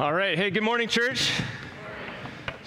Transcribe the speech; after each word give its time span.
All 0.00 0.14
right. 0.14 0.38
Hey, 0.38 0.48
good 0.48 0.62
morning, 0.62 0.88
church. 0.88 1.30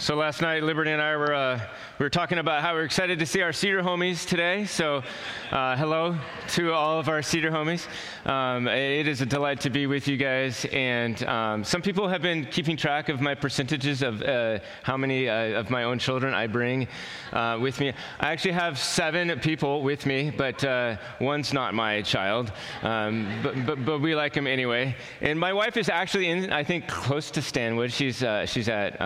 So 0.03 0.17
last 0.17 0.41
night, 0.41 0.63
Liberty 0.63 0.91
and 0.91 1.01
I 1.01 1.15
were 1.15 1.33
uh, 1.33 1.57
we 1.97 2.03
were 2.03 2.09
talking 2.09 2.37
about 2.37 2.61
how 2.61 2.73
we're 2.73 2.83
excited 2.83 3.19
to 3.19 3.25
see 3.25 3.41
our 3.41 3.53
Cedar 3.53 3.81
homies 3.81 4.27
today. 4.27 4.65
So, 4.65 5.01
uh, 5.49 5.77
hello 5.77 6.17
to 6.49 6.73
all 6.73 6.99
of 6.99 7.07
our 7.07 7.21
Cedar 7.21 7.49
homies. 7.49 7.87
Um, 8.29 8.67
it 8.67 9.07
is 9.07 9.21
a 9.21 9.25
delight 9.25 9.61
to 9.61 9.69
be 9.69 9.87
with 9.87 10.09
you 10.09 10.17
guys. 10.17 10.65
And 10.73 11.23
um, 11.23 11.63
some 11.63 11.81
people 11.81 12.09
have 12.09 12.21
been 12.21 12.43
keeping 12.47 12.75
track 12.75 13.07
of 13.07 13.21
my 13.21 13.33
percentages 13.33 14.01
of 14.01 14.21
uh, 14.23 14.59
how 14.81 14.97
many 14.97 15.29
uh, 15.29 15.57
of 15.57 15.69
my 15.69 15.85
own 15.85 15.99
children 15.99 16.33
I 16.33 16.47
bring 16.47 16.89
uh, 17.31 17.57
with 17.61 17.79
me. 17.79 17.93
I 18.19 18.33
actually 18.33 18.55
have 18.55 18.77
seven 18.77 19.39
people 19.39 19.83
with 19.83 20.05
me, 20.05 20.31
but 20.31 20.65
uh, 20.65 20.97
one's 21.21 21.53
not 21.53 21.73
my 21.73 22.01
child. 22.01 22.51
Um, 22.81 23.39
but, 23.41 23.65
but, 23.65 23.85
but, 23.85 24.01
we 24.01 24.15
like 24.15 24.35
him 24.35 24.47
anyway. 24.47 24.97
And 25.21 25.39
my 25.39 25.53
wife 25.53 25.77
is 25.77 25.87
actually 25.87 26.27
in, 26.27 26.51
I 26.51 26.65
think, 26.65 26.89
close 26.89 27.31
to 27.31 27.41
Stanwood. 27.41 27.93
She's 27.93 28.21
she's 28.47 28.67
at 28.67 28.99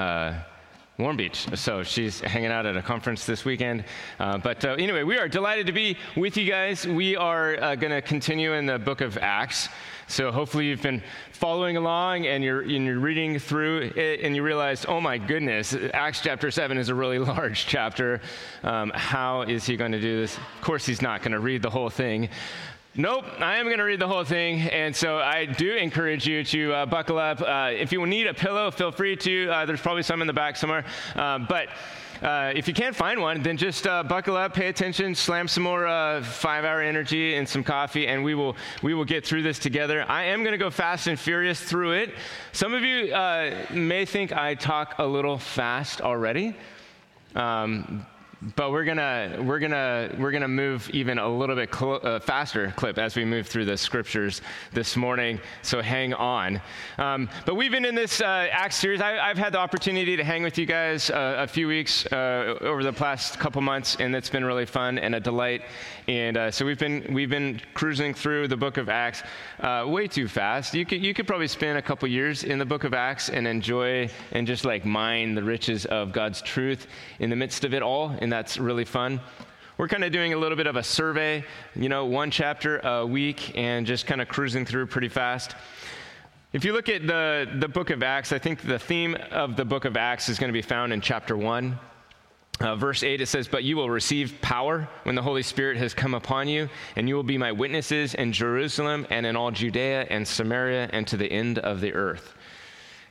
Warm 0.99 1.15
Beach. 1.15 1.45
So 1.53 1.83
she's 1.83 2.21
hanging 2.21 2.49
out 2.49 2.65
at 2.65 2.75
a 2.75 2.81
conference 2.81 3.23
this 3.23 3.45
weekend. 3.45 3.83
Uh, 4.17 4.39
but 4.39 4.65
uh, 4.65 4.69
anyway, 4.79 5.03
we 5.03 5.19
are 5.19 5.27
delighted 5.27 5.67
to 5.67 5.71
be 5.71 5.95
with 6.15 6.35
you 6.37 6.49
guys. 6.49 6.87
We 6.87 7.15
are 7.15 7.61
uh, 7.61 7.75
going 7.75 7.91
to 7.91 8.01
continue 8.01 8.53
in 8.53 8.65
the 8.65 8.79
book 8.79 9.01
of 9.01 9.15
Acts. 9.19 9.69
So 10.07 10.31
hopefully 10.31 10.65
you've 10.65 10.81
been 10.81 11.03
following 11.33 11.77
along 11.77 12.25
and 12.25 12.43
you're, 12.43 12.61
and 12.61 12.83
you're 12.83 12.97
reading 12.97 13.37
through 13.37 13.91
it 13.95 14.21
and 14.21 14.35
you 14.35 14.41
realize, 14.41 14.87
oh 14.87 14.99
my 14.99 15.19
goodness, 15.19 15.75
Acts 15.93 16.21
chapter 16.21 16.49
7 16.49 16.79
is 16.79 16.89
a 16.89 16.95
really 16.95 17.19
large 17.35 17.67
chapter. 17.67 18.19
Um, 18.63 18.91
how 18.95 19.43
is 19.43 19.67
he 19.67 19.77
going 19.77 19.91
to 19.91 20.01
do 20.01 20.21
this? 20.21 20.35
Of 20.35 20.61
course, 20.61 20.83
he's 20.83 21.03
not 21.03 21.21
going 21.21 21.33
to 21.33 21.39
read 21.39 21.61
the 21.61 21.69
whole 21.69 21.91
thing. 21.91 22.27
Nope, 22.99 23.25
I 23.37 23.57
am 23.57 23.67
going 23.67 23.77
to 23.77 23.83
read 23.83 23.99
the 23.99 24.07
whole 24.07 24.23
thing. 24.23 24.59
And 24.59 24.95
so 24.95 25.19
I 25.19 25.45
do 25.45 25.75
encourage 25.75 26.25
you 26.25 26.43
to 26.45 26.73
uh, 26.73 26.85
buckle 26.87 27.19
up. 27.19 27.39
Uh, 27.39 27.69
if 27.71 27.91
you 27.91 28.03
need 28.07 28.25
a 28.25 28.33
pillow, 28.33 28.71
feel 28.71 28.91
free 28.91 29.15
to. 29.17 29.49
Uh, 29.51 29.65
there's 29.67 29.81
probably 29.81 30.01
some 30.01 30.19
in 30.21 30.25
the 30.25 30.33
back 30.33 30.57
somewhere. 30.57 30.83
Uh, 31.15 31.37
but 31.37 31.67
uh, 32.23 32.51
if 32.55 32.67
you 32.67 32.73
can't 32.73 32.95
find 32.95 33.21
one, 33.21 33.43
then 33.43 33.55
just 33.55 33.85
uh, 33.85 34.01
buckle 34.01 34.35
up, 34.35 34.55
pay 34.55 34.67
attention, 34.69 35.13
slam 35.13 35.47
some 35.47 35.61
more 35.61 35.85
five-hour 36.23 36.81
energy 36.81 37.35
and 37.35 37.47
some 37.47 37.63
coffee, 37.63 38.07
and 38.07 38.23
we 38.23 38.33
will 38.33 38.55
we 38.81 38.95
will 38.95 39.05
get 39.05 39.23
through 39.23 39.43
this 39.43 39.59
together. 39.59 40.03
I 40.09 40.23
am 40.23 40.41
going 40.41 40.53
to 40.53 40.57
go 40.57 40.71
fast 40.71 41.05
and 41.05 41.19
furious 41.19 41.61
through 41.61 41.91
it. 41.91 42.15
Some 42.51 42.73
of 42.73 42.81
you 42.81 43.13
may 43.69 44.05
think 44.05 44.33
I 44.33 44.55
talk 44.55 44.95
a 44.97 45.05
little 45.05 45.37
fast 45.37 46.01
already. 46.01 46.55
Um, 47.35 48.07
but 48.55 48.71
we're 48.71 48.83
gonna 48.83 49.39
we're 49.41 49.57
gonna 49.57 50.15
we're 50.19 50.31
gonna 50.31 50.47
move 50.47 50.89
even 50.91 51.17
a 51.17 51.27
little 51.27 51.55
bit 51.55 51.73
cl- 51.73 51.99
uh, 52.03 52.19
faster 52.19 52.71
clip 52.75 52.99
as 52.99 53.15
we 53.15 53.25
move 53.25 53.47
through 53.47 53.65
the 53.65 53.75
scriptures 53.75 54.41
this 54.73 54.95
morning. 54.95 55.39
So 55.63 55.81
hang 55.81 56.13
on. 56.13 56.61
Um, 56.99 57.29
but 57.45 57.55
we've 57.55 57.71
been 57.71 57.85
in 57.85 57.95
this 57.95 58.21
uh, 58.21 58.47
Acts 58.51 58.75
series. 58.75 59.01
I, 59.01 59.27
have 59.27 59.39
had 59.39 59.53
the 59.53 59.59
opportunity 59.59 60.15
to 60.15 60.23
hang 60.23 60.43
with 60.43 60.57
you 60.57 60.67
guys 60.67 61.09
uh, 61.09 61.35
a 61.39 61.47
few 61.47 61.67
weeks 61.67 62.05
uh, 62.07 62.57
over 62.61 62.83
the 62.83 62.93
past 62.93 63.39
couple 63.39 63.61
months, 63.61 63.97
and 63.99 64.15
it's 64.15 64.29
been 64.29 64.45
really 64.45 64.65
fun 64.65 64.99
and 64.99 65.15
a 65.15 65.19
delight. 65.19 65.63
And 66.07 66.37
uh, 66.37 66.51
so 66.51 66.65
we've 66.65 66.79
been 66.79 67.11
we've 67.11 67.29
been 67.29 67.59
cruising 67.73 68.13
through 68.13 68.49
the 68.49 68.57
book 68.57 68.77
of 68.77 68.87
Acts 68.87 69.23
uh, 69.61 69.85
way 69.87 70.07
too 70.07 70.27
fast. 70.27 70.75
You 70.75 70.85
could 70.85 71.03
you 71.03 71.13
could 71.15 71.25
probably 71.25 71.47
spend 71.47 71.79
a 71.79 71.81
couple 71.81 72.07
years 72.07 72.43
in 72.43 72.59
the 72.59 72.65
book 72.65 72.83
of 72.83 72.93
Acts 72.93 73.29
and 73.29 73.47
enjoy 73.47 74.09
and 74.31 74.45
just 74.45 74.63
like 74.63 74.85
mine 74.85 75.33
the 75.33 75.43
riches 75.43 75.85
of 75.85 76.11
God's 76.11 76.41
truth 76.43 76.87
in 77.19 77.31
the 77.31 77.35
midst 77.35 77.65
of 77.65 77.73
it 77.73 77.81
all, 77.81 78.11
and 78.27 78.31
that's 78.33 78.57
really 78.57 78.83
fun. 78.83 79.21
We're 79.77 79.87
kind 79.87 80.03
of 80.03 80.11
doing 80.11 80.33
a 80.33 80.37
little 80.37 80.57
bit 80.57 80.67
of 80.67 80.75
a 80.75 80.83
survey, 80.83 81.45
you 81.77 81.87
know, 81.87 82.03
one 82.03 82.29
chapter 82.29 82.79
a 82.79 83.05
week, 83.05 83.57
and 83.57 83.87
just 83.87 84.05
kind 84.05 84.19
of 84.19 84.27
cruising 84.27 84.65
through 84.65 84.87
pretty 84.87 85.07
fast. 85.07 85.55
If 86.51 86.65
you 86.65 86.73
look 86.73 86.89
at 86.89 87.07
the, 87.07 87.49
the 87.57 87.69
book 87.69 87.89
of 87.89 88.03
Acts, 88.03 88.33
I 88.33 88.37
think 88.37 88.63
the 88.63 88.79
theme 88.79 89.15
of 89.31 89.55
the 89.55 89.63
book 89.63 89.85
of 89.85 89.95
Acts 89.95 90.27
is 90.27 90.39
going 90.39 90.49
to 90.49 90.53
be 90.53 90.61
found 90.61 90.91
in 90.91 90.99
chapter 90.99 91.37
1. 91.37 91.79
Uh, 92.59 92.75
verse 92.75 93.01
8, 93.01 93.21
it 93.21 93.27
says, 93.27 93.47
But 93.47 93.63
you 93.63 93.77
will 93.77 93.89
receive 93.89 94.41
power 94.41 94.89
when 95.03 95.15
the 95.15 95.21
Holy 95.21 95.43
Spirit 95.43 95.77
has 95.77 95.93
come 95.93 96.13
upon 96.13 96.49
you, 96.49 96.67
and 96.97 97.07
you 97.07 97.15
will 97.15 97.23
be 97.23 97.37
my 97.37 97.53
witnesses 97.53 98.13
in 98.13 98.33
Jerusalem 98.33 99.07
and 99.09 99.25
in 99.25 99.37
all 99.37 99.51
Judea 99.51 100.05
and 100.09 100.27
Samaria 100.27 100.89
and 100.91 101.07
to 101.07 101.15
the 101.15 101.31
end 101.31 101.59
of 101.59 101.79
the 101.79 101.93
earth. 101.93 102.33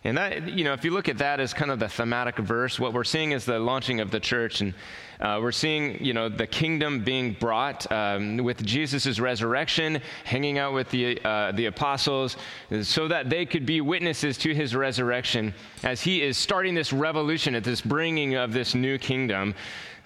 And 0.06 0.18
that, 0.18 0.48
you 0.48 0.62
know, 0.62 0.72
if 0.72 0.84
you 0.84 0.92
look 0.92 1.08
at 1.08 1.18
that 1.18 1.40
as 1.40 1.52
kind 1.52 1.68
of 1.68 1.80
the 1.80 1.88
thematic 1.88 2.38
verse, 2.38 2.78
what 2.78 2.92
we're 2.92 3.02
seeing 3.02 3.32
is 3.32 3.44
the 3.44 3.58
launching 3.58 3.98
of 3.98 4.12
the 4.12 4.20
church. 4.20 4.60
And 4.60 4.72
uh, 5.18 5.40
we're 5.42 5.50
seeing, 5.50 6.00
you 6.00 6.12
know, 6.12 6.28
the 6.28 6.46
kingdom 6.46 7.02
being 7.02 7.32
brought 7.32 7.90
um, 7.90 8.36
with 8.36 8.64
Jesus' 8.64 9.18
resurrection, 9.18 10.00
hanging 10.22 10.58
out 10.58 10.74
with 10.74 10.88
the, 10.90 11.20
uh, 11.24 11.50
the 11.50 11.66
apostles, 11.66 12.36
so 12.82 13.08
that 13.08 13.28
they 13.28 13.44
could 13.44 13.66
be 13.66 13.80
witnesses 13.80 14.38
to 14.38 14.54
his 14.54 14.76
resurrection 14.76 15.52
as 15.82 16.00
he 16.02 16.22
is 16.22 16.38
starting 16.38 16.76
this 16.76 16.92
revolution 16.92 17.56
at 17.56 17.64
this 17.64 17.80
bringing 17.80 18.36
of 18.36 18.52
this 18.52 18.76
new 18.76 18.98
kingdom 18.98 19.56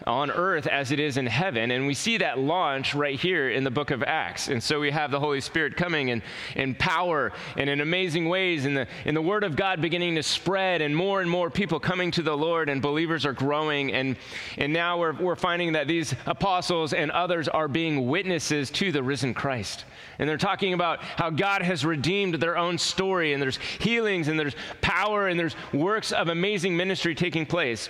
on 0.07 0.31
earth 0.31 0.67
as 0.67 0.93
it 0.93 1.01
is 1.01 1.17
in 1.17 1.27
heaven. 1.27 1.71
And 1.71 1.87
we 1.87 1.95
see 1.95 2.19
that 2.19 2.39
launch 2.39 2.95
right 2.95 3.19
here 3.19 3.51
in 3.51 3.65
the 3.65 3.71
book 3.71 3.91
of 3.91 4.03
Acts. 4.03 4.49
And 4.49 4.63
so 4.63 4.81
we 4.81 4.91
have 4.91 5.11
the 5.11 5.21
Holy 5.21 5.41
Spirit 5.41 5.77
coming 5.77 6.09
in, 6.09 6.23
in 6.57 6.75
power 6.75 7.33
and 7.57 7.69
in 7.69 7.81
amazing 7.81 8.29
ways, 8.29 8.65
and 8.65 8.77
the, 8.77 8.87
in 9.05 9.15
the 9.15 9.23
Word 9.23 9.45
of 9.45 9.57
God 9.57 9.81
beginning 9.81 10.15
to 10.17 10.23
spread, 10.23 10.83
and 10.83 10.95
more 10.95 11.21
and 11.21 11.31
more 11.31 11.51
people 11.51 11.79
coming 11.81 12.11
to 12.13 12.23
the 12.23 12.37
Lord, 12.37 12.69
and 12.69 12.81
believers 12.81 13.27
are 13.27 13.33
growing. 13.33 13.93
And, 13.93 14.17
and 14.57 14.73
now 14.73 14.99
we're, 14.99 15.13
we're 15.13 15.37
finding 15.37 15.73
that 15.73 15.89
these 15.89 16.15
apostles 16.27 16.93
and 16.93 17.11
others 17.11 17.49
are 17.49 17.69
being 17.69 18.07
witnesses 18.09 18.71
to 18.73 18.93
the 18.93 19.03
risen 19.03 19.35
Christ. 19.35 19.85
And 20.19 20.29
they're 20.29 20.37
talking 20.37 20.75
about 20.75 21.03
how 21.03 21.31
God 21.31 21.63
has 21.63 21.85
redeemed 21.85 22.35
their 22.35 22.57
own 22.57 22.79
story, 22.79 23.33
and 23.33 23.43
there's 23.43 23.59
healings, 23.79 24.29
and 24.29 24.39
there's 24.39 24.57
power, 24.81 25.29
and 25.29 25.39
there's 25.39 25.57
works 25.73 26.13
of 26.13 26.29
amazing 26.29 26.77
ministry 26.77 27.15
taking 27.15 27.47
place 27.47 27.89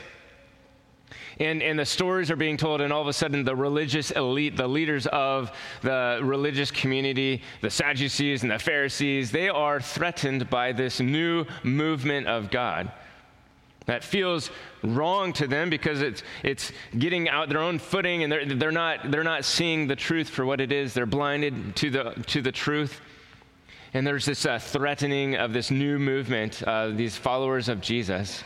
and, 1.38 1.62
and 1.62 1.78
the 1.78 1.84
stories 1.86 2.30
are 2.30 2.36
being 2.36 2.56
told, 2.56 2.80
and 2.80 2.92
all 2.92 3.02
of 3.02 3.08
a 3.08 3.12
sudden, 3.12 3.44
the 3.44 3.56
religious 3.56 4.10
elite, 4.10 4.56
the 4.56 4.68
leaders 4.68 5.06
of 5.08 5.52
the 5.82 6.20
religious 6.22 6.70
community, 6.70 7.42
the 7.60 7.70
Sadducees 7.70 8.42
and 8.42 8.50
the 8.50 8.58
Pharisees, 8.58 9.30
they 9.30 9.48
are 9.48 9.80
threatened 9.80 10.50
by 10.50 10.72
this 10.72 11.00
new 11.00 11.44
movement 11.62 12.26
of 12.26 12.50
God 12.50 12.92
that 13.86 14.04
feels 14.04 14.50
wrong 14.84 15.32
to 15.32 15.48
them 15.48 15.68
because 15.68 16.00
it's, 16.00 16.22
it's 16.44 16.70
getting 16.98 17.28
out 17.28 17.48
their 17.48 17.60
own 17.60 17.76
footing 17.76 18.22
and 18.22 18.30
they're, 18.30 18.46
they're, 18.46 18.70
not, 18.70 19.10
they're 19.10 19.24
not 19.24 19.44
seeing 19.44 19.88
the 19.88 19.96
truth 19.96 20.28
for 20.28 20.46
what 20.46 20.60
it 20.60 20.70
is. 20.70 20.94
They're 20.94 21.06
blinded 21.06 21.74
to 21.76 21.90
the, 21.90 22.24
to 22.28 22.40
the 22.40 22.52
truth. 22.52 23.00
And 23.92 24.06
there's 24.06 24.24
this 24.24 24.46
uh, 24.46 24.60
threatening 24.60 25.34
of 25.34 25.52
this 25.52 25.72
new 25.72 25.98
movement, 25.98 26.62
uh, 26.62 26.90
these 26.90 27.16
followers 27.16 27.68
of 27.68 27.80
Jesus. 27.80 28.44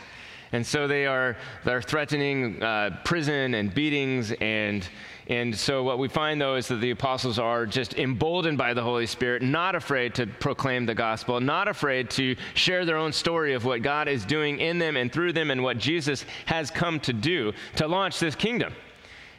And 0.51 0.65
so 0.65 0.87
they 0.87 1.05
are 1.05 1.35
they're 1.63 1.81
threatening 1.81 2.61
uh, 2.61 3.01
prison 3.03 3.53
and 3.55 3.73
beatings 3.73 4.31
and 4.33 4.87
and 5.27 5.57
so 5.57 5.81
what 5.81 5.97
we 5.97 6.07
find 6.07 6.39
though 6.39 6.55
is 6.55 6.67
that 6.67 6.81
the 6.81 6.91
apostles 6.91 7.39
are 7.39 7.65
just 7.65 7.95
emboldened 7.95 8.59
by 8.59 8.75
the 8.75 8.83
Holy 8.83 9.07
Spirit, 9.07 9.41
not 9.41 9.73
afraid 9.73 10.13
to 10.15 10.27
proclaim 10.27 10.85
the 10.85 10.93
gospel, 10.93 11.39
not 11.39 11.67
afraid 11.67 12.11
to 12.11 12.35
share 12.53 12.85
their 12.85 12.97
own 12.97 13.11
story 13.11 13.53
of 13.53 13.65
what 13.65 13.81
God 13.81 14.07
is 14.07 14.23
doing 14.23 14.59
in 14.59 14.77
them 14.77 14.95
and 14.95 15.11
through 15.11 15.33
them 15.33 15.49
and 15.49 15.63
what 15.63 15.79
Jesus 15.79 16.25
has 16.45 16.69
come 16.69 16.99
to 17.01 17.13
do 17.13 17.53
to 17.77 17.87
launch 17.87 18.19
this 18.19 18.35
kingdom. 18.35 18.73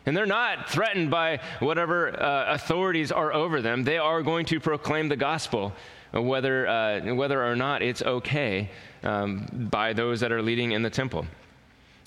And 0.07 0.17
they're 0.17 0.27
not 0.27 0.71
threatened 0.71 1.11
by 1.11 1.41
whatever 1.59 2.21
uh, 2.21 2.55
authorities 2.55 3.13
are 3.13 3.33
over 3.33 3.61
them. 3.61 3.83
They 3.83 3.99
are 3.99 4.23
going 4.23 4.47
to 4.47 4.61
proclaim 4.61 5.09
the 5.09 5.17
gospel, 5.17 5.73
whether, 6.13 6.67
uh, 6.67 7.15
whether 7.15 7.45
or 7.45 7.57
not 7.57 7.83
it's 7.83 8.03
okay 8.03 8.71
um, 9.03 9.69
by 9.71 9.93
those 9.93 10.21
that 10.21 10.33
are 10.33 10.43
leading 10.43 10.73
in 10.73 10.83
the 10.83 10.91
temple. 10.91 11.27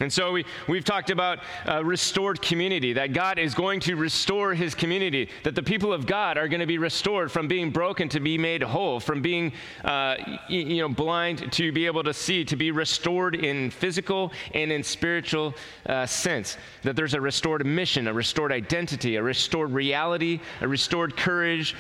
And 0.01 0.11
so 0.11 0.31
we, 0.31 0.45
we've 0.67 0.85
talked 0.85 1.09
about 1.09 1.39
uh, 1.67 1.83
restored 1.83 2.41
community, 2.41 2.93
that 2.93 3.11
God 3.11 3.37
is 3.37 3.53
going 3.53 3.81
to 3.81 3.95
restore 3.95 4.53
his 4.53 4.73
community, 4.73 5.29
that 5.43 5.55
the 5.55 5.63
people 5.63 5.91
of 5.91 6.05
God 6.05 6.37
are 6.37 6.47
going 6.47 6.61
to 6.61 6.65
be 6.65 6.77
restored 6.77 7.31
from 7.31 7.47
being 7.47 7.69
broken 7.69 8.07
to 8.09 8.19
be 8.19 8.37
made 8.37 8.63
whole, 8.63 8.99
from 8.99 9.21
being 9.21 9.51
uh, 9.83 10.15
you 10.47 10.77
know, 10.77 10.89
blind 10.89 11.51
to 11.51 11.71
be 11.71 11.85
able 11.85 12.03
to 12.03 12.13
see, 12.13 12.45
to 12.45 12.55
be 12.55 12.71
restored 12.71 13.35
in 13.35 13.69
physical 13.71 14.31
and 14.53 14.71
in 14.71 14.83
spiritual 14.83 15.53
uh, 15.87 16.05
sense. 16.05 16.57
That 16.83 16.95
there's 16.95 17.13
a 17.13 17.21
restored 17.21 17.65
mission, 17.65 18.07
a 18.07 18.13
restored 18.13 18.53
identity, 18.53 19.17
a 19.17 19.23
restored 19.23 19.71
reality, 19.71 20.39
a 20.61 20.67
restored 20.67 21.17
courage, 21.17 21.75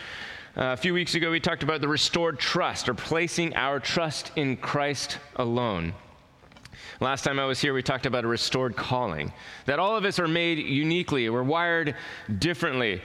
uh, 0.59 0.73
a 0.73 0.77
few 0.77 0.93
weeks 0.93 1.15
ago, 1.15 1.31
we 1.31 1.39
talked 1.39 1.63
about 1.63 1.79
the 1.79 1.87
restored 1.87 2.37
trust 2.37 2.89
or 2.89 2.93
placing 2.93 3.55
our 3.55 3.79
trust 3.79 4.33
in 4.35 4.57
Christ 4.57 5.17
alone. 5.37 5.93
Last 6.99 7.23
time 7.23 7.39
I 7.39 7.45
was 7.45 7.61
here, 7.61 7.73
we 7.73 7.81
talked 7.81 8.05
about 8.05 8.25
a 8.25 8.27
restored 8.27 8.75
calling. 8.75 9.31
That 9.67 9.79
all 9.79 9.95
of 9.95 10.03
us 10.03 10.19
are 10.19 10.27
made 10.27 10.57
uniquely, 10.57 11.29
we're 11.29 11.43
wired 11.43 11.95
differently. 12.39 13.01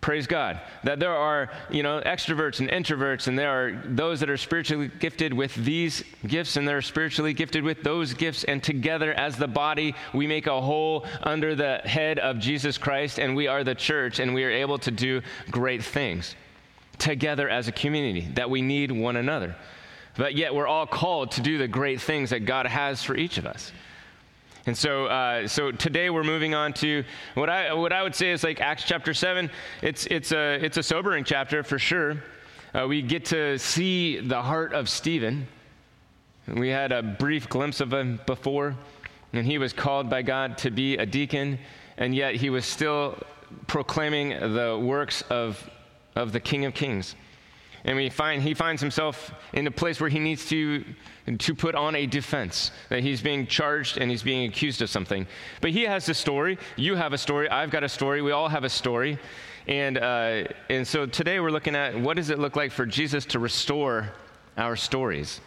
Praise 0.00 0.26
God. 0.26 0.58
That 0.82 0.98
there 0.98 1.14
are, 1.14 1.50
you 1.68 1.82
know, 1.82 2.00
extroverts 2.00 2.60
and 2.60 2.70
introverts, 2.70 3.26
and 3.26 3.38
there 3.38 3.50
are 3.50 3.82
those 3.84 4.18
that 4.20 4.30
are 4.30 4.38
spiritually 4.38 4.90
gifted 4.98 5.34
with 5.34 5.54
these 5.56 6.02
gifts, 6.26 6.56
and 6.56 6.66
they're 6.66 6.80
spiritually 6.80 7.34
gifted 7.34 7.62
with 7.62 7.82
those 7.82 8.14
gifts. 8.14 8.44
And 8.44 8.62
together, 8.62 9.12
as 9.12 9.36
the 9.36 9.46
body, 9.46 9.94
we 10.14 10.26
make 10.26 10.46
a 10.46 10.58
whole 10.58 11.04
under 11.22 11.54
the 11.54 11.82
head 11.84 12.18
of 12.18 12.38
Jesus 12.38 12.78
Christ, 12.78 13.18
and 13.18 13.36
we 13.36 13.48
are 13.48 13.64
the 13.64 13.74
church, 13.74 14.18
and 14.18 14.32
we 14.32 14.44
are 14.44 14.50
able 14.50 14.78
to 14.78 14.90
do 14.90 15.20
great 15.50 15.84
things 15.84 16.34
together 17.00 17.48
as 17.48 17.68
a 17.68 17.72
community, 17.72 18.28
that 18.34 18.48
we 18.48 18.62
need 18.62 18.90
one 18.92 19.16
another. 19.16 19.56
but 20.16 20.34
yet 20.34 20.54
we're 20.54 20.66
all 20.66 20.86
called 20.86 21.30
to 21.32 21.40
do 21.40 21.56
the 21.56 21.68
great 21.68 22.00
things 22.00 22.30
that 22.30 22.40
God 22.40 22.66
has 22.66 23.02
for 23.02 23.16
each 23.16 23.38
of 23.38 23.46
us. 23.46 23.72
And 24.66 24.76
so, 24.76 25.06
uh, 25.06 25.48
so 25.48 25.72
today 25.72 26.10
we're 26.10 26.24
moving 26.24 26.54
on 26.54 26.74
to 26.74 27.02
what 27.34 27.48
I, 27.48 27.72
what 27.72 27.92
I 27.92 28.02
would 28.02 28.14
say 28.14 28.30
is 28.30 28.44
like 28.44 28.60
Acts 28.60 28.84
chapter 28.84 29.14
7. 29.14 29.50
It's, 29.80 30.06
it's, 30.06 30.32
a, 30.32 30.62
it's 30.62 30.76
a 30.76 30.82
sobering 30.82 31.24
chapter 31.24 31.62
for 31.62 31.78
sure. 31.78 32.22
Uh, 32.74 32.86
we 32.86 33.00
get 33.02 33.24
to 33.26 33.58
see 33.58 34.20
the 34.20 34.42
heart 34.42 34.74
of 34.74 34.88
Stephen. 34.88 35.48
We 36.46 36.68
had 36.68 36.92
a 36.92 37.02
brief 37.02 37.48
glimpse 37.48 37.80
of 37.80 37.92
him 37.92 38.20
before, 38.26 38.76
and 39.32 39.46
he 39.46 39.58
was 39.58 39.72
called 39.72 40.10
by 40.10 40.22
God 40.22 40.58
to 40.58 40.70
be 40.70 40.96
a 40.96 41.06
deacon, 41.06 41.58
and 41.96 42.14
yet 42.14 42.34
he 42.36 42.50
was 42.50 42.66
still 42.66 43.18
proclaiming 43.66 44.30
the 44.30 44.78
works 44.80 45.22
of, 45.22 45.68
of 46.14 46.32
the 46.32 46.40
King 46.40 46.64
of 46.64 46.74
Kings. 46.74 47.14
And 47.84 47.96
we 47.96 48.10
find 48.10 48.42
he 48.42 48.52
finds 48.52 48.82
himself 48.82 49.32
in 49.52 49.66
a 49.66 49.70
place 49.70 50.00
where 50.00 50.10
he 50.10 50.18
needs 50.18 50.46
to, 50.50 50.84
to 51.38 51.54
put 51.54 51.74
on 51.74 51.96
a 51.96 52.06
defense, 52.06 52.72
that 52.90 53.02
he's 53.02 53.22
being 53.22 53.46
charged 53.46 53.96
and 53.96 54.10
he's 54.10 54.22
being 54.22 54.48
accused 54.48 54.82
of 54.82 54.90
something. 54.90 55.26
But 55.60 55.70
he 55.70 55.84
has 55.84 56.08
a 56.08 56.14
story. 56.14 56.58
You 56.76 56.94
have 56.94 57.12
a 57.12 57.18
story. 57.18 57.48
I've 57.48 57.70
got 57.70 57.82
a 57.82 57.88
story. 57.88 58.20
We 58.20 58.32
all 58.32 58.48
have 58.48 58.64
a 58.64 58.68
story. 58.68 59.18
And, 59.66 59.98
uh, 59.98 60.44
and 60.68 60.86
so 60.86 61.06
today 61.06 61.40
we're 61.40 61.50
looking 61.50 61.74
at 61.74 61.98
what 61.98 62.16
does 62.16 62.28
it 62.30 62.38
look 62.38 62.56
like 62.56 62.72
for 62.72 62.84
Jesus 62.84 63.24
to 63.26 63.38
restore 63.38 64.10
our 64.58 64.76
stories? 64.76 65.40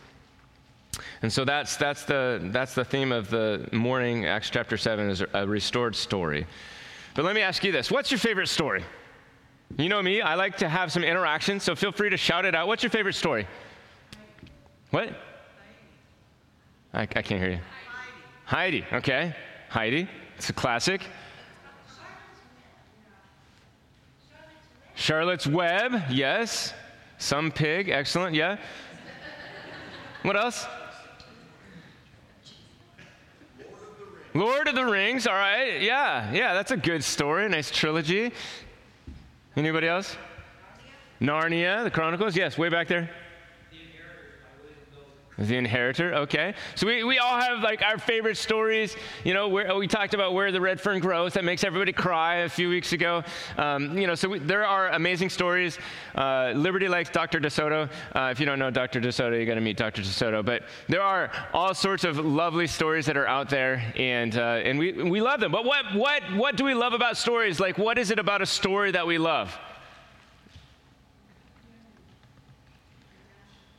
And 1.22 1.32
so 1.32 1.46
that's, 1.46 1.78
that's, 1.78 2.04
the, 2.04 2.40
that's 2.46 2.74
the 2.74 2.86
theme 2.86 3.12
of 3.12 3.30
the 3.30 3.68
morning, 3.72 4.26
Acts 4.26 4.50
chapter 4.50 4.78
7, 4.78 5.10
is 5.10 5.24
a 5.34 5.48
restored 5.48 5.96
story. 5.96 6.46
But 7.16 7.26
let 7.26 7.36
me 7.36 7.42
ask 7.42 7.64
you 7.64 7.72
this 7.72 7.92
what's 7.92 8.12
your 8.12 8.18
favorite 8.18 8.48
story? 8.48 8.84
You 9.78 9.90
know 9.90 10.04
me, 10.04 10.22
I 10.22 10.36
like 10.36 10.58
to 10.58 10.70
have 10.70 10.92
some 10.92 11.04
interaction, 11.04 11.60
so 11.60 11.76
feel 11.76 11.92
free 11.92 12.12
to 12.12 12.18
shout 12.18 12.46
it 12.46 12.54
out. 12.54 12.68
What's 12.68 12.84
your 12.84 12.92
favorite 12.92 13.16
story? 13.16 13.48
What? 14.92 15.10
I, 16.94 17.02
I 17.02 17.06
can't 17.06 17.42
hear 17.42 17.50
you. 17.50 17.60
Heidi. 18.46 18.82
Heidi, 18.82 18.98
okay. 18.98 19.36
Heidi, 19.70 20.08
it's 20.38 20.50
a 20.50 20.54
classic. 20.54 21.08
Charlotte's 24.94 25.48
Web, 25.48 26.04
yes. 26.12 26.76
Some 27.18 27.52
pig, 27.52 27.90
excellent, 27.90 28.36
yeah. 28.36 28.58
What 30.22 30.38
else? 30.38 30.68
Lord 34.36 34.68
of 34.68 34.76
the 34.76 34.86
Rings, 34.86 35.26
all 35.26 35.34
right, 35.34 35.82
yeah, 35.82 36.32
yeah, 36.32 36.54
that's 36.54 36.72
a 36.72 36.78
good 36.78 37.04
story, 37.04 37.50
nice 37.50 37.72
trilogy. 37.72 38.32
Anybody 39.56 39.88
else? 39.88 40.18
Narnia, 41.22 41.84
the 41.84 41.92
Chronicles, 41.92 42.36
yes, 42.36 42.58
way 42.58 42.70
back 42.70 42.88
there. 42.88 43.10
The 45.38 45.58
Inheritor, 45.58 46.14
okay. 46.14 46.54
So 46.76 46.86
we, 46.86 47.04
we 47.04 47.18
all 47.18 47.40
have 47.40 47.60
like 47.60 47.82
our 47.82 47.98
favorite 47.98 48.38
stories. 48.38 48.96
You 49.24 49.34
know, 49.34 49.48
where, 49.48 49.76
we 49.76 49.88
talked 49.88 50.14
about 50.14 50.34
where 50.34 50.52
the 50.52 50.62
red 50.62 50.80
fern 50.80 51.00
grows. 51.00 51.34
That 51.34 51.44
makes 51.44 51.64
everybody 51.64 51.92
cry 51.92 52.38
a 52.38 52.50
few 52.50 52.70
weeks 52.70 52.94
ago. 52.94 53.24
Um, 53.58 53.98
you 53.98 54.06
know, 54.06 54.14
so 54.14 54.30
we, 54.30 54.40
there 54.40 54.66
are 54.66 54.90
amazing 54.90 55.30
stories. 55.30 55.80
Uh, 56.14 56.52
Liberty 56.56 56.88
likes 56.88 57.10
Dr. 57.10 57.40
DeSoto. 57.40 57.90
Uh, 58.16 58.30
if 58.32 58.40
you 58.40 58.46
don't 58.46 58.60
know 58.60 58.70
Dr. 58.70 59.02
DeSoto, 59.02 59.40
you 59.40 59.48
got 59.48 59.56
to 59.56 59.62
meet 59.62 59.78
Dr. 59.78 60.04
DeSoto. 60.04 60.46
But 60.46 60.64
there 60.88 61.02
are 61.02 61.32
all 61.52 61.74
sorts 61.74 62.04
of 62.04 62.20
lovely 62.20 62.68
stories 62.68 63.08
that 63.08 63.18
are 63.18 63.28
out 63.28 63.50
there, 63.50 63.92
and 63.96 64.38
uh, 64.38 64.62
and 64.64 64.78
we 64.78 64.92
we 64.92 65.20
love 65.20 65.40
them. 65.40 65.52
But 65.52 65.66
what 65.66 65.96
what 65.96 66.22
what 66.36 66.58
do 66.58 66.64
we 66.64 66.76
love 66.76 66.94
about 66.94 67.18
stories? 67.18 67.60
Like, 67.60 67.78
what 67.80 67.98
is 67.98 68.12
it 68.12 68.20
about 68.20 68.42
a 68.42 68.46
story 68.46 68.92
that 68.92 69.08
we 69.08 69.18
love? 69.18 69.58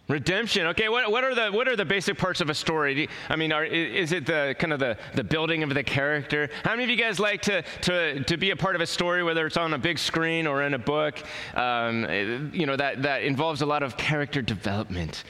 Redemption. 0.06 0.66
Okay, 0.66 0.90
what, 0.90 1.10
what, 1.10 1.24
are 1.24 1.34
the, 1.34 1.50
what 1.50 1.66
are 1.66 1.76
the 1.76 1.84
basic 1.84 2.18
parts 2.18 2.42
of 2.42 2.50
a 2.50 2.54
story? 2.54 3.08
I 3.30 3.36
mean, 3.36 3.52
are, 3.52 3.64
is 3.64 4.12
it 4.12 4.26
the 4.26 4.54
kind 4.58 4.74
of 4.74 4.78
the, 4.78 4.98
the 5.14 5.24
building 5.24 5.62
of 5.62 5.72
the 5.72 5.82
character? 5.82 6.50
How 6.62 6.72
many 6.72 6.84
of 6.84 6.90
you 6.90 6.96
guys 6.96 7.18
like 7.18 7.40
to, 7.42 7.62
to, 7.82 8.22
to 8.22 8.36
be 8.36 8.50
a 8.50 8.56
part 8.56 8.74
of 8.74 8.82
a 8.82 8.86
story, 8.86 9.22
whether 9.22 9.46
it's 9.46 9.56
on 9.56 9.72
a 9.72 9.78
big 9.78 9.98
screen 9.98 10.46
or 10.46 10.62
in 10.62 10.74
a 10.74 10.78
book, 10.78 11.22
um, 11.54 12.50
you 12.52 12.66
know, 12.66 12.76
that, 12.76 13.02
that 13.02 13.22
involves 13.22 13.62
a 13.62 13.66
lot 13.66 13.82
of 13.82 13.96
character 13.96 14.42
development? 14.42 15.24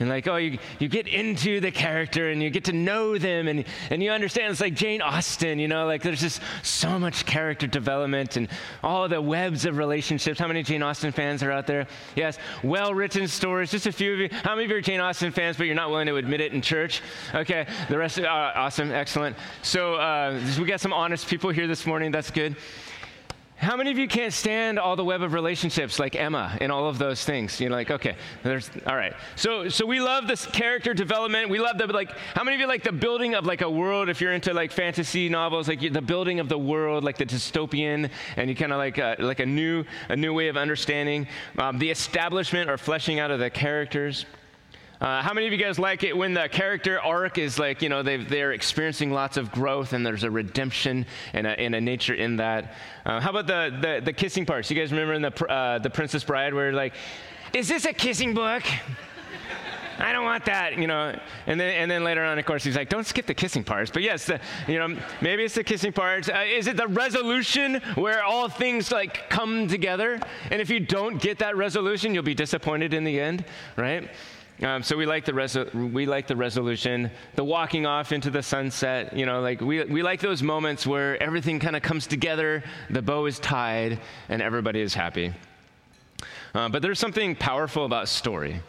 And 0.00 0.08
like 0.08 0.26
oh 0.26 0.36
you, 0.36 0.58
you 0.78 0.88
get 0.88 1.06
into 1.06 1.60
the 1.60 1.70
character 1.70 2.30
and 2.30 2.42
you 2.42 2.50
get 2.50 2.64
to 2.64 2.72
know 2.72 3.16
them 3.18 3.48
and, 3.48 3.64
and 3.90 4.02
you 4.02 4.10
understand 4.10 4.50
it's 4.50 4.60
like 4.60 4.74
jane 4.74 5.00
austen 5.02 5.58
you 5.58 5.68
know 5.68 5.86
like 5.86 6.02
there's 6.02 6.20
just 6.20 6.40
so 6.62 6.98
much 6.98 7.24
character 7.26 7.66
development 7.66 8.36
and 8.36 8.48
all 8.82 9.08
the 9.08 9.20
webs 9.20 9.64
of 9.64 9.76
relationships. 9.76 10.38
How 10.38 10.46
many 10.46 10.62
jane 10.62 10.82
austen 10.82 11.12
fans 11.12 11.42
are 11.42 11.52
out 11.52 11.66
there? 11.66 11.86
Yes. 12.16 12.38
Well 12.62 12.94
written 12.94 13.28
stories. 13.28 13.70
Just 13.70 13.86
a 13.86 13.92
few 13.92 14.14
of 14.14 14.18
you. 14.18 14.28
How 14.30 14.54
many 14.54 14.64
of 14.64 14.70
you 14.70 14.76
are 14.76 14.80
jane 14.80 15.00
austen 15.00 15.30
fans 15.30 15.56
but 15.56 15.66
you're 15.66 15.74
not 15.74 15.90
willing 15.90 16.06
to 16.06 16.16
admit 16.16 16.40
it 16.40 16.52
in 16.52 16.62
church? 16.62 17.02
Okay. 17.34 17.66
The 17.88 17.98
rest 17.98 18.18
uh, 18.18 18.52
awesome. 18.54 18.90
Excellent. 18.92 19.36
So 19.62 19.94
uh, 19.94 20.40
we 20.58 20.64
got 20.64 20.80
some 20.80 20.92
honest 20.92 21.28
people 21.28 21.50
here 21.50 21.66
this 21.66 21.86
morning. 21.86 22.10
That's 22.10 22.30
good 22.30 22.56
how 23.60 23.76
many 23.76 23.90
of 23.90 23.98
you 23.98 24.08
can't 24.08 24.32
stand 24.32 24.78
all 24.78 24.96
the 24.96 25.04
web 25.04 25.20
of 25.20 25.34
relationships 25.34 25.98
like 25.98 26.16
Emma 26.16 26.56
and 26.62 26.72
all 26.72 26.88
of 26.88 26.96
those 26.96 27.26
things? 27.26 27.60
You're 27.60 27.70
like, 27.70 27.90
okay, 27.90 28.16
there's 28.42 28.70
all 28.86 28.96
right. 28.96 29.12
So 29.36 29.68
so 29.68 29.84
we 29.84 30.00
love 30.00 30.26
this 30.26 30.46
character 30.46 30.94
development. 30.94 31.50
We 31.50 31.58
love 31.58 31.76
the 31.76 31.86
like 31.88 32.10
how 32.34 32.42
many 32.42 32.54
of 32.54 32.60
you 32.60 32.66
like 32.66 32.84
the 32.84 32.92
building 32.92 33.34
of 33.34 33.44
like 33.44 33.60
a 33.60 33.68
world 33.68 34.08
if 34.08 34.18
you're 34.18 34.32
into 34.32 34.54
like 34.54 34.72
fantasy 34.72 35.28
novels, 35.28 35.68
like 35.68 35.80
the 35.92 36.00
building 36.00 36.40
of 36.40 36.48
the 36.48 36.58
world, 36.58 37.04
like 37.04 37.18
the 37.18 37.26
dystopian 37.26 38.10
and 38.36 38.48
you 38.48 38.56
kind 38.56 38.72
of 38.72 38.78
like 38.78 38.96
a, 38.96 39.16
like 39.18 39.40
a 39.40 39.46
new 39.46 39.84
a 40.08 40.16
new 40.16 40.32
way 40.32 40.48
of 40.48 40.56
understanding 40.56 41.26
um, 41.58 41.78
the 41.78 41.90
establishment 41.90 42.70
or 42.70 42.78
fleshing 42.78 43.20
out 43.20 43.30
of 43.30 43.40
the 43.40 43.50
characters. 43.50 44.24
Uh, 45.00 45.22
how 45.22 45.32
many 45.32 45.46
of 45.46 45.52
you 45.52 45.58
guys 45.58 45.78
like 45.78 46.02
it 46.04 46.14
when 46.14 46.34
the 46.34 46.46
character 46.50 47.00
arc 47.00 47.38
is 47.38 47.58
like, 47.58 47.80
you 47.80 47.88
know, 47.88 48.02
they're 48.02 48.52
experiencing 48.52 49.10
lots 49.10 49.38
of 49.38 49.50
growth 49.50 49.94
and 49.94 50.04
there's 50.04 50.24
a 50.24 50.30
redemption 50.30 51.06
and 51.32 51.46
a, 51.46 51.58
and 51.58 51.74
a 51.74 51.80
nature 51.80 52.12
in 52.12 52.36
that? 52.36 52.74
Uh, 53.06 53.18
how 53.18 53.30
about 53.30 53.46
the, 53.46 53.74
the, 53.80 54.04
the, 54.04 54.12
kissing 54.12 54.44
parts? 54.44 54.70
You 54.70 54.76
guys 54.76 54.90
remember 54.92 55.14
in 55.14 55.22
the, 55.22 55.46
uh, 55.46 55.78
the 55.78 55.88
Princess 55.88 56.22
Bride 56.22 56.52
where, 56.52 56.74
like, 56.74 56.92
is 57.54 57.66
this 57.66 57.86
a 57.86 57.94
kissing 57.94 58.34
book? 58.34 58.62
I 59.98 60.12
don't 60.12 60.24
want 60.24 60.44
that, 60.46 60.76
you 60.76 60.86
know. 60.86 61.18
And 61.46 61.58
then, 61.58 61.74
and 61.76 61.90
then 61.90 62.04
later 62.04 62.22
on, 62.22 62.38
of 62.38 62.44
course, 62.44 62.62
he's 62.62 62.76
like, 62.76 62.90
don't 62.90 63.06
skip 63.06 63.24
the 63.24 63.34
kissing 63.34 63.64
parts. 63.64 63.90
But 63.90 64.02
yes, 64.02 64.26
the, 64.26 64.38
you 64.68 64.78
know, 64.78 64.98
maybe 65.22 65.44
it's 65.44 65.54
the 65.54 65.64
kissing 65.64 65.92
parts. 65.92 66.28
Uh, 66.28 66.44
is 66.46 66.66
it 66.66 66.76
the 66.76 66.88
resolution 66.88 67.80
where 67.94 68.22
all 68.22 68.50
things 68.50 68.92
like 68.92 69.30
come 69.30 69.66
together? 69.66 70.20
And 70.50 70.60
if 70.60 70.68
you 70.68 70.80
don't 70.80 71.20
get 71.20 71.38
that 71.38 71.56
resolution, 71.56 72.12
you'll 72.12 72.22
be 72.22 72.34
disappointed 72.34 72.92
in 72.92 73.04
the 73.04 73.18
end, 73.18 73.46
right? 73.76 74.10
Um, 74.62 74.82
so 74.82 74.94
we 74.94 75.06
like 75.06 75.24
the 75.24 75.32
reso- 75.32 75.92
we 75.92 76.04
like 76.04 76.26
the 76.26 76.36
resolution, 76.36 77.10
the 77.34 77.44
walking 77.44 77.86
off 77.86 78.12
into 78.12 78.30
the 78.30 78.42
sunset. 78.42 79.16
You 79.16 79.24
know, 79.24 79.40
like 79.40 79.62
we 79.62 79.84
we 79.84 80.02
like 80.02 80.20
those 80.20 80.42
moments 80.42 80.86
where 80.86 81.22
everything 81.22 81.58
kind 81.58 81.76
of 81.76 81.82
comes 81.82 82.06
together, 82.06 82.62
the 82.90 83.00
bow 83.00 83.24
is 83.24 83.38
tied, 83.38 84.00
and 84.28 84.42
everybody 84.42 84.80
is 84.80 84.92
happy. 84.92 85.32
Uh, 86.54 86.68
but 86.68 86.82
there's 86.82 86.98
something 86.98 87.34
powerful 87.36 87.86
about 87.86 88.08
story. 88.08 88.60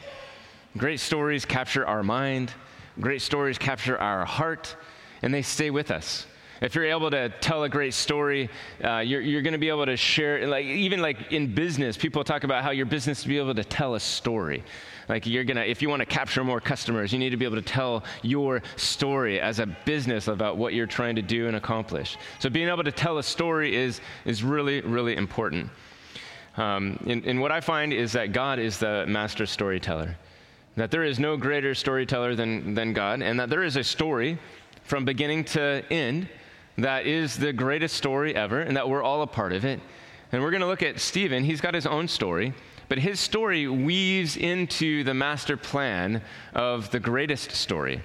Great 0.78 1.02
stories 1.02 1.44
capture 1.44 1.86
our 1.86 2.04
mind. 2.04 2.54
Great 3.02 3.22
stories 3.22 3.58
capture 3.58 3.98
our 3.98 4.24
heart, 4.24 4.78
and 5.22 5.34
they 5.34 5.42
stay 5.42 5.72
with 5.72 5.92
us 5.92 6.26
if 6.62 6.76
you're 6.76 6.86
able 6.86 7.10
to 7.10 7.30
tell 7.42 7.64
a 7.64 7.70
great 7.70 7.94
story, 7.94 8.48
uh, 8.84 9.00
you're, 9.00 9.20
you're 9.20 9.42
going 9.42 9.54
to 9.54 9.60
be 9.60 9.70
able 9.70 9.88
to 9.88 9.98
share, 9.98 10.48
like 10.48 10.66
even 10.66 11.02
like 11.02 11.32
in 11.32 11.54
business, 11.54 11.98
people 11.98 12.24
talk 12.24 12.44
about 12.44 12.64
how 12.64 12.70
your 12.70 12.86
business 12.86 13.24
to 13.24 13.28
be 13.28 13.40
able 13.40 13.56
to 13.56 13.64
tell 13.64 13.96
a 13.96 14.00
story. 14.00 14.64
Like 15.12 15.26
you're 15.26 15.44
gonna, 15.44 15.66
if 15.66 15.82
you 15.82 15.90
want 15.90 16.00
to 16.00 16.06
capture 16.06 16.42
more 16.42 16.62
customers, 16.62 17.12
you 17.12 17.20
need 17.20 17.32
to 17.32 17.38
be 17.38 17.44
able 17.44 17.58
to 17.58 17.62
tell 17.62 18.06
your 18.22 18.64
story 18.78 19.42
as 19.42 19.60
a 19.60 19.66
business 19.66 20.30
about 20.30 20.56
what 20.56 20.74
you're 20.74 20.88
trying 20.88 21.18
to 21.18 21.22
do 21.22 21.48
and 21.48 21.58
accomplish. 21.58 22.18
So 22.40 22.50
being 22.50 22.70
able 22.70 22.86
to 22.86 22.94
tell 22.94 23.18
a 23.18 23.24
story 23.24 23.76
is 23.76 24.00
is 24.24 24.42
really 24.42 24.80
really 24.80 25.18
important. 25.18 25.70
Um, 26.56 26.98
and, 27.06 27.26
and 27.26 27.42
what 27.42 27.52
I 27.52 27.60
find 27.60 27.92
is 27.92 28.14
that 28.14 28.32
God 28.32 28.58
is 28.58 28.78
the 28.78 29.06
master 29.06 29.46
storyteller. 29.46 30.16
That 30.78 30.92
there 30.92 31.04
is 31.04 31.20
no 31.20 31.36
greater 31.36 31.76
storyteller 31.76 32.34
than 32.34 32.74
than 32.74 32.94
God, 32.94 33.22
and 33.22 33.38
that 33.38 33.50
there 33.50 33.64
is 33.64 33.76
a 33.76 33.84
story 33.84 34.40
from 34.84 35.04
beginning 35.04 35.44
to 35.44 35.84
end 35.92 36.30
that 36.78 37.06
is 37.06 37.36
the 37.36 37.52
greatest 37.52 37.98
story 37.98 38.34
ever, 38.34 38.62
and 38.62 38.78
that 38.78 38.88
we're 38.88 39.04
all 39.04 39.24
a 39.24 39.28
part 39.28 39.52
of 39.52 39.66
it. 39.66 39.82
And 40.32 40.42
we're 40.42 40.52
going 40.52 40.62
to 40.62 40.68
look 40.68 40.84
at 40.84 41.02
Stephen. 41.02 41.44
He's 41.44 41.60
got 41.60 41.74
his 41.74 41.86
own 41.86 42.08
story. 42.08 42.54
But 42.92 43.00
his 43.00 43.22
story 43.22 43.70
weaves 43.70 44.36
into 44.36 45.06
the 45.06 45.14
master 45.14 45.56
plan 45.56 46.22
of 46.54 46.92
the 46.92 47.00
greatest 47.00 47.54
story. 47.54 48.04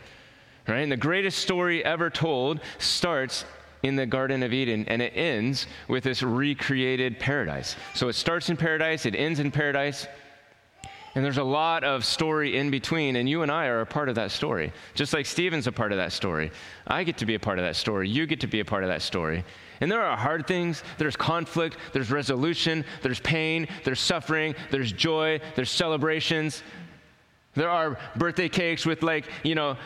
Right? 0.69 0.79
And 0.79 0.93
the 0.93 0.97
greatest 0.97 1.41
story 1.41 1.85
ever 1.85 2.09
told 2.09 2.61
starts 2.79 3.45
in 3.83 3.97
the 3.97 4.07
Garden 4.07 4.45
of 4.45 4.53
Eden 4.53 4.85
and 4.87 5.03
it 5.03 5.13
ends 5.17 5.67
with 5.89 6.05
this 6.05 6.23
recreated 6.23 7.19
paradise. 7.19 7.75
So 7.95 8.07
it 8.07 8.13
starts 8.13 8.49
in 8.49 8.57
paradise, 8.57 9.07
it 9.07 9.17
ends 9.17 9.41
in 9.41 9.51
paradise. 9.51 10.07
And 11.17 11.25
there's 11.25 11.39
a 11.39 11.43
lot 11.43 11.83
of 11.83 12.05
story 12.05 12.57
in 12.57 12.71
between, 12.71 13.17
and 13.17 13.29
you 13.29 13.43
and 13.43 13.51
I 13.51 13.67
are 13.67 13.81
a 13.81 13.87
part 13.87 14.09
of 14.09 14.15
that 14.15 14.31
story. 14.31 14.73
Just 14.95 15.13
like 15.13 15.27
Stephen's 15.27 15.67
a 15.67 15.73
part 15.73 15.91
of 15.91 15.99
that 15.99 16.13
story. 16.13 16.53
I 16.87 17.03
get 17.03 17.17
to 17.17 17.27
be 17.27 17.35
a 17.35 17.41
part 17.41 17.59
of 17.59 17.65
that 17.65 17.75
story. 17.75 18.09
You 18.09 18.25
get 18.27 18.39
to 18.39 18.47
be 18.47 18.61
a 18.61 18.65
part 18.65 18.85
of 18.85 18.89
that 18.91 19.03
story. 19.03 19.45
And 19.81 19.91
there 19.91 20.03
are 20.03 20.17
hard 20.17 20.47
things, 20.47 20.83
there's 20.99 21.17
conflict, 21.17 21.77
there's 21.93 22.11
resolution, 22.11 22.85
there's 23.03 23.21
pain, 23.21 23.69
there's 23.85 24.01
suffering, 24.01 24.55
there's 24.71 24.93
joy, 24.93 25.41
there's 25.55 25.71
celebrations. 25.71 26.63
There 27.55 27.71
are 27.71 27.99
birthday 28.17 28.49
cakes 28.49 28.85
with 28.85 29.03
like, 29.03 29.27
you 29.43 29.55
know, 29.55 29.77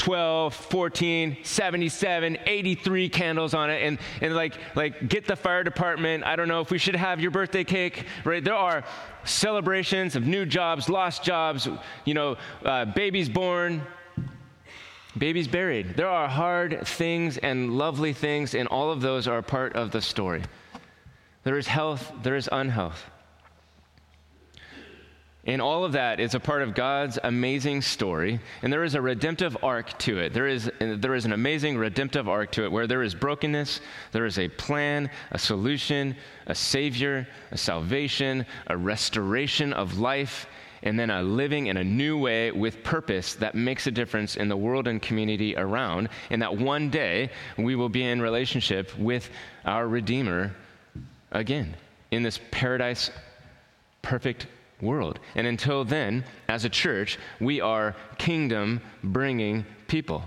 12, 0.00 0.54
14, 0.54 1.36
77, 1.42 2.38
83 2.46 3.08
candles 3.10 3.52
on 3.52 3.68
it. 3.68 3.82
And, 3.82 3.98
and 4.22 4.34
like, 4.34 4.54
like 4.74 5.08
get 5.08 5.26
the 5.26 5.36
fire 5.36 5.62
department. 5.62 6.24
I 6.24 6.36
don't 6.36 6.48
know 6.48 6.62
if 6.62 6.70
we 6.70 6.78
should 6.78 6.96
have 6.96 7.20
your 7.20 7.30
birthday 7.30 7.64
cake, 7.64 8.06
right? 8.24 8.42
There 8.42 8.54
are 8.54 8.82
celebrations 9.24 10.16
of 10.16 10.26
new 10.26 10.46
jobs, 10.46 10.88
lost 10.88 11.22
jobs, 11.22 11.68
you 12.06 12.14
know, 12.14 12.36
uh, 12.64 12.86
babies 12.86 13.28
born, 13.28 13.82
babies 15.16 15.48
buried. 15.48 15.96
There 15.96 16.08
are 16.08 16.28
hard 16.28 16.86
things 16.86 17.38
and 17.38 17.76
lovely 17.76 18.12
things, 18.12 18.54
and 18.54 18.68
all 18.68 18.90
of 18.90 19.00
those 19.00 19.26
are 19.28 19.42
part 19.42 19.74
of 19.74 19.90
the 19.90 20.00
story. 20.00 20.42
There 21.44 21.56
is 21.56 21.66
health, 21.66 22.12
there 22.22 22.36
is 22.36 22.48
unhealth. 22.50 23.02
And 25.46 25.62
all 25.62 25.84
of 25.84 25.92
that 25.92 26.20
is 26.20 26.34
a 26.34 26.40
part 26.40 26.60
of 26.60 26.74
God's 26.74 27.18
amazing 27.24 27.80
story. 27.80 28.40
And 28.62 28.70
there 28.70 28.84
is 28.84 28.94
a 28.94 29.00
redemptive 29.00 29.56
arc 29.62 29.98
to 30.00 30.18
it. 30.18 30.34
There 30.34 30.46
is, 30.46 30.70
there 30.78 31.14
is 31.14 31.24
an 31.24 31.32
amazing 31.32 31.78
redemptive 31.78 32.28
arc 32.28 32.52
to 32.52 32.64
it 32.64 32.72
where 32.72 32.86
there 32.86 33.02
is 33.02 33.14
brokenness, 33.14 33.80
there 34.12 34.26
is 34.26 34.38
a 34.38 34.48
plan, 34.48 35.10
a 35.30 35.38
solution, 35.38 36.14
a 36.46 36.54
savior, 36.54 37.26
a 37.52 37.56
salvation, 37.56 38.44
a 38.66 38.76
restoration 38.76 39.72
of 39.72 39.98
life, 39.98 40.46
and 40.82 40.98
then 40.98 41.10
a 41.10 41.22
living 41.22 41.66
in 41.66 41.76
a 41.76 41.84
new 41.84 42.18
way 42.18 42.50
with 42.50 42.82
purpose 42.82 43.34
that 43.34 43.54
makes 43.54 43.86
a 43.86 43.90
difference 43.90 44.36
in 44.36 44.48
the 44.48 44.56
world 44.56 44.88
and 44.88 45.02
community 45.02 45.56
around. 45.56 46.08
And 46.30 46.40
that 46.42 46.56
one 46.56 46.90
day 46.90 47.30
we 47.58 47.76
will 47.76 47.88
be 47.88 48.02
in 48.02 48.20
relationship 48.22 48.96
with 48.98 49.28
our 49.64 49.86
Redeemer 49.86 50.54
again 51.32 51.76
in 52.10 52.22
this 52.22 52.40
paradise 52.50 53.10
perfect 54.02 54.46
world. 54.80 55.20
And 55.34 55.46
until 55.46 55.84
then, 55.84 56.24
as 56.48 56.64
a 56.64 56.70
church, 56.70 57.18
we 57.40 57.60
are 57.60 57.94
kingdom 58.18 58.80
bringing 59.02 59.66
people. 59.86 60.24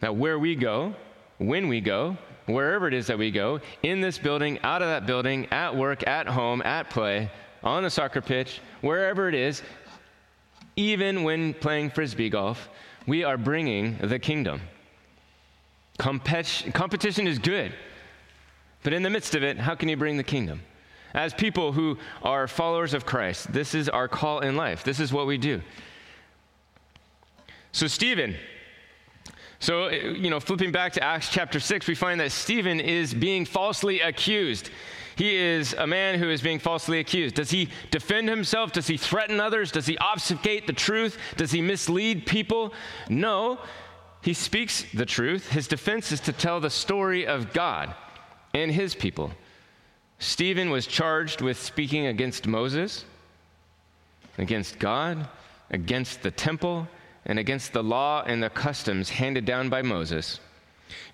Now, 0.00 0.12
where 0.12 0.38
we 0.38 0.54
go, 0.54 0.94
when 1.38 1.68
we 1.68 1.80
go, 1.80 2.16
wherever 2.46 2.88
it 2.88 2.94
is 2.94 3.08
that 3.08 3.18
we 3.18 3.30
go, 3.30 3.60
in 3.82 4.00
this 4.00 4.18
building, 4.18 4.58
out 4.62 4.82
of 4.82 4.88
that 4.88 5.06
building, 5.06 5.46
at 5.50 5.76
work, 5.76 6.06
at 6.06 6.26
home, 6.26 6.62
at 6.62 6.90
play, 6.90 7.30
on 7.62 7.82
the 7.82 7.90
soccer 7.90 8.20
pitch, 8.20 8.60
wherever 8.80 9.28
it 9.28 9.34
is, 9.34 9.62
even 10.76 11.22
when 11.22 11.54
playing 11.54 11.90
frisbee 11.90 12.30
golf, 12.30 12.68
we 13.06 13.24
are 13.24 13.36
bringing 13.36 13.98
the 13.98 14.18
kingdom. 14.18 14.60
Compet- 15.98 16.72
competition 16.72 17.26
is 17.26 17.38
good, 17.38 17.74
but 18.82 18.92
in 18.92 19.02
the 19.02 19.10
midst 19.10 19.34
of 19.34 19.42
it, 19.42 19.58
how 19.58 19.74
can 19.74 19.88
you 19.88 19.96
bring 19.96 20.16
the 20.16 20.24
kingdom? 20.24 20.62
As 21.12 21.34
people 21.34 21.72
who 21.72 21.98
are 22.22 22.46
followers 22.46 22.94
of 22.94 23.04
Christ, 23.04 23.52
this 23.52 23.74
is 23.74 23.88
our 23.88 24.08
call 24.08 24.40
in 24.40 24.56
life. 24.56 24.84
This 24.84 25.00
is 25.00 25.12
what 25.12 25.26
we 25.26 25.38
do. 25.38 25.60
So, 27.72 27.86
Stephen, 27.86 28.36
so, 29.60 29.84
uh, 29.84 29.90
you 29.90 30.30
know, 30.30 30.40
flipping 30.40 30.72
back 30.72 30.94
to 30.94 31.04
Acts 31.04 31.28
chapter 31.28 31.60
6, 31.60 31.86
we 31.86 31.94
find 31.94 32.18
that 32.20 32.32
Stephen 32.32 32.80
is 32.80 33.12
being 33.12 33.44
falsely 33.44 34.00
accused. 34.00 34.70
He 35.16 35.36
is 35.36 35.74
a 35.74 35.86
man 35.86 36.18
who 36.18 36.30
is 36.30 36.40
being 36.40 36.58
falsely 36.58 36.98
accused. 36.98 37.34
Does 37.34 37.50
he 37.50 37.68
defend 37.90 38.30
himself? 38.30 38.72
Does 38.72 38.86
he 38.86 38.96
threaten 38.96 39.38
others? 39.38 39.70
Does 39.70 39.86
he 39.86 39.98
obfuscate 39.98 40.66
the 40.66 40.72
truth? 40.72 41.18
Does 41.36 41.50
he 41.50 41.60
mislead 41.60 42.24
people? 42.24 42.72
No, 43.10 43.58
he 44.22 44.32
speaks 44.32 44.86
the 44.94 45.04
truth. 45.04 45.50
His 45.50 45.68
defense 45.68 46.10
is 46.10 46.20
to 46.20 46.32
tell 46.32 46.58
the 46.58 46.70
story 46.70 47.26
of 47.26 47.52
God 47.52 47.94
and 48.54 48.72
his 48.72 48.94
people. 48.94 49.30
Stephen 50.18 50.70
was 50.70 50.86
charged 50.86 51.42
with 51.42 51.60
speaking 51.60 52.06
against 52.06 52.46
Moses, 52.46 53.04
against 54.38 54.78
God, 54.78 55.28
against 55.70 56.22
the 56.22 56.30
temple, 56.30 56.88
and 57.26 57.38
against 57.38 57.72
the 57.72 57.82
law 57.82 58.22
and 58.26 58.42
the 58.42 58.50
customs 58.50 59.10
handed 59.10 59.44
down 59.44 59.68
by 59.68 59.82
Moses. 59.82 60.40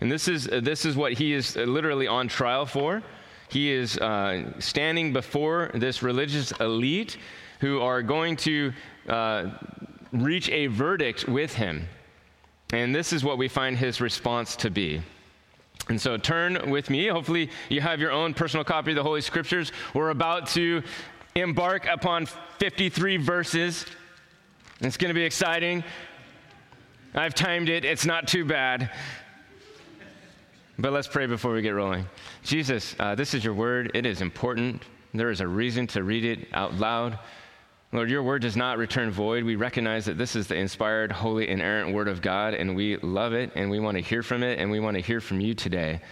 And 0.01 0.11
this 0.11 0.29
is, 0.29 0.49
uh, 0.49 0.61
this 0.61 0.85
is 0.85 0.97
what 0.97 1.15
he 1.15 1.33
is 1.33 1.57
literally 1.57 2.07
on 2.07 2.29
trial 2.29 2.67
for. 2.67 3.03
He 3.49 3.71
is 3.71 3.99
uh, 3.99 4.53
standing 4.59 5.13
before 5.13 5.71
this 5.75 6.03
religious 6.03 6.53
elite 6.53 7.17
who 7.61 7.81
are 7.81 8.03
going 8.03 8.37
to 8.37 8.73
uh, 9.09 9.51
reach 10.13 10.49
a 10.51 10.67
verdict 10.67 11.29
with 11.29 11.55
him. 11.55 11.89
And 12.73 12.95
this 12.95 13.13
is 13.13 13.23
what 13.23 13.39
we 13.39 13.49
find 13.49 13.77
his 13.77 14.01
response 14.01 14.57
to 14.57 14.71
be. 14.71 15.01
And 15.89 16.01
so 16.01 16.17
turn 16.17 16.71
with 16.71 16.91
me. 16.91 17.07
Hopefully, 17.07 17.51
you 17.69 17.81
have 17.81 18.01
your 18.01 18.11
own 18.11 18.35
personal 18.35 18.65
copy 18.65 18.91
of 18.91 18.97
the 18.97 19.05
Holy 19.05 19.21
Scriptures. 19.21 19.71
We're 19.95 20.11
about 20.11 20.49
to 20.49 20.83
embark 21.37 21.87
upon 21.87 22.27
53 22.59 23.19
verses. 23.19 23.87
It's 24.81 24.99
going 24.99 25.09
to 25.09 25.15
be 25.15 25.25
exciting. 25.25 25.83
I've 27.15 27.35
timed 27.35 27.71
it, 27.71 27.87
it's 27.87 28.05
not 28.05 28.29
too 28.29 28.45
bad. 28.45 28.91
But 30.79 30.93
let's 30.93 31.09
pray 31.09 31.25
before 31.25 31.55
we 31.55 31.63
get 31.63 31.71
rolling. 31.71 32.05
Jesus, 32.43 32.95
uh, 33.01 33.15
this 33.15 33.33
is 33.33 33.43
your 33.43 33.55
word. 33.55 33.91
It 33.95 34.05
is 34.05 34.21
important. 34.21 34.83
There 35.15 35.31
is 35.31 35.41
a 35.41 35.49
reason 35.49 35.87
to 35.89 36.03
read 36.03 36.27
it 36.27 36.49
out 36.53 36.75
loud. 36.75 37.19
Lord, 37.93 38.11
your 38.11 38.23
word 38.23 38.43
does 38.43 38.55
not 38.55 38.77
return 38.77 39.11
void. 39.11 39.45
We 39.45 39.57
recognize 39.57 40.05
that 40.05 40.19
this 40.19 40.37
is 40.37 40.47
the 40.47 40.57
inspired, 40.57 41.11
holy, 41.11 41.49
inerrant 41.49 41.95
word 41.95 42.09
of 42.09 42.21
God, 42.21 42.53
and 42.53 42.77
we 42.77 42.99
love 42.99 43.33
it, 43.33 43.53
and 43.55 43.71
we 43.71 43.81
want 43.81 43.97
to 43.97 44.03
hear 44.03 44.23
from 44.23 44.43
it, 44.43 44.59
and 44.59 44.71
we 44.71 44.81
want 44.81 44.97
to 44.97 45.03
hear 45.03 45.23
from 45.23 45.41
you 45.41 45.55
today. 45.55 46.03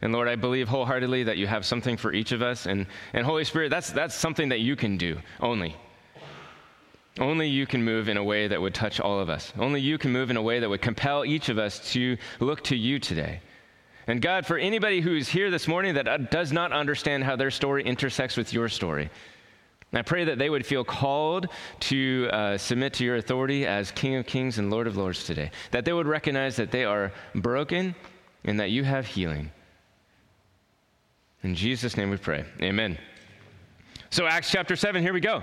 And 0.00 0.14
Lord, 0.14 0.28
I 0.28 0.36
believe 0.36 0.68
wholeheartedly 0.68 1.24
that 1.24 1.36
you 1.36 1.46
have 1.46 1.66
something 1.66 1.98
for 1.98 2.14
each 2.14 2.32
of 2.32 2.40
us. 2.40 2.64
And, 2.64 2.86
and 3.12 3.26
Holy 3.26 3.44
Spirit, 3.44 3.68
that's, 3.68 3.90
that's 3.90 4.14
something 4.14 4.48
that 4.48 4.60
you 4.60 4.76
can 4.76 4.96
do 4.96 5.18
only. 5.40 5.76
Only 7.20 7.48
you 7.48 7.66
can 7.66 7.84
move 7.84 8.08
in 8.08 8.16
a 8.16 8.24
way 8.24 8.48
that 8.48 8.60
would 8.60 8.74
touch 8.74 8.98
all 8.98 9.20
of 9.20 9.30
us. 9.30 9.52
Only 9.56 9.80
you 9.80 9.98
can 9.98 10.10
move 10.10 10.30
in 10.30 10.36
a 10.36 10.42
way 10.42 10.58
that 10.58 10.68
would 10.68 10.82
compel 10.82 11.24
each 11.24 11.48
of 11.48 11.58
us 11.58 11.92
to 11.92 12.16
look 12.40 12.64
to 12.64 12.76
you 12.76 12.98
today. 12.98 13.40
And 14.06 14.20
God, 14.20 14.46
for 14.46 14.58
anybody 14.58 15.00
who's 15.00 15.28
here 15.28 15.50
this 15.50 15.68
morning 15.68 15.94
that 15.94 16.30
does 16.30 16.52
not 16.52 16.72
understand 16.72 17.24
how 17.24 17.36
their 17.36 17.50
story 17.50 17.84
intersects 17.84 18.36
with 18.36 18.52
your 18.52 18.68
story, 18.68 19.10
I 19.92 20.02
pray 20.02 20.24
that 20.24 20.38
they 20.38 20.50
would 20.50 20.66
feel 20.66 20.82
called 20.82 21.46
to 21.80 22.28
uh, 22.32 22.58
submit 22.58 22.94
to 22.94 23.04
your 23.04 23.16
authority 23.16 23.64
as 23.64 23.92
King 23.92 24.16
of 24.16 24.26
Kings 24.26 24.58
and 24.58 24.68
Lord 24.70 24.88
of 24.88 24.96
Lords 24.96 25.24
today. 25.24 25.52
That 25.70 25.84
they 25.84 25.92
would 25.92 26.08
recognize 26.08 26.56
that 26.56 26.72
they 26.72 26.84
are 26.84 27.12
broken 27.34 27.94
and 28.44 28.58
that 28.58 28.70
you 28.70 28.82
have 28.82 29.06
healing. 29.06 29.52
In 31.44 31.54
Jesus' 31.54 31.96
name 31.96 32.10
we 32.10 32.16
pray. 32.16 32.44
Amen. 32.60 32.98
So, 34.10 34.26
Acts 34.26 34.50
chapter 34.50 34.74
7, 34.76 35.02
here 35.02 35.12
we 35.12 35.20
go. 35.20 35.42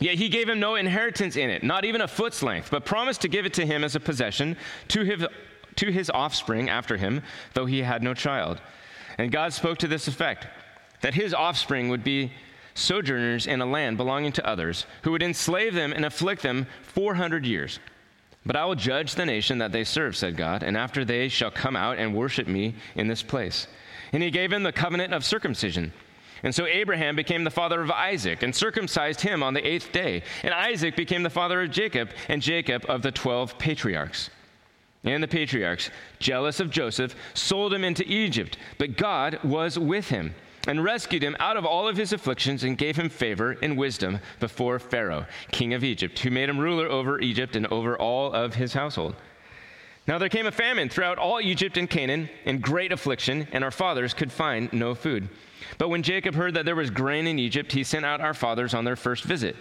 Yet 0.00 0.16
he 0.16 0.30
gave 0.30 0.48
him 0.48 0.58
no 0.58 0.74
inheritance 0.76 1.36
in 1.36 1.50
it, 1.50 1.62
not 1.62 1.84
even 1.84 2.00
a 2.00 2.08
foot's 2.08 2.42
length, 2.42 2.70
but 2.70 2.86
promised 2.86 3.20
to 3.20 3.28
give 3.28 3.44
it 3.44 3.54
to 3.54 3.66
him 3.66 3.84
as 3.84 3.94
a 3.94 4.00
possession 4.00 4.56
to 4.88 5.04
his, 5.04 5.26
to 5.76 5.92
his 5.92 6.10
offspring 6.10 6.70
after 6.70 6.96
him, 6.96 7.22
though 7.52 7.66
he 7.66 7.82
had 7.82 8.02
no 8.02 8.14
child. 8.14 8.60
And 9.18 9.30
God 9.30 9.52
spoke 9.52 9.78
to 9.78 9.88
this 9.88 10.08
effect 10.08 10.46
that 11.02 11.14
his 11.14 11.34
offspring 11.34 11.90
would 11.90 12.02
be 12.02 12.32
sojourners 12.74 13.46
in 13.46 13.60
a 13.60 13.66
land 13.66 13.98
belonging 13.98 14.32
to 14.32 14.46
others, 14.46 14.86
who 15.02 15.10
would 15.12 15.22
enslave 15.22 15.74
them 15.74 15.92
and 15.92 16.04
afflict 16.04 16.42
them 16.42 16.66
400 16.82 17.44
years. 17.44 17.78
But 18.46 18.56
I 18.56 18.64
will 18.64 18.74
judge 18.74 19.14
the 19.14 19.26
nation 19.26 19.58
that 19.58 19.72
they 19.72 19.84
serve, 19.84 20.16
said 20.16 20.36
God, 20.36 20.62
and 20.62 20.76
after 20.76 21.04
they 21.04 21.28
shall 21.28 21.50
come 21.50 21.76
out 21.76 21.98
and 21.98 22.14
worship 22.14 22.46
me 22.46 22.74
in 22.94 23.06
this 23.06 23.22
place. 23.22 23.66
And 24.12 24.22
he 24.22 24.30
gave 24.30 24.52
him 24.52 24.62
the 24.62 24.72
covenant 24.72 25.12
of 25.12 25.24
circumcision. 25.24 25.92
And 26.42 26.54
so 26.54 26.66
Abraham 26.66 27.16
became 27.16 27.44
the 27.44 27.50
father 27.50 27.82
of 27.82 27.90
Isaac 27.90 28.42
and 28.42 28.54
circumcised 28.54 29.20
him 29.20 29.42
on 29.42 29.54
the 29.54 29.66
eighth 29.66 29.92
day. 29.92 30.22
And 30.42 30.54
Isaac 30.54 30.96
became 30.96 31.22
the 31.22 31.30
father 31.30 31.62
of 31.62 31.70
Jacob, 31.70 32.10
and 32.28 32.40
Jacob 32.40 32.84
of 32.88 33.02
the 33.02 33.12
twelve 33.12 33.58
patriarchs. 33.58 34.30
And 35.04 35.22
the 35.22 35.28
patriarchs, 35.28 35.90
jealous 36.18 36.60
of 36.60 36.70
Joseph, 36.70 37.14
sold 37.34 37.72
him 37.72 37.84
into 37.84 38.04
Egypt. 38.06 38.58
But 38.78 38.96
God 38.96 39.38
was 39.42 39.78
with 39.78 40.08
him 40.08 40.34
and 40.66 40.84
rescued 40.84 41.22
him 41.22 41.36
out 41.40 41.56
of 41.56 41.64
all 41.64 41.88
of 41.88 41.96
his 41.96 42.12
afflictions 42.12 42.64
and 42.64 42.76
gave 42.76 42.96
him 42.96 43.08
favor 43.08 43.56
and 43.62 43.78
wisdom 43.78 44.18
before 44.40 44.78
Pharaoh, 44.78 45.24
king 45.52 45.72
of 45.72 45.82
Egypt, 45.82 46.18
who 46.18 46.30
made 46.30 46.50
him 46.50 46.58
ruler 46.58 46.86
over 46.86 47.18
Egypt 47.20 47.56
and 47.56 47.66
over 47.68 47.98
all 47.98 48.32
of 48.32 48.54
his 48.54 48.74
household. 48.74 49.14
Now 50.06 50.18
there 50.18 50.28
came 50.28 50.46
a 50.46 50.52
famine 50.52 50.88
throughout 50.88 51.18
all 51.18 51.40
Egypt 51.40 51.76
and 51.76 51.88
Canaan, 51.88 52.28
and 52.44 52.62
great 52.62 52.92
affliction, 52.92 53.46
and 53.52 53.62
our 53.62 53.70
fathers 53.70 54.14
could 54.14 54.32
find 54.32 54.72
no 54.72 54.94
food. 54.94 55.28
But 55.78 55.88
when 55.88 56.02
Jacob 56.02 56.34
heard 56.34 56.54
that 56.54 56.64
there 56.64 56.74
was 56.74 56.90
grain 56.90 57.26
in 57.26 57.38
Egypt, 57.38 57.72
he 57.72 57.84
sent 57.84 58.04
out 58.04 58.20
our 58.20 58.34
fathers 58.34 58.74
on 58.74 58.84
their 58.84 58.96
first 58.96 59.24
visit. 59.24 59.56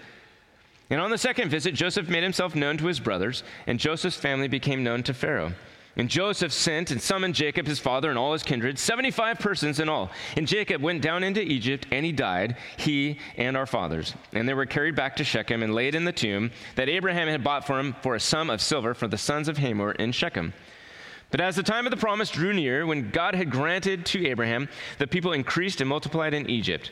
And 0.89 0.99
on 0.99 1.11
the 1.11 1.17
second 1.17 1.49
visit, 1.49 1.75
Joseph 1.75 2.09
made 2.09 2.23
himself 2.23 2.55
known 2.55 2.77
to 2.77 2.87
his 2.87 2.99
brothers, 2.99 3.43
and 3.67 3.79
Joseph's 3.79 4.17
family 4.17 4.47
became 4.47 4.83
known 4.83 5.03
to 5.03 5.13
Pharaoh. 5.13 5.53
And 5.99 6.09
Joseph 6.09 6.53
sent 6.53 6.91
and 6.91 7.01
summoned 7.01 7.35
Jacob, 7.35 7.67
his 7.67 7.77
father, 7.77 8.09
and 8.09 8.17
all 8.17 8.31
his 8.31 8.41
kindred, 8.41 8.79
75 8.79 9.37
persons 9.37 9.81
in 9.81 9.89
all. 9.89 10.09
And 10.37 10.47
Jacob 10.47 10.81
went 10.81 11.01
down 11.01 11.25
into 11.25 11.41
Egypt, 11.41 11.87
and 11.91 12.05
he 12.05 12.13
died, 12.13 12.55
he 12.77 13.19
and 13.35 13.57
our 13.57 13.65
fathers. 13.65 14.13
And 14.31 14.47
they 14.47 14.53
were 14.53 14.65
carried 14.65 14.95
back 14.95 15.17
to 15.17 15.25
Shechem 15.25 15.61
and 15.61 15.75
laid 15.75 15.95
in 15.95 16.05
the 16.05 16.13
tomb 16.13 16.51
that 16.75 16.87
Abraham 16.87 17.27
had 17.27 17.43
bought 17.43 17.67
for 17.67 17.77
him 17.77 17.97
for 18.01 18.15
a 18.15 18.19
sum 18.19 18.49
of 18.49 18.61
silver 18.61 18.93
for 18.93 19.09
the 19.09 19.17
sons 19.17 19.49
of 19.49 19.57
Hamor 19.57 19.91
in 19.91 20.13
Shechem. 20.13 20.53
But 21.31 21.41
as 21.41 21.57
the 21.57 21.63
time 21.63 21.85
of 21.85 21.91
the 21.91 21.97
promise 21.97 22.31
drew 22.31 22.53
near, 22.53 22.85
when 22.85 23.11
God 23.11 23.35
had 23.35 23.51
granted 23.51 24.05
to 24.05 24.25
Abraham, 24.25 24.69
the 24.99 25.07
people 25.07 25.33
increased 25.33 25.81
and 25.81 25.89
multiplied 25.89 26.33
in 26.33 26.49
Egypt 26.49 26.91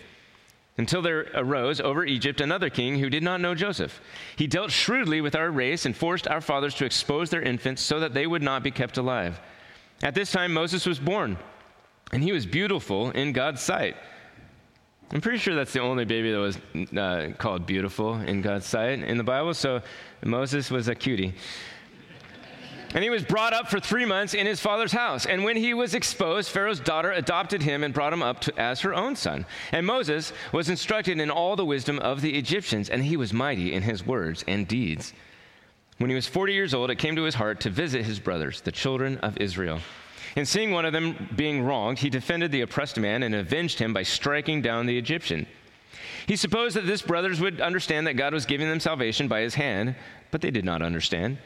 until 0.77 1.01
there 1.01 1.27
arose 1.33 1.81
over 1.81 2.05
Egypt 2.05 2.39
another 2.39 2.69
king 2.69 2.99
who 2.99 3.09
did 3.09 3.23
not 3.23 3.41
know 3.41 3.55
Joseph. 3.55 3.99
He 4.35 4.47
dealt 4.47 4.71
shrewdly 4.71 5.21
with 5.21 5.35
our 5.35 5.49
race 5.49 5.85
and 5.85 5.95
forced 5.95 6.27
our 6.27 6.41
fathers 6.41 6.75
to 6.75 6.85
expose 6.85 7.29
their 7.29 7.41
infants 7.41 7.81
so 7.81 7.99
that 7.99 8.13
they 8.13 8.27
would 8.27 8.43
not 8.43 8.63
be 8.63 8.71
kept 8.71 8.97
alive. 8.97 9.39
At 10.03 10.13
this 10.13 10.31
time, 10.31 10.53
Moses 10.53 10.85
was 10.85 10.99
born, 10.99 11.37
and 12.11 12.23
he 12.23 12.31
was 12.31 12.45
beautiful 12.45 13.09
in 13.11 13.33
God's 13.33 13.61
sight. 13.61 13.95
I'm 15.09 15.21
pretty 15.21 15.37
sure 15.39 15.55
that's 15.55 15.73
the 15.73 15.81
only 15.81 16.05
baby 16.05 16.31
that 16.31 16.37
was 16.37 16.57
uh, 16.95 17.33
called 17.37 17.65
beautiful 17.65 18.15
in 18.15 18.41
God's 18.41 18.65
sight 18.65 18.99
in 18.99 19.17
the 19.17 19.23
Bible, 19.23 19.53
so 19.53 19.81
Moses 20.23 20.69
was 20.69 20.89
a 20.89 20.95
cutie. 20.95 21.33
And 22.93 23.03
he 23.03 23.09
was 23.09 23.23
brought 23.23 23.53
up 23.53 23.69
for 23.69 23.79
three 23.79 24.05
months 24.05 24.33
in 24.33 24.47
his 24.47 24.59
father's 24.59 24.93
house. 24.93 25.25
And 25.25 25.43
when 25.43 25.57
he 25.57 25.73
was 25.73 25.93
exposed, 25.93 26.49
Pharaoh's 26.49 26.79
daughter 26.79 27.11
adopted 27.11 27.61
him 27.61 27.83
and 27.83 27.93
brought 27.93 28.13
him 28.13 28.23
up 28.23 28.39
to, 28.41 28.59
as 28.59 28.81
her 28.81 28.93
own 28.93 29.15
son. 29.15 29.45
And 29.71 29.85
Moses 29.85 30.31
was 30.53 30.69
instructed 30.69 31.19
in 31.19 31.29
all 31.29 31.55
the 31.55 31.65
wisdom 31.65 31.99
of 31.99 32.21
the 32.21 32.37
Egyptians, 32.37 32.89
and 32.89 33.03
he 33.03 33.17
was 33.17 33.33
mighty 33.33 33.73
in 33.73 33.83
his 33.83 34.05
words 34.05 34.45
and 34.47 34.67
deeds. 34.67 35.13
When 35.97 36.09
he 36.09 36.15
was 36.15 36.27
40 36.27 36.53
years 36.53 36.73
old, 36.73 36.89
it 36.89 36.95
came 36.95 37.15
to 37.15 37.23
his 37.23 37.35
heart 37.35 37.59
to 37.61 37.69
visit 37.69 38.05
his 38.05 38.19
brothers, 38.19 38.61
the 38.61 38.71
children 38.71 39.17
of 39.17 39.37
Israel. 39.37 39.79
And 40.35 40.47
seeing 40.47 40.71
one 40.71 40.85
of 40.85 40.93
them 40.93 41.29
being 41.35 41.63
wronged, 41.63 41.99
he 41.99 42.09
defended 42.09 42.51
the 42.51 42.61
oppressed 42.61 42.97
man 42.97 43.23
and 43.23 43.33
avenged 43.33 43.79
him 43.79 43.93
by 43.93 44.03
striking 44.03 44.61
down 44.61 44.85
the 44.85 44.97
Egyptian. 44.97 45.47
He 46.27 46.35
supposed 46.35 46.75
that 46.75 46.83
his 46.83 47.01
brothers 47.01 47.41
would 47.41 47.59
understand 47.59 48.05
that 48.05 48.13
God 48.13 48.33
was 48.33 48.45
giving 48.45 48.69
them 48.69 48.79
salvation 48.79 49.27
by 49.27 49.41
his 49.41 49.55
hand, 49.55 49.95
but 50.29 50.41
they 50.41 50.51
did 50.51 50.65
not 50.65 50.81
understand. 50.81 51.37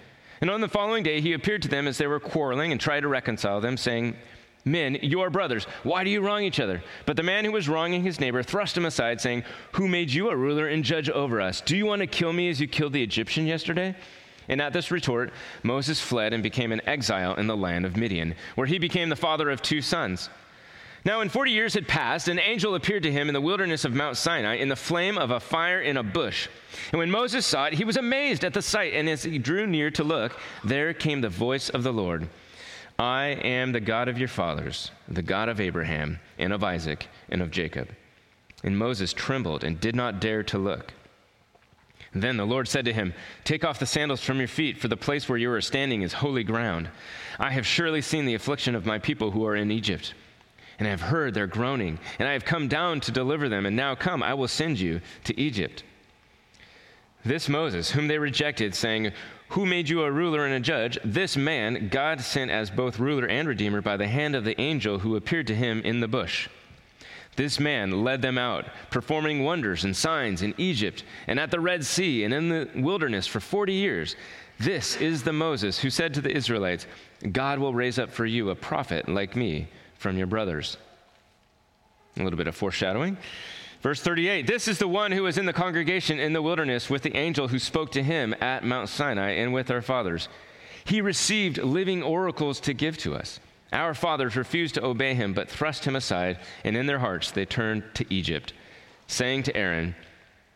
And 0.42 0.50
on 0.50 0.60
the 0.60 0.68
following 0.68 1.04
day, 1.04 1.22
he 1.22 1.34
appeared 1.34 1.62
to 1.62 1.68
them 1.68 1.88
as 1.88 1.98
they 1.98 2.08
were 2.08 2.20
quarreling 2.20 2.72
and 2.72 2.82
tried 2.82 3.02
to 3.02 3.08
reconcile 3.08 3.62
them, 3.62 3.78
saying, 3.78 4.16
Men, 4.66 4.98
you 5.02 5.22
are 5.22 5.30
brothers. 5.30 5.66
Why 5.84 6.04
do 6.04 6.10
you 6.10 6.22
wrong 6.22 6.44
each 6.44 6.60
other? 6.60 6.84
But 7.06 7.16
the 7.16 7.24
man 7.24 7.46
who 7.46 7.52
was 7.52 7.70
wronging 7.70 8.04
his 8.04 8.20
neighbor 8.20 8.44
thrust 8.44 8.78
him 8.78 8.86
aside, 8.86 9.22
saying, 9.22 9.44
Who 9.74 9.88
made 9.88 10.12
you 10.12 10.30
a 10.30 10.36
ruler 10.36 10.68
and 10.68 10.84
judge 10.84 11.10
over 11.10 11.42
us? 11.42 11.62
Do 11.62 11.78
you 11.78 11.86
want 11.86 12.02
to 12.02 12.08
kill 12.08 12.34
me 12.34 12.50
as 12.50 12.60
you 12.60 12.68
killed 12.68 12.94
the 12.94 13.04
Egyptian 13.04 13.48
yesterday? 13.48 13.96
And 14.50 14.62
at 14.62 14.74
this 14.74 14.92
retort, 14.92 15.32
Moses 15.64 16.02
fled 16.02 16.34
and 16.34 16.44
became 16.44 16.72
an 16.72 16.82
exile 16.86 17.36
in 17.36 17.48
the 17.48 17.58
land 17.58 17.86
of 17.86 17.96
Midian, 17.96 18.36
where 18.56 18.68
he 18.68 18.80
became 18.80 19.10
the 19.10 19.16
father 19.16 19.50
of 19.50 19.62
two 19.62 19.82
sons. 19.82 20.30
Now, 21.04 21.18
when 21.18 21.30
40 21.30 21.52
years 21.52 21.74
had 21.74 21.88
passed, 21.88 22.28
an 22.28 22.40
angel 22.40 22.76
appeared 22.76 23.04
to 23.04 23.12
him 23.12 23.28
in 23.28 23.34
the 23.34 23.42
wilderness 23.42 23.86
of 23.86 23.96
Mount 23.96 24.18
Sinai 24.18 24.56
in 24.56 24.70
the 24.70 24.76
flame 24.76 25.18
of 25.18 25.32
a 25.32 25.40
fire 25.40 25.82
in 25.82 25.98
a 25.98 26.04
bush. 26.04 26.48
And 26.92 27.00
when 27.00 27.10
Moses 27.10 27.46
saw 27.46 27.66
it, 27.66 27.74
he 27.74 27.86
was 27.86 27.98
amazed 27.98 28.44
at 28.44 28.54
the 28.54 28.62
sight. 28.62 28.94
And 28.94 29.10
as 29.10 29.24
he 29.24 29.40
drew 29.40 29.66
near 29.66 29.90
to 29.92 30.04
look, 30.04 30.38
there 30.64 30.94
came 30.94 31.22
the 31.22 31.30
voice 31.30 31.70
of 31.70 31.84
the 31.84 31.94
Lord 31.94 32.30
I 33.00 33.30
am 33.42 33.72
the 33.72 33.80
God 33.80 34.10
of 34.10 34.20
your 34.20 34.28
fathers, 34.28 34.92
the 35.08 35.24
God 35.24 35.50
of 35.50 35.60
Abraham, 35.60 36.20
and 36.38 36.54
of 36.54 36.64
Isaac, 36.64 37.08
and 37.30 37.42
of 37.42 37.50
Jacob. 37.50 37.90
And 38.64 38.78
Moses 38.78 39.12
trembled 39.12 39.64
and 39.64 39.80
did 39.80 39.96
not 39.96 40.20
dare 40.20 40.44
to 40.44 40.60
look. 40.60 40.94
Then 42.14 42.38
the 42.38 42.46
Lord 42.46 42.68
said 42.68 42.86
to 42.86 42.94
him, 42.94 43.16
Take 43.44 43.66
off 43.66 43.80
the 43.80 43.88
sandals 43.88 44.22
from 44.22 44.38
your 44.38 44.48
feet, 44.48 44.78
for 44.78 44.88
the 44.88 44.98
place 44.98 45.28
where 45.28 45.38
you 45.38 45.52
are 45.52 45.62
standing 45.62 46.04
is 46.04 46.14
holy 46.14 46.44
ground. 46.44 46.90
I 47.40 47.50
have 47.50 47.66
surely 47.66 48.02
seen 48.02 48.26
the 48.26 48.36
affliction 48.36 48.76
of 48.76 48.86
my 48.86 49.00
people 49.00 49.32
who 49.32 49.48
are 49.48 49.56
in 49.56 49.72
Egypt 49.72 50.14
and 50.82 50.88
I 50.88 50.90
have 50.90 51.02
heard 51.02 51.36
their 51.36 51.46
groaning, 51.46 52.00
and 52.18 52.28
I 52.28 52.34
have 52.34 52.44
come 52.44 52.68
down 52.68 53.02
to 53.02 53.12
deliver 53.12 53.48
them, 53.48 53.68
and 53.68 53.76
now 53.76 53.94
come, 53.94 54.24
I 54.24 54.34
will 54.34 54.48
send 54.48 54.80
you 54.80 55.00
to 55.26 55.40
Egypt. 55.40 55.84
This 57.24 57.48
Moses, 57.48 57.92
whom 57.92 58.08
they 58.08 58.18
rejected, 58.18 58.74
saying, 58.74 59.12
Who 59.50 59.68
made 59.68 59.88
you 59.88 60.02
a 60.02 60.12
ruler 60.12 60.44
and 60.44 60.56
a 60.56 60.60
judge? 60.60 60.98
This 61.06 61.38
man 61.38 61.90
God 61.90 62.20
sent 62.20 62.50
as 62.50 62.72
both 62.72 62.98
ruler 62.98 63.28
and 63.28 63.48
redeemer 63.48 63.84
by 63.84 63.96
the 63.96 64.08
hand 64.08 64.36
of 64.36 64.44
the 64.44 64.60
angel 64.60 64.98
who 64.98 65.16
appeared 65.16 65.46
to 65.48 65.56
him 65.56 65.82
in 65.82 66.00
the 66.00 66.08
bush. 66.08 66.50
This 67.36 67.60
man 67.60 68.04
led 68.04 68.24
them 68.24 68.40
out, 68.40 68.66
performing 68.90 69.44
wonders 69.44 69.84
and 69.84 69.96
signs 69.96 70.42
in 70.42 70.56
Egypt 70.58 71.04
and 71.28 71.40
at 71.40 71.52
the 71.52 71.60
Red 71.60 71.86
Sea 71.86 72.24
and 72.24 72.34
in 72.34 72.50
the 72.50 72.68
wilderness 72.76 73.28
for 73.28 73.40
40 73.40 73.72
years. 73.72 74.16
This 74.60 74.96
is 74.96 75.22
the 75.22 75.32
Moses 75.32 75.78
who 75.78 75.92
said 75.92 76.12
to 76.16 76.22
the 76.22 76.36
Israelites, 76.36 76.88
God 77.32 77.60
will 77.60 77.76
raise 77.76 78.00
up 78.00 78.10
for 78.10 78.26
you 78.26 78.50
a 78.50 78.56
prophet 78.56 79.08
like 79.08 79.36
me 79.36 79.68
from 80.02 80.18
your 80.18 80.28
brothers. 80.28 80.78
A 82.18 82.24
little 82.24 82.38
bit 82.38 82.48
of 82.48 82.56
foreshadowing. 82.56 83.18
Verse 83.82 84.02
38 84.02 84.48
This 84.48 84.68
is 84.68 84.80
the 84.80 84.88
one 84.88 85.12
who 85.12 85.24
was 85.24 85.38
in 85.38 85.46
the 85.46 85.54
congregation 85.54 86.20
in 86.20 86.34
the 86.34 86.42
wilderness 86.42 86.90
with 86.90 87.04
the 87.04 87.16
angel 87.16 87.48
who 87.48 87.60
spoke 87.60 87.92
to 87.92 88.04
him 88.04 88.36
at 88.42 88.64
Mount 88.64 88.90
Sinai 88.90 89.32
and 89.32 89.54
with 89.54 89.70
our 89.70 89.82
fathers. 89.82 90.28
He 90.86 91.02
received 91.02 91.60
living 91.60 92.02
oracles 92.02 92.60
to 92.62 92.74
give 92.74 92.98
to 93.00 93.14
us. 93.16 93.40
Our 93.72 93.94
fathers 93.94 94.36
refused 94.36 94.74
to 94.76 94.84
obey 94.84 95.14
him, 95.14 95.34
but 95.34 95.48
thrust 95.48 95.86
him 95.86 95.96
aside, 95.96 96.40
and 96.66 96.76
in 96.76 96.88
their 96.88 97.00
hearts 97.00 97.32
they 97.32 97.46
turned 97.46 97.84
to 97.94 98.14
Egypt, 98.14 98.54
saying 99.08 99.44
to 99.44 99.56
Aaron, 99.56 99.96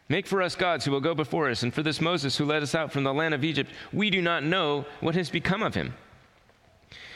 Make 0.10 0.28
for 0.28 0.42
us 0.42 0.56
gods 0.56 0.86
who 0.86 0.92
will 0.92 1.00
go 1.00 1.16
before 1.16 1.50
us, 1.50 1.64
and 1.64 1.74
for 1.74 1.84
this 1.84 2.02
Moses 2.02 2.36
who 2.38 2.46
led 2.46 2.64
us 2.64 2.76
out 2.76 2.92
from 2.92 3.04
the 3.04 3.14
land 3.14 3.34
of 3.34 3.44
Egypt, 3.44 3.72
we 3.94 4.10
do 4.10 4.22
not 4.22 4.44
know 4.44 4.86
what 5.00 5.16
has 5.16 5.30
become 5.30 5.64
of 5.64 5.76
him. 5.76 5.94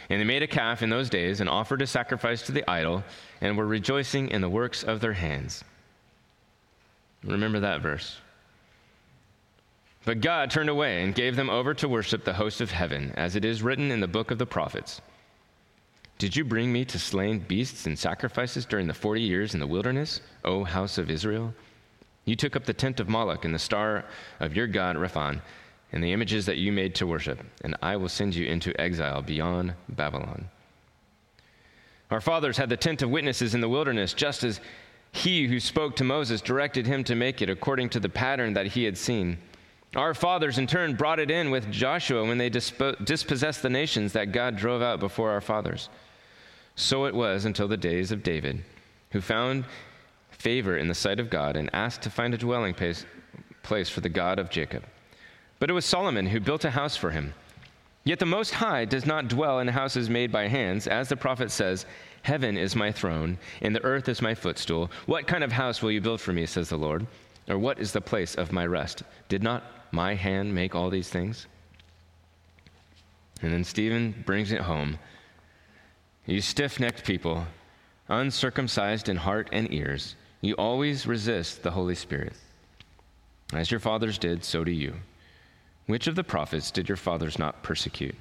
And 0.09 0.19
they 0.19 0.25
made 0.25 0.43
a 0.43 0.47
calf 0.47 0.81
in 0.81 0.89
those 0.89 1.09
days 1.09 1.39
and 1.39 1.49
offered 1.49 1.81
a 1.81 1.87
sacrifice 1.87 2.41
to 2.43 2.51
the 2.51 2.67
idol 2.69 3.03
and 3.41 3.57
were 3.57 3.67
rejoicing 3.67 4.29
in 4.29 4.41
the 4.41 4.49
works 4.49 4.83
of 4.83 5.01
their 5.01 5.13
hands. 5.13 5.63
Remember 7.23 7.59
that 7.59 7.81
verse. 7.81 8.17
But 10.05 10.21
God 10.21 10.49
turned 10.49 10.69
away 10.69 11.03
and 11.03 11.13
gave 11.13 11.35
them 11.35 11.49
over 11.49 11.73
to 11.75 11.87
worship 11.87 12.23
the 12.23 12.33
host 12.33 12.61
of 12.61 12.71
heaven, 12.71 13.13
as 13.15 13.35
it 13.35 13.45
is 13.45 13.61
written 13.61 13.91
in 13.91 13.99
the 13.99 14.07
book 14.07 14.31
of 14.31 14.39
the 14.39 14.45
prophets. 14.45 15.01
Did 16.17 16.35
you 16.35 16.43
bring 16.43 16.73
me 16.73 16.83
to 16.85 16.97
slain 16.97 17.39
beasts 17.39 17.85
and 17.85 17.97
sacrifices 17.97 18.65
during 18.65 18.87
the 18.87 18.93
forty 18.93 19.21
years 19.21 19.53
in 19.53 19.59
the 19.59 19.67
wilderness, 19.67 20.21
O 20.43 20.63
house 20.63 20.97
of 20.97 21.11
Israel? 21.11 21.53
You 22.25 22.35
took 22.35 22.55
up 22.55 22.65
the 22.65 22.73
tent 22.73 22.99
of 22.99 23.09
Moloch 23.09 23.45
and 23.45 23.53
the 23.53 23.59
star 23.59 24.05
of 24.39 24.55
your 24.55 24.67
god 24.67 24.95
Rephan 24.95 25.41
and 25.91 26.03
the 26.03 26.13
images 26.13 26.45
that 26.45 26.57
you 26.57 26.71
made 26.71 26.95
to 26.95 27.07
worship, 27.07 27.39
and 27.63 27.75
I 27.81 27.95
will 27.95 28.09
send 28.09 28.35
you 28.35 28.45
into 28.45 28.79
exile 28.79 29.21
beyond 29.21 29.73
Babylon. 29.89 30.49
Our 32.11 32.21
fathers 32.21 32.57
had 32.57 32.69
the 32.69 32.77
tent 32.77 33.01
of 33.01 33.09
witnesses 33.09 33.53
in 33.53 33.61
the 33.61 33.69
wilderness, 33.69 34.13
just 34.13 34.43
as 34.43 34.59
he 35.11 35.47
who 35.47 35.59
spoke 35.59 35.95
to 35.95 36.03
Moses 36.03 36.41
directed 36.41 36.85
him 36.85 37.03
to 37.05 37.15
make 37.15 37.41
it 37.41 37.49
according 37.49 37.89
to 37.89 37.99
the 37.99 38.09
pattern 38.09 38.53
that 38.53 38.67
he 38.67 38.83
had 38.83 38.97
seen. 38.97 39.37
Our 39.95 40.13
fathers, 40.13 40.59
in 40.59 40.67
turn, 40.67 40.95
brought 40.95 41.19
it 41.19 41.31
in 41.31 41.49
with 41.49 41.71
Joshua 41.71 42.23
when 42.23 42.37
they 42.37 42.49
dispo- 42.49 43.03
dispossessed 43.05 43.63
the 43.63 43.69
nations 43.69 44.13
that 44.13 44.31
God 44.31 44.55
drove 44.55 44.83
out 44.83 44.99
before 44.99 45.31
our 45.31 45.41
fathers. 45.41 45.89
So 46.75 47.05
it 47.05 47.15
was 47.15 47.45
until 47.45 47.67
the 47.67 47.77
days 47.77 48.11
of 48.11 48.21
David, 48.21 48.63
who 49.11 49.21
found 49.21 49.65
favor 50.29 50.77
in 50.77 50.87
the 50.87 50.93
sight 50.93 51.19
of 51.19 51.29
God 51.29 51.57
and 51.57 51.69
asked 51.73 52.03
to 52.03 52.09
find 52.09 52.33
a 52.33 52.37
dwelling 52.37 52.73
place, 52.73 53.05
place 53.63 53.89
for 53.89 54.01
the 54.01 54.09
God 54.09 54.37
of 54.37 54.49
Jacob. 54.49 54.83
But 55.59 55.69
it 55.69 55.73
was 55.73 55.85
Solomon 55.85 56.25
who 56.25 56.39
built 56.39 56.65
a 56.65 56.71
house 56.71 56.95
for 56.95 57.11
him. 57.11 57.33
Yet 58.05 58.19
the 58.19 58.25
Most 58.25 58.53
High 58.53 58.85
does 58.85 59.05
not 59.05 59.27
dwell 59.27 59.59
in 59.59 59.67
houses 59.67 60.09
made 60.09 60.31
by 60.31 60.47
hands, 60.47 60.87
as 60.87 61.09
the 61.09 61.17
prophet 61.17 61.51
says, 61.51 61.85
Heaven 62.23 62.57
is 62.57 62.75
my 62.75 62.91
throne, 62.91 63.37
and 63.61 63.75
the 63.75 63.83
earth 63.83 64.09
is 64.09 64.21
my 64.21 64.33
footstool. 64.33 64.89
What 65.05 65.27
kind 65.27 65.43
of 65.43 65.51
house 65.51 65.81
will 65.81 65.91
you 65.91 66.01
build 66.01 66.21
for 66.21 66.33
me, 66.33 66.45
says 66.45 66.69
the 66.69 66.77
Lord? 66.77 67.05
Or 67.47 67.57
what 67.57 67.79
is 67.79 67.91
the 67.91 68.01
place 68.01 68.35
of 68.35 68.51
my 68.51 68.65
rest? 68.65 69.03
Did 69.27 69.43
not 69.43 69.63
my 69.91 70.15
hand 70.15 70.53
make 70.53 70.75
all 70.75 70.89
these 70.89 71.09
things? 71.09 71.47
And 73.41 73.51
then 73.51 73.63
Stephen 73.63 74.23
brings 74.25 74.51
it 74.51 74.61
home. 74.61 74.97
You 76.25 76.41
stiff 76.41 76.79
necked 76.79 77.05
people, 77.05 77.45
uncircumcised 78.07 79.09
in 79.09 79.17
heart 79.17 79.49
and 79.51 79.71
ears, 79.73 80.15
you 80.41 80.53
always 80.55 81.05
resist 81.05 81.63
the 81.63 81.71
Holy 81.71 81.95
Spirit. 81.95 82.33
As 83.51 83.71
your 83.71 83.79
fathers 83.79 84.17
did, 84.17 84.43
so 84.43 84.63
do 84.63 84.71
you. 84.71 84.93
Which 85.89 86.05
of 86.05 86.13
the 86.13 86.23
prophets 86.23 86.69
did 86.69 86.87
your 86.87 86.97
fathers 86.97 87.39
not 87.39 87.63
persecute? 87.63 88.13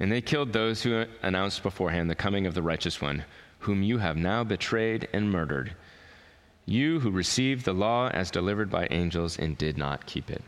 And 0.00 0.10
they 0.10 0.22
killed 0.22 0.54
those 0.54 0.82
who 0.82 1.04
announced 1.22 1.62
beforehand 1.62 2.08
the 2.08 2.14
coming 2.14 2.46
of 2.46 2.54
the 2.54 2.62
righteous 2.62 2.98
one, 2.98 3.26
whom 3.58 3.82
you 3.82 3.98
have 3.98 4.16
now 4.16 4.42
betrayed 4.42 5.06
and 5.12 5.30
murdered. 5.30 5.76
You 6.64 7.00
who 7.00 7.10
received 7.10 7.66
the 7.66 7.74
law 7.74 8.08
as 8.08 8.30
delivered 8.30 8.70
by 8.70 8.88
angels 8.90 9.38
and 9.38 9.58
did 9.58 9.76
not 9.76 10.06
keep 10.06 10.30
it. 10.30 10.42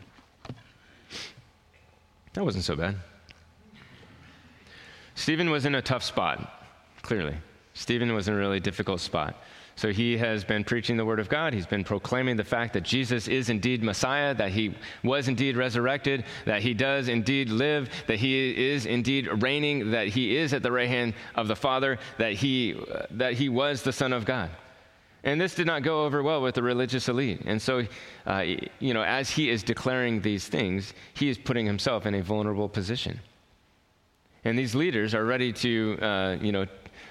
That 2.33 2.43
wasn't 2.43 2.63
so 2.63 2.75
bad. 2.75 2.95
Stephen 5.13 5.51
was 5.51 5.67
in 5.67 5.75
a 5.75 5.81
tough 5.83 6.01
spot, 6.01 6.65
clearly. 7.03 7.35
Stephen 7.75 8.15
was 8.15 8.27
in 8.27 8.33
a 8.33 8.37
really 8.37 8.59
difficult 8.59 8.99
spot. 8.99 9.35
So 9.77 9.91
he 9.91 10.17
has 10.17 10.45
been 10.45 10.63
preaching 10.63 10.95
the 10.95 11.03
word 11.03 11.19
of 11.19 11.27
God. 11.27 11.53
He's 11.53 11.65
been 11.65 11.83
proclaiming 11.83 12.37
the 12.37 12.45
fact 12.45 12.73
that 12.73 12.83
Jesus 12.83 13.27
is 13.27 13.49
indeed 13.49 13.83
Messiah, 13.83 14.33
that 14.35 14.51
he 14.51 14.73
was 15.03 15.27
indeed 15.27 15.57
resurrected, 15.57 16.23
that 16.45 16.61
he 16.61 16.73
does 16.73 17.09
indeed 17.09 17.49
live, 17.49 17.89
that 18.07 18.17
he 18.17 18.71
is 18.71 18.85
indeed 18.85 19.27
reigning, 19.43 19.91
that 19.91 20.07
he 20.07 20.37
is 20.37 20.53
at 20.53 20.63
the 20.63 20.71
right 20.71 20.87
hand 20.87 21.13
of 21.35 21.49
the 21.49 21.55
Father, 21.55 21.99
that 22.17 22.33
he, 22.33 22.79
that 23.11 23.33
he 23.33 23.49
was 23.49 23.83
the 23.83 23.91
Son 23.91 24.13
of 24.13 24.23
God. 24.23 24.49
And 25.25 25.41
this 25.41 25.55
did 25.55 25.67
not 25.67 25.81
go 25.81 26.05
over 26.05 26.23
well 26.23 26.41
with 26.41 26.55
the 26.55 26.63
religious 26.63 27.09
elite. 27.09 27.41
And 27.45 27.61
so, 27.61 27.85
uh, 28.27 28.45
you 28.79 28.93
know, 28.93 29.01
as 29.01 29.29
he 29.29 29.49
is 29.49 29.63
declaring 29.63 30.21
these 30.21 30.47
things, 30.47 30.93
he 31.15 31.27
is 31.29 31.37
putting 31.37 31.65
himself 31.65 32.05
in 32.05 32.15
a 32.15 32.21
vulnerable 32.21 32.69
position. 32.69 33.19
And 34.45 34.57
these 34.57 34.75
leaders 34.75 35.15
are 35.15 35.25
ready 35.25 35.51
to, 35.51 35.97
uh, 35.99 36.37
you 36.39 36.51
know, 36.51 36.67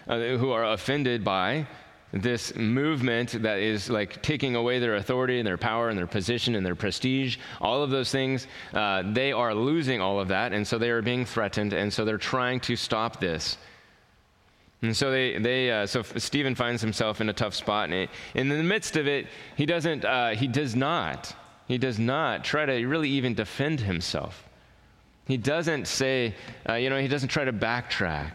uh, 0.07 0.19
who 0.37 0.53
are 0.53 0.65
offended 0.65 1.25
by 1.25 1.67
this 2.15 2.55
movement 2.55 3.43
that 3.43 3.59
is 3.59 3.91
like 3.91 4.23
taking 4.23 4.55
away 4.55 4.79
their 4.79 4.95
authority 4.95 5.41
and 5.41 5.47
their 5.47 5.59
power 5.59 5.89
and 5.89 5.99
their 5.99 6.07
position 6.07 6.55
and 6.55 6.65
their 6.65 6.77
prestige, 6.77 7.39
all 7.61 7.83
of 7.83 7.91
those 7.91 8.11
things, 8.11 8.47
uh, 8.73 9.03
they 9.13 9.33
are 9.33 9.55
losing 9.55 10.01
all 10.01 10.21
of 10.21 10.29
that. 10.29 10.53
And 10.53 10.67
so 10.67 10.79
they 10.79 10.91
are 10.91 11.03
being 11.03 11.25
threatened. 11.25 11.73
And 11.73 11.93
so 11.93 12.05
they're 12.05 12.17
trying 12.17 12.61
to 12.61 12.77
stop 12.77 13.21
this. 13.21 13.59
And 14.81 14.97
so 14.97 15.11
they, 15.11 15.39
they 15.39 15.71
uh, 15.71 15.87
so 15.87 16.03
Stephen 16.03 16.55
finds 16.55 16.83
himself 16.83 17.21
in 17.21 17.29
a 17.29 17.33
tough 17.33 17.55
spot, 17.55 17.85
and, 17.87 17.95
it, 17.95 18.11
in 18.35 18.49
the 18.49 18.63
midst 18.63 18.97
of 18.97 19.07
it, 19.07 19.27
he 19.57 19.65
doesn't, 19.67 20.05
uh, 20.05 20.31
he 20.31 20.47
does 20.47 20.77
not, 20.77 21.35
he 21.67 21.79
does 21.79 21.99
not 21.99 22.45
try 22.45 22.67
to 22.67 22.87
really 22.87 23.09
even 23.09 23.35
defend 23.35 23.81
himself. 23.81 24.47
He 25.27 25.39
doesn't 25.39 25.89
say, 25.89 26.35
uh, 26.69 26.75
you 26.75 26.91
know, 26.91 26.99
he 26.99 27.09
doesn't 27.09 27.31
try 27.31 27.47
to 27.47 27.53
backtrack 27.53 28.33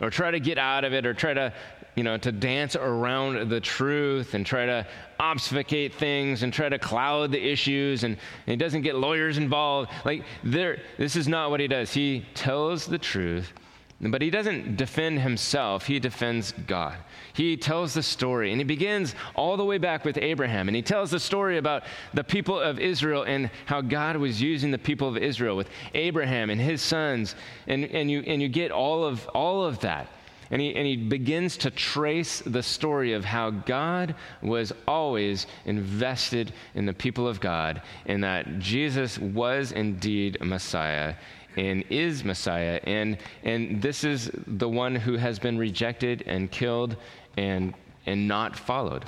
or 0.00 0.10
try 0.10 0.32
to 0.32 0.40
get 0.40 0.58
out 0.58 0.84
of 0.84 0.92
it 0.92 1.06
or 1.06 1.14
try 1.14 1.32
to 1.32 1.52
you 1.94 2.02
know, 2.02 2.16
to 2.18 2.32
dance 2.32 2.74
around 2.76 3.48
the 3.48 3.60
truth 3.60 4.34
and 4.34 4.44
try 4.44 4.66
to 4.66 4.86
obfuscate 5.20 5.94
things 5.94 6.42
and 6.42 6.52
try 6.52 6.68
to 6.68 6.78
cloud 6.78 7.30
the 7.30 7.42
issues 7.42 8.04
and, 8.04 8.16
and 8.46 8.50
he 8.52 8.56
doesn't 8.56 8.82
get 8.82 8.96
lawyers 8.96 9.38
involved. 9.38 9.90
Like 10.04 10.24
there, 10.42 10.78
this 10.98 11.16
is 11.16 11.28
not 11.28 11.50
what 11.50 11.60
he 11.60 11.68
does. 11.68 11.92
He 11.92 12.26
tells 12.34 12.86
the 12.86 12.98
truth, 12.98 13.52
but 14.00 14.20
he 14.20 14.28
doesn't 14.28 14.76
defend 14.76 15.20
himself. 15.20 15.86
He 15.86 16.00
defends 16.00 16.52
God. 16.66 16.96
He 17.32 17.56
tells 17.56 17.94
the 17.94 18.02
story 18.02 18.50
and 18.50 18.60
he 18.60 18.64
begins 18.64 19.14
all 19.36 19.56
the 19.56 19.64
way 19.64 19.78
back 19.78 20.04
with 20.04 20.18
Abraham 20.18 20.68
and 20.68 20.76
he 20.76 20.82
tells 20.82 21.12
the 21.12 21.20
story 21.20 21.58
about 21.58 21.84
the 22.12 22.24
people 22.24 22.58
of 22.58 22.80
Israel 22.80 23.22
and 23.22 23.50
how 23.66 23.80
God 23.80 24.16
was 24.16 24.42
using 24.42 24.72
the 24.72 24.78
people 24.78 25.08
of 25.08 25.16
Israel 25.16 25.56
with 25.56 25.70
Abraham 25.94 26.50
and 26.50 26.60
his 26.60 26.82
sons 26.82 27.36
and, 27.68 27.84
and 27.84 28.10
you 28.10 28.20
and 28.26 28.42
you 28.42 28.48
get 28.48 28.72
all 28.72 29.04
of 29.04 29.26
all 29.28 29.64
of 29.64 29.78
that. 29.80 30.08
And 30.54 30.62
he, 30.62 30.76
and 30.76 30.86
he 30.86 30.96
begins 30.96 31.56
to 31.56 31.70
trace 31.72 32.40
the 32.46 32.62
story 32.62 33.12
of 33.12 33.24
how 33.24 33.50
God 33.50 34.14
was 34.40 34.72
always 34.86 35.48
invested 35.64 36.52
in 36.76 36.86
the 36.86 36.92
people 36.92 37.26
of 37.26 37.40
God, 37.40 37.82
and 38.06 38.22
that 38.22 38.60
Jesus 38.60 39.18
was 39.18 39.72
indeed 39.72 40.38
a 40.40 40.44
Messiah 40.44 41.16
and 41.56 41.82
is 41.90 42.22
Messiah. 42.22 42.78
And, 42.84 43.18
and 43.42 43.82
this 43.82 44.04
is 44.04 44.30
the 44.46 44.68
one 44.68 44.94
who 44.94 45.16
has 45.16 45.40
been 45.40 45.58
rejected 45.58 46.22
and 46.24 46.48
killed 46.52 46.98
and, 47.36 47.74
and 48.06 48.28
not 48.28 48.56
followed. 48.56 49.06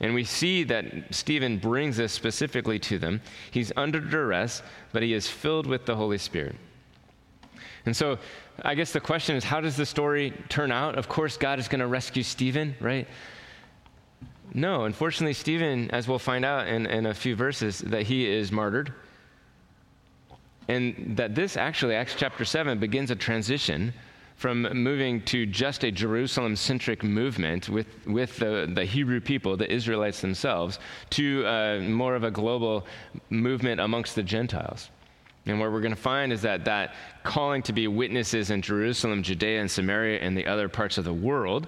And 0.00 0.14
we 0.14 0.24
see 0.24 0.64
that 0.64 0.86
Stephen 1.10 1.58
brings 1.58 1.98
this 1.98 2.14
specifically 2.14 2.78
to 2.78 2.98
them. 2.98 3.20
He's 3.50 3.70
under 3.76 4.00
duress, 4.00 4.62
but 4.94 5.02
he 5.02 5.12
is 5.12 5.28
filled 5.28 5.66
with 5.66 5.84
the 5.84 5.94
Holy 5.94 6.16
Spirit. 6.16 6.56
And 7.86 7.94
so 7.94 8.18
I 8.62 8.74
guess 8.74 8.92
the 8.92 9.00
question 9.00 9.36
is 9.36 9.44
how 9.44 9.60
does 9.60 9.76
the 9.76 9.86
story 9.86 10.32
turn 10.48 10.70
out? 10.70 10.96
Of 10.96 11.08
course, 11.08 11.36
God 11.36 11.58
is 11.58 11.68
going 11.68 11.80
to 11.80 11.86
rescue 11.86 12.22
Stephen, 12.22 12.74
right? 12.80 13.08
No, 14.52 14.84
unfortunately, 14.84 15.32
Stephen, 15.32 15.90
as 15.90 16.06
we'll 16.06 16.18
find 16.18 16.44
out 16.44 16.68
in, 16.68 16.86
in 16.86 17.06
a 17.06 17.14
few 17.14 17.34
verses, 17.34 17.80
that 17.80 18.02
he 18.02 18.26
is 18.26 18.52
martyred. 18.52 18.92
And 20.68 21.16
that 21.16 21.34
this 21.34 21.56
actually, 21.56 21.94
Acts 21.94 22.14
chapter 22.16 22.44
7, 22.44 22.78
begins 22.78 23.10
a 23.10 23.16
transition 23.16 23.92
from 24.36 24.62
moving 24.62 25.22
to 25.22 25.46
just 25.46 25.84
a 25.84 25.90
Jerusalem 25.90 26.56
centric 26.56 27.02
movement 27.02 27.68
with, 27.68 27.86
with 28.06 28.36
the, 28.36 28.70
the 28.72 28.84
Hebrew 28.84 29.20
people, 29.20 29.56
the 29.56 29.70
Israelites 29.70 30.20
themselves, 30.20 30.78
to 31.10 31.46
uh, 31.46 31.78
more 31.80 32.14
of 32.14 32.24
a 32.24 32.30
global 32.30 32.86
movement 33.30 33.80
amongst 33.80 34.14
the 34.14 34.22
Gentiles. 34.22 34.90
And 35.46 35.60
what 35.60 35.70
we're 35.70 35.80
going 35.80 35.94
to 35.94 36.00
find 36.00 36.32
is 36.32 36.42
that 36.42 36.64
that 36.64 36.94
calling 37.22 37.62
to 37.62 37.72
be 37.72 37.86
witnesses 37.86 38.50
in 38.50 38.62
Jerusalem, 38.62 39.22
Judea, 39.22 39.60
and 39.60 39.70
Samaria, 39.70 40.20
and 40.20 40.36
the 40.36 40.46
other 40.46 40.68
parts 40.68 40.96
of 40.96 41.04
the 41.04 41.12
world, 41.12 41.66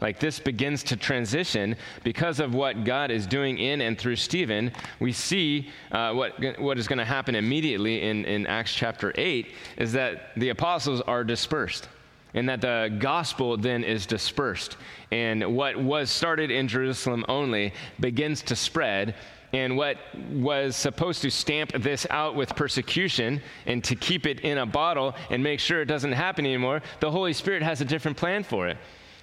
like 0.00 0.20
this 0.20 0.38
begins 0.38 0.82
to 0.84 0.96
transition 0.96 1.76
because 2.04 2.40
of 2.40 2.54
what 2.54 2.84
God 2.84 3.10
is 3.10 3.26
doing 3.26 3.58
in 3.58 3.80
and 3.80 3.98
through 3.98 4.16
Stephen. 4.16 4.72
We 5.00 5.12
see 5.12 5.70
uh, 5.90 6.12
what, 6.12 6.58
what 6.58 6.78
is 6.78 6.86
going 6.86 7.00
to 7.00 7.04
happen 7.04 7.34
immediately 7.34 8.02
in, 8.02 8.24
in 8.24 8.46
Acts 8.46 8.72
chapter 8.72 9.12
8 9.16 9.48
is 9.76 9.92
that 9.92 10.30
the 10.36 10.50
apostles 10.50 11.00
are 11.02 11.24
dispersed 11.24 11.88
and 12.34 12.48
that 12.48 12.60
the 12.60 12.94
gospel 12.98 13.56
then 13.56 13.82
is 13.82 14.06
dispersed. 14.06 14.76
And 15.10 15.56
what 15.56 15.76
was 15.76 16.10
started 16.10 16.50
in 16.50 16.68
Jerusalem 16.68 17.24
only 17.28 17.72
begins 17.98 18.42
to 18.42 18.56
spread 18.56 19.14
and 19.52 19.76
what 19.76 19.96
was 20.32 20.76
supposed 20.76 21.22
to 21.22 21.30
stamp 21.30 21.72
this 21.72 22.06
out 22.10 22.34
with 22.34 22.54
persecution 22.54 23.40
and 23.66 23.82
to 23.84 23.94
keep 23.94 24.26
it 24.26 24.40
in 24.40 24.58
a 24.58 24.66
bottle 24.66 25.14
and 25.30 25.42
make 25.42 25.60
sure 25.60 25.80
it 25.80 25.86
doesn't 25.86 26.12
happen 26.12 26.44
anymore, 26.44 26.82
the 27.00 27.10
Holy 27.10 27.32
Spirit 27.32 27.62
has 27.62 27.80
a 27.80 27.84
different 27.84 28.16
plan 28.16 28.44
for 28.44 28.68
it. 28.68 28.76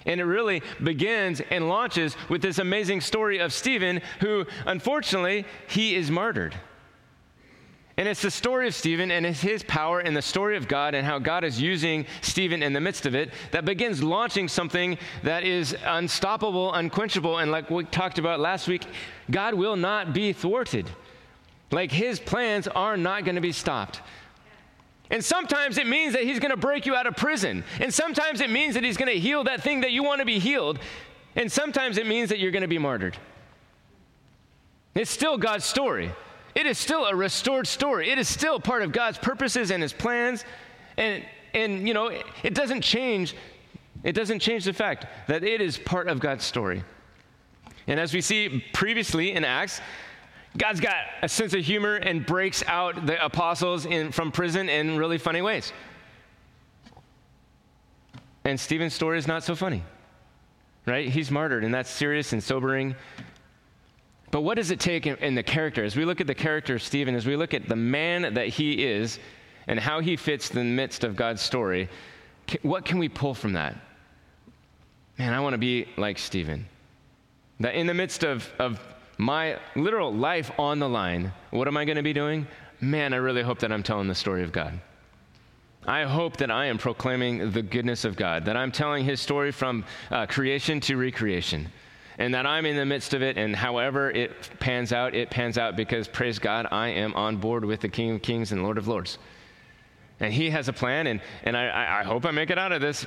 And 0.04 0.20
it 0.20 0.24
really 0.24 0.62
begins 0.82 1.40
and 1.50 1.68
launches 1.68 2.16
with 2.28 2.40
this 2.40 2.58
amazing 2.58 3.00
story 3.00 3.38
of 3.38 3.52
Stephen, 3.52 4.00
who, 4.20 4.46
unfortunately, 4.64 5.44
he 5.68 5.96
is 5.96 6.10
martyred. 6.10 6.54
And 7.98 8.06
it's 8.06 8.20
the 8.20 8.30
story 8.30 8.66
of 8.66 8.74
Stephen 8.74 9.10
and 9.10 9.24
it's 9.24 9.40
his 9.40 9.62
power 9.62 10.00
and 10.00 10.14
the 10.14 10.20
story 10.20 10.58
of 10.58 10.68
God 10.68 10.94
and 10.94 11.06
how 11.06 11.18
God 11.18 11.44
is 11.44 11.60
using 11.60 12.04
Stephen 12.20 12.62
in 12.62 12.74
the 12.74 12.80
midst 12.80 13.06
of 13.06 13.14
it 13.14 13.30
that 13.52 13.64
begins 13.64 14.02
launching 14.02 14.48
something 14.48 14.98
that 15.22 15.44
is 15.44 15.74
unstoppable, 15.82 16.74
unquenchable. 16.74 17.38
And 17.38 17.50
like 17.50 17.70
we 17.70 17.84
talked 17.84 18.18
about 18.18 18.38
last 18.38 18.68
week, 18.68 18.84
God 19.30 19.54
will 19.54 19.76
not 19.76 20.12
be 20.12 20.34
thwarted. 20.34 20.90
Like 21.70 21.90
his 21.90 22.20
plans 22.20 22.68
are 22.68 22.98
not 22.98 23.24
going 23.24 23.36
to 23.36 23.40
be 23.40 23.52
stopped. 23.52 24.02
And 25.10 25.24
sometimes 25.24 25.78
it 25.78 25.86
means 25.86 26.12
that 26.12 26.24
he's 26.24 26.38
going 26.38 26.50
to 26.50 26.56
break 26.56 26.84
you 26.84 26.94
out 26.94 27.06
of 27.06 27.16
prison. 27.16 27.64
And 27.80 27.94
sometimes 27.94 28.42
it 28.42 28.50
means 28.50 28.74
that 28.74 28.84
he's 28.84 28.98
going 28.98 29.12
to 29.12 29.18
heal 29.18 29.44
that 29.44 29.62
thing 29.62 29.80
that 29.80 29.92
you 29.92 30.02
want 30.02 30.18
to 30.18 30.26
be 30.26 30.38
healed. 30.38 30.80
And 31.34 31.50
sometimes 31.50 31.96
it 31.96 32.06
means 32.06 32.28
that 32.28 32.40
you're 32.40 32.50
going 32.50 32.62
to 32.62 32.68
be 32.68 32.78
martyred. 32.78 33.16
It's 34.94 35.10
still 35.10 35.38
God's 35.38 35.64
story. 35.64 36.12
It 36.56 36.64
is 36.64 36.78
still 36.78 37.04
a 37.04 37.14
restored 37.14 37.66
story. 37.66 38.10
It 38.10 38.18
is 38.18 38.28
still 38.28 38.58
part 38.58 38.82
of 38.82 38.90
God's 38.90 39.18
purposes 39.18 39.70
and 39.70 39.82
his 39.82 39.92
plans. 39.92 40.42
And, 40.96 41.22
and 41.52 41.86
you 41.86 41.92
know, 41.92 42.10
it 42.42 42.54
doesn't 42.54 42.80
change. 42.80 43.36
It 44.02 44.12
doesn't 44.14 44.38
change 44.38 44.64
the 44.64 44.72
fact 44.72 45.06
that 45.28 45.44
it 45.44 45.60
is 45.60 45.76
part 45.76 46.08
of 46.08 46.18
God's 46.18 46.44
story. 46.44 46.82
And 47.86 48.00
as 48.00 48.14
we 48.14 48.22
see 48.22 48.64
previously 48.72 49.32
in 49.32 49.44
Acts, 49.44 49.82
God's 50.56 50.80
got 50.80 50.96
a 51.22 51.28
sense 51.28 51.52
of 51.52 51.62
humor 51.62 51.96
and 51.96 52.24
breaks 52.24 52.64
out 52.66 53.04
the 53.04 53.22
apostles 53.22 53.84
in, 53.84 54.10
from 54.10 54.32
prison 54.32 54.70
in 54.70 54.96
really 54.96 55.18
funny 55.18 55.42
ways. 55.42 55.74
And 58.44 58.58
Stephen's 58.58 58.94
story 58.94 59.18
is 59.18 59.26
not 59.26 59.44
so 59.44 59.54
funny, 59.54 59.82
right? 60.86 61.06
He's 61.06 61.30
martyred, 61.30 61.64
and 61.64 61.74
that's 61.74 61.90
serious 61.90 62.32
and 62.32 62.42
sobering. 62.42 62.94
But 64.36 64.42
what 64.42 64.56
does 64.56 64.70
it 64.70 64.80
take 64.80 65.06
in, 65.06 65.16
in 65.16 65.34
the 65.34 65.42
character? 65.42 65.82
As 65.82 65.96
we 65.96 66.04
look 66.04 66.20
at 66.20 66.26
the 66.26 66.34
character 66.34 66.74
of 66.74 66.82
Stephen, 66.82 67.14
as 67.14 67.24
we 67.24 67.36
look 67.36 67.54
at 67.54 67.70
the 67.70 67.74
man 67.74 68.34
that 68.34 68.48
he 68.48 68.84
is 68.84 69.18
and 69.66 69.80
how 69.80 70.00
he 70.00 70.14
fits 70.14 70.50
in 70.50 70.56
the 70.56 70.62
midst 70.62 71.04
of 71.04 71.16
God's 71.16 71.40
story, 71.40 71.88
what 72.60 72.84
can 72.84 72.98
we 72.98 73.08
pull 73.08 73.32
from 73.32 73.54
that? 73.54 73.74
Man, 75.18 75.32
I 75.32 75.40
want 75.40 75.54
to 75.54 75.58
be 75.58 75.88
like 75.96 76.18
Stephen. 76.18 76.66
That 77.60 77.76
in 77.76 77.86
the 77.86 77.94
midst 77.94 78.24
of, 78.24 78.46
of 78.58 78.78
my 79.16 79.58
literal 79.74 80.12
life 80.12 80.50
on 80.58 80.80
the 80.80 80.88
line, 80.90 81.32
what 81.50 81.66
am 81.66 81.78
I 81.78 81.86
going 81.86 81.96
to 81.96 82.02
be 82.02 82.12
doing? 82.12 82.46
Man, 82.78 83.14
I 83.14 83.16
really 83.16 83.42
hope 83.42 83.60
that 83.60 83.72
I'm 83.72 83.82
telling 83.82 84.06
the 84.06 84.14
story 84.14 84.42
of 84.42 84.52
God. 84.52 84.78
I 85.86 86.02
hope 86.02 86.36
that 86.36 86.50
I 86.50 86.66
am 86.66 86.76
proclaiming 86.76 87.52
the 87.52 87.62
goodness 87.62 88.04
of 88.04 88.16
God, 88.16 88.44
that 88.44 88.56
I'm 88.58 88.70
telling 88.70 89.02
his 89.02 89.18
story 89.18 89.50
from 89.50 89.82
uh, 90.10 90.26
creation 90.26 90.78
to 90.80 90.98
recreation 90.98 91.72
and 92.18 92.34
that 92.34 92.46
I'm 92.46 92.64
in 92.66 92.76
the 92.76 92.86
midst 92.86 93.14
of 93.14 93.22
it, 93.22 93.36
and 93.36 93.54
however 93.54 94.10
it 94.10 94.32
pans 94.58 94.92
out, 94.92 95.14
it 95.14 95.30
pans 95.30 95.58
out 95.58 95.76
because, 95.76 96.08
praise 96.08 96.38
God, 96.38 96.66
I 96.70 96.88
am 96.88 97.14
on 97.14 97.36
board 97.36 97.64
with 97.64 97.80
the 97.80 97.88
King 97.88 98.12
of 98.12 98.22
Kings 98.22 98.52
and 98.52 98.62
Lord 98.62 98.78
of 98.78 98.88
Lords. 98.88 99.18
And 100.20 100.32
He 100.32 100.50
has 100.50 100.68
a 100.68 100.72
plan, 100.72 101.06
and, 101.06 101.20
and 101.42 101.56
I, 101.56 102.00
I 102.00 102.04
hope 102.04 102.24
I 102.24 102.30
make 102.30 102.50
it 102.50 102.58
out 102.58 102.72
of 102.72 102.80
this. 102.80 103.06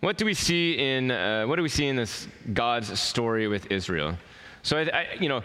What 0.00 0.16
do 0.16 0.24
we 0.24 0.34
see 0.34 0.78
in 0.78 1.10
uh, 1.10 1.44
what 1.46 1.56
do 1.56 1.62
we 1.62 1.68
see 1.68 1.88
in 1.88 1.96
this 1.96 2.28
God's 2.52 2.98
story 3.00 3.48
with 3.48 3.70
Israel? 3.70 4.16
So 4.62 4.78
I, 4.78 4.82
I, 4.82 5.06
you 5.18 5.28
know, 5.28 5.42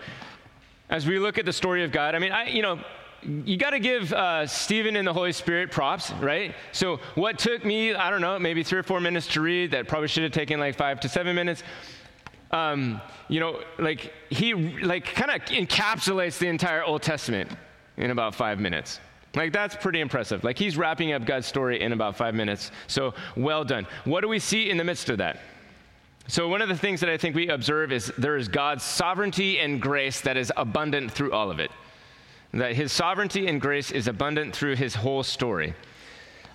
as 0.89 1.07
we 1.07 1.17
look 1.17 1.39
at 1.39 1.45
the 1.45 1.53
story 1.53 1.83
of 1.83 1.91
God, 1.91 2.13
I 2.13 2.19
mean, 2.19 2.31
I, 2.31 2.49
you 2.49 2.61
know, 2.61 2.79
you 3.25 3.57
got 3.57 3.71
to 3.71 3.79
give 3.79 4.11
uh, 4.13 4.45
Stephen 4.47 4.95
and 4.95 5.07
the 5.07 5.13
Holy 5.13 5.31
Spirit 5.31 5.71
props, 5.71 6.11
right? 6.13 6.53
So, 6.71 6.99
what 7.15 7.39
took 7.39 7.63
me, 7.63 7.93
I 7.93 8.09
don't 8.09 8.21
know, 8.21 8.37
maybe 8.39 8.63
three 8.63 8.79
or 8.79 8.83
four 8.83 8.99
minutes 8.99 9.27
to 9.29 9.41
read, 9.41 9.71
that 9.71 9.87
probably 9.87 10.07
should 10.07 10.23
have 10.23 10.31
taken 10.31 10.59
like 10.59 10.75
five 10.75 10.99
to 11.01 11.09
seven 11.09 11.35
minutes. 11.35 11.63
Um, 12.51 13.01
you 13.29 13.39
know, 13.39 13.61
like 13.79 14.13
he 14.29 14.53
like 14.53 15.05
kind 15.05 15.31
of 15.31 15.41
encapsulates 15.47 16.37
the 16.37 16.47
entire 16.47 16.83
Old 16.83 17.01
Testament 17.01 17.49
in 17.97 18.11
about 18.11 18.35
five 18.35 18.59
minutes. 18.59 18.99
Like, 19.35 19.51
that's 19.51 19.75
pretty 19.75 19.99
impressive. 19.99 20.43
Like, 20.43 20.59
he's 20.59 20.77
wrapping 20.77 21.13
up 21.13 21.25
God's 21.25 21.47
story 21.47 21.81
in 21.81 21.91
about 21.91 22.15
five 22.15 22.35
minutes. 22.35 22.69
So, 22.85 23.15
well 23.35 23.63
done. 23.63 23.87
What 24.05 24.21
do 24.21 24.27
we 24.27 24.37
see 24.37 24.69
in 24.69 24.77
the 24.77 24.83
midst 24.83 25.09
of 25.09 25.17
that? 25.17 25.39
So, 26.27 26.47
one 26.47 26.61
of 26.61 26.69
the 26.69 26.77
things 26.77 26.99
that 26.99 27.09
I 27.09 27.17
think 27.17 27.35
we 27.35 27.49
observe 27.49 27.91
is 27.91 28.11
there 28.17 28.37
is 28.37 28.47
God's 28.47 28.83
sovereignty 28.83 29.59
and 29.59 29.81
grace 29.81 30.21
that 30.21 30.37
is 30.37 30.51
abundant 30.55 31.11
through 31.11 31.31
all 31.31 31.49
of 31.49 31.59
it 31.59 31.71
that 32.53 32.75
his 32.75 32.91
sovereignty 32.91 33.47
and 33.47 33.59
grace 33.59 33.91
is 33.91 34.07
abundant 34.07 34.55
through 34.55 34.75
his 34.75 34.95
whole 34.95 35.23
story. 35.23 35.73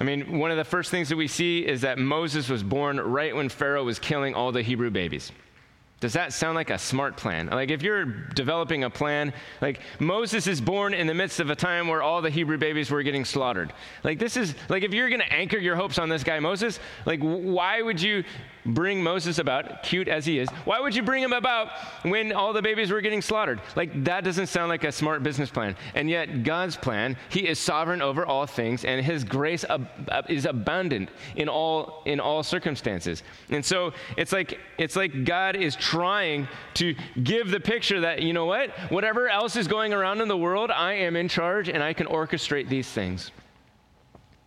I 0.01 0.05
mean, 0.05 0.39
one 0.39 0.51
of 0.51 0.57
the 0.57 0.65
first 0.65 0.91
things 0.91 1.09
that 1.09 1.17
we 1.17 1.27
see 1.27 1.67
is 1.67 1.81
that 1.81 1.99
Moses 1.99 2.49
was 2.49 2.63
born 2.63 3.01
right 3.01 3.35
when 3.35 3.49
Pharaoh 3.49 3.85
was 3.85 3.99
killing 3.99 4.35
all 4.35 4.53
the 4.53 4.63
Hebrew 4.63 4.91
babies. 4.91 5.33
Does 6.01 6.13
that 6.13 6.33
sound 6.33 6.55
like 6.55 6.71
a 6.71 6.79
smart 6.79 7.17
plan? 7.17 7.49
Like, 7.49 7.73
if 7.73 7.83
you're 7.83 8.05
developing 8.05 8.85
a 8.85 8.91
plan, 8.91 9.33
like 9.61 9.81
Moses 9.99 10.47
is 10.47 10.61
born 10.61 10.95
in 10.95 11.09
the 11.09 11.15
midst 11.15 11.41
of 11.41 11.51
a 11.51 11.57
time 11.57 11.89
where 11.89 12.03
all 12.03 12.23
the 12.23 12.31
Hebrew 12.31 12.57
babies 12.57 12.89
were 12.89 13.03
getting 13.03 13.25
slaughtered. 13.25 13.73
Like, 14.05 14.21
this 14.21 14.37
is, 14.37 14.55
like, 14.69 14.85
if 14.85 14.95
you're 14.95 15.09
going 15.09 15.21
to 15.21 15.33
anchor 15.33 15.59
your 15.59 15.75
hopes 15.75 15.99
on 15.99 16.09
this 16.09 16.23
guy, 16.23 16.39
Moses, 16.39 16.79
like, 17.05 17.19
why 17.21 17.83
would 17.83 18.01
you 18.01 18.23
bring 18.67 19.03
Moses 19.03 19.39
about, 19.39 19.83
cute 19.83 20.09
as 20.09 20.27
he 20.27 20.39
is, 20.39 20.49
why 20.65 20.81
would 20.81 20.95
you 20.95 21.03
bring 21.03 21.23
him 21.23 21.33
about 21.33 21.71
when 22.03 22.33
all 22.33 22.53
the 22.53 22.63
babies 22.63 22.91
were 22.91 23.01
getting 23.01 23.23
slaughtered? 23.23 23.61
Like, 23.77 24.05
that 24.05 24.25
doesn't 24.25 24.49
sound 24.49 24.69
like 24.69 24.85
a 24.85 24.93
smart 24.93 25.23
business 25.23 25.51
plan. 25.51 25.77
And 25.95 26.09
yet, 26.09 26.43
God's 26.43 26.77
plan, 26.77 27.17
He 27.29 27.49
is 27.49 27.59
sovereign 27.59 28.03
over 28.03 28.27
all 28.27 28.47
things, 28.47 28.85
and 28.85 29.05
His 29.05 29.25
grace 29.25 29.65
ab- 29.69 29.89
is 30.29 30.45
abundant 30.45 31.11
in 31.37 31.49
all, 31.49 32.03
in 32.07 32.21
all 32.21 32.43
circumstances. 32.43 33.23
And 33.51 33.65
so, 33.65 33.93
it's 34.17 34.33
like, 34.33 34.59
it's 34.79 34.97
like 34.97 35.25
God 35.25 35.57
is 35.57 35.77
trying 35.77 36.49
to 36.75 36.95
give 37.23 37.51
the 37.51 37.61
picture 37.61 38.01
that, 38.01 38.23
you 38.23 38.33
know 38.33 38.47
what? 38.47 38.71
Whatever 38.91 39.29
else 39.29 39.57
is 39.57 39.67
going 39.67 39.93
around 39.93 40.21
in 40.21 40.29
the 40.29 40.37
world, 40.37 40.71
I 40.71 40.95
am 40.95 41.17
in 41.17 41.29
charge 41.29 41.69
and 41.69 41.83
I 41.83 41.93
can 41.93 42.07
orchestrate 42.07 42.69
these 42.69 42.89
things. 42.89 43.31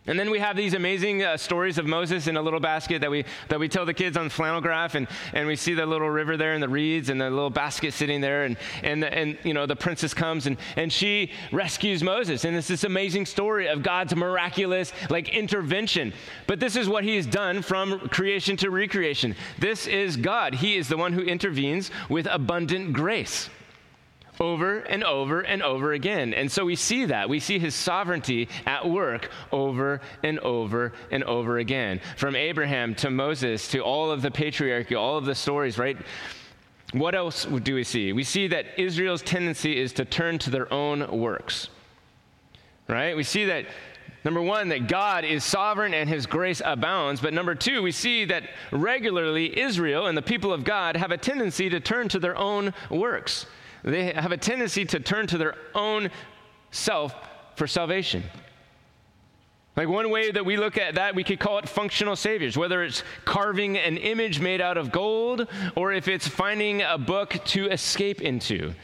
And 0.08 0.18
then 0.18 0.30
we 0.30 0.40
have 0.40 0.56
these 0.56 0.74
amazing 0.74 1.22
uh, 1.22 1.36
stories 1.36 1.78
of 1.78 1.86
Moses 1.86 2.26
in 2.26 2.36
a 2.36 2.42
little 2.42 2.58
basket 2.58 3.02
that 3.02 3.10
we, 3.10 3.24
that 3.48 3.60
we 3.60 3.68
tell 3.68 3.86
the 3.86 3.94
kids 3.94 4.16
on 4.16 4.24
the 4.24 4.30
flannel 4.30 4.60
graph, 4.60 4.96
and, 4.96 5.06
and 5.32 5.46
we 5.46 5.54
see 5.54 5.74
the 5.74 5.86
little 5.86 6.10
river 6.10 6.36
there 6.36 6.54
and 6.54 6.62
the 6.62 6.68
reeds 6.68 7.08
and 7.08 7.20
the 7.20 7.30
little 7.30 7.50
basket 7.50 7.94
sitting 7.94 8.20
there, 8.20 8.42
and, 8.42 8.56
and, 8.82 9.00
the, 9.00 9.14
and 9.16 9.38
you 9.44 9.54
know, 9.54 9.64
the 9.64 9.76
princess 9.76 10.12
comes 10.12 10.48
and, 10.48 10.56
and 10.74 10.92
she 10.92 11.30
rescues 11.52 12.02
Moses. 12.02 12.44
And 12.44 12.56
it's 12.56 12.66
this 12.66 12.82
amazing 12.82 13.26
story 13.26 13.68
of 13.68 13.84
God's 13.84 14.16
miraculous 14.16 14.92
like 15.08 15.28
intervention. 15.28 16.12
But 16.48 16.58
this 16.58 16.74
is 16.74 16.88
what 16.88 17.04
he 17.04 17.14
has 17.14 17.26
done 17.26 17.62
from 17.62 18.08
creation 18.08 18.56
to 18.56 18.70
recreation. 18.70 19.36
This 19.60 19.86
is 19.86 20.16
God. 20.16 20.54
He 20.54 20.76
is 20.76 20.88
the 20.88 20.96
one 20.96 21.12
who 21.12 21.22
intervenes 21.22 21.92
with 22.08 22.26
abundant 22.26 22.92
grace 22.92 23.48
over 24.42 24.80
and 24.80 25.04
over 25.04 25.40
and 25.40 25.62
over 25.62 25.92
again. 25.92 26.34
And 26.34 26.50
so 26.50 26.64
we 26.64 26.74
see 26.74 27.04
that. 27.04 27.28
We 27.28 27.38
see 27.38 27.60
his 27.60 27.76
sovereignty 27.76 28.48
at 28.66 28.88
work 28.88 29.30
over 29.52 30.00
and 30.24 30.40
over 30.40 30.92
and 31.12 31.22
over 31.24 31.58
again. 31.58 32.00
From 32.16 32.34
Abraham 32.34 32.96
to 32.96 33.08
Moses 33.08 33.68
to 33.68 33.78
all 33.78 34.10
of 34.10 34.20
the 34.20 34.30
patriarchy, 34.30 34.98
all 34.98 35.16
of 35.16 35.24
the 35.24 35.34
stories, 35.34 35.78
right? 35.78 35.96
What 36.92 37.14
else 37.14 37.44
do 37.44 37.74
we 37.76 37.84
see? 37.84 38.12
We 38.12 38.24
see 38.24 38.48
that 38.48 38.66
Israel's 38.76 39.22
tendency 39.22 39.80
is 39.80 39.92
to 39.94 40.04
turn 40.04 40.38
to 40.40 40.50
their 40.50 40.70
own 40.72 41.20
works, 41.20 41.68
right? 42.88 43.16
We 43.16 43.22
see 43.22 43.46
that 43.46 43.66
Number 44.24 44.40
one, 44.40 44.68
that 44.68 44.86
God 44.86 45.24
is 45.24 45.42
sovereign 45.42 45.94
and 45.94 46.08
his 46.08 46.26
grace 46.26 46.62
abounds. 46.64 47.20
But 47.20 47.34
number 47.34 47.56
two, 47.56 47.82
we 47.82 47.90
see 47.90 48.24
that 48.26 48.44
regularly 48.70 49.58
Israel 49.58 50.06
and 50.06 50.16
the 50.16 50.22
people 50.22 50.52
of 50.52 50.62
God 50.62 50.96
have 50.96 51.10
a 51.10 51.18
tendency 51.18 51.68
to 51.70 51.80
turn 51.80 52.08
to 52.10 52.20
their 52.20 52.36
own 52.36 52.72
works 52.88 53.46
they 53.90 54.12
have 54.12 54.32
a 54.32 54.36
tendency 54.36 54.84
to 54.86 55.00
turn 55.00 55.26
to 55.28 55.38
their 55.38 55.56
own 55.74 56.10
self 56.70 57.14
for 57.56 57.66
salvation. 57.66 58.22
Like 59.76 59.88
one 59.88 60.10
way 60.10 60.30
that 60.30 60.44
we 60.44 60.58
look 60.58 60.76
at 60.76 60.96
that, 60.96 61.14
we 61.14 61.24
could 61.24 61.40
call 61.40 61.58
it 61.58 61.68
functional 61.68 62.14
saviors, 62.14 62.58
whether 62.58 62.82
it's 62.82 63.02
carving 63.24 63.78
an 63.78 63.96
image 63.96 64.38
made 64.38 64.60
out 64.60 64.76
of 64.76 64.92
gold 64.92 65.48
or 65.74 65.92
if 65.92 66.08
it's 66.08 66.28
finding 66.28 66.82
a 66.82 66.98
book 66.98 67.38
to 67.46 67.68
escape 67.70 68.20
into. 68.20 68.74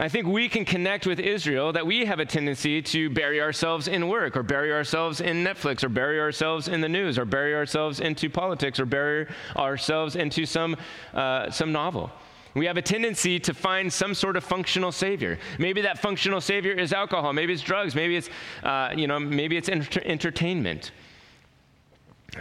I 0.00 0.08
think 0.08 0.26
we 0.26 0.48
can 0.48 0.64
connect 0.64 1.06
with 1.06 1.18
Israel 1.18 1.72
that 1.72 1.84
we 1.84 2.04
have 2.04 2.20
a 2.20 2.24
tendency 2.24 2.80
to 2.82 3.10
bury 3.10 3.40
ourselves 3.40 3.88
in 3.88 4.08
work 4.08 4.36
or 4.36 4.44
bury 4.44 4.72
ourselves 4.72 5.20
in 5.20 5.44
Netflix 5.44 5.82
or 5.82 5.88
bury 5.88 6.20
ourselves 6.20 6.68
in 6.68 6.80
the 6.80 6.88
news 6.88 7.18
or 7.18 7.24
bury 7.24 7.54
ourselves 7.54 7.98
into 7.98 8.30
politics 8.30 8.78
or 8.78 8.86
bury 8.86 9.26
ourselves 9.56 10.14
into 10.14 10.46
some, 10.46 10.76
uh, 11.14 11.50
some 11.50 11.72
novel. 11.72 12.12
We 12.54 12.66
have 12.66 12.76
a 12.76 12.82
tendency 12.82 13.38
to 13.40 13.54
find 13.54 13.92
some 13.92 14.14
sort 14.14 14.36
of 14.36 14.44
functional 14.44 14.92
savior. 14.92 15.38
Maybe 15.58 15.80
that 15.82 15.98
functional 15.98 16.40
savior 16.40 16.72
is 16.72 16.92
alcohol. 16.92 17.32
Maybe 17.32 17.52
it's 17.52 17.62
drugs. 17.62 17.94
Maybe 17.94 18.16
it's, 18.16 18.30
uh, 18.62 18.92
you 18.96 19.06
know, 19.06 19.20
maybe 19.20 19.56
it's 19.56 19.68
enter- 19.68 20.02
entertainment. 20.04 20.92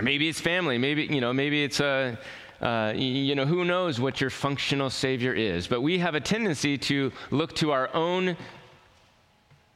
Maybe 0.01 0.27
it's 0.27 0.39
family. 0.39 0.77
Maybe, 0.77 1.03
you 1.03 1.21
know, 1.21 1.33
maybe 1.33 1.63
it's 1.63 1.79
a, 1.79 2.17
uh, 2.61 2.65
uh 2.65 2.93
you 2.95 3.35
know, 3.35 3.45
who 3.45 3.65
knows 3.65 3.99
what 3.99 4.19
your 4.19 4.29
functional 4.29 4.89
savior 4.89 5.33
is. 5.33 5.67
But 5.67 5.81
we 5.81 5.99
have 5.99 6.15
a 6.15 6.21
tendency 6.21 6.77
to 6.79 7.11
look 7.29 7.53
to 7.55 7.71
our 7.71 7.93
own 7.93 8.35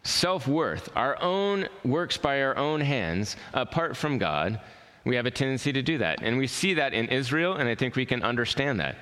self 0.04 0.48
worth, 0.48 0.90
our 0.96 1.22
own 1.22 1.68
works 1.84 2.18
by 2.18 2.42
our 2.42 2.58
own 2.58 2.82
hands, 2.82 3.36
apart 3.54 3.96
from 3.96 4.18
God. 4.18 4.60
We 5.04 5.16
have 5.16 5.26
a 5.26 5.32
tendency 5.32 5.74
to 5.74 5.82
do 5.82 5.98
that. 6.00 6.22
And 6.22 6.38
we 6.38 6.48
see 6.48 6.76
that 6.76 6.94
in 6.94 7.08
Israel, 7.08 7.56
and 7.56 7.68
I 7.68 7.76
think 7.76 7.96
we 7.96 8.06
can 8.06 8.24
understand 8.24 8.80
that. 8.80 8.98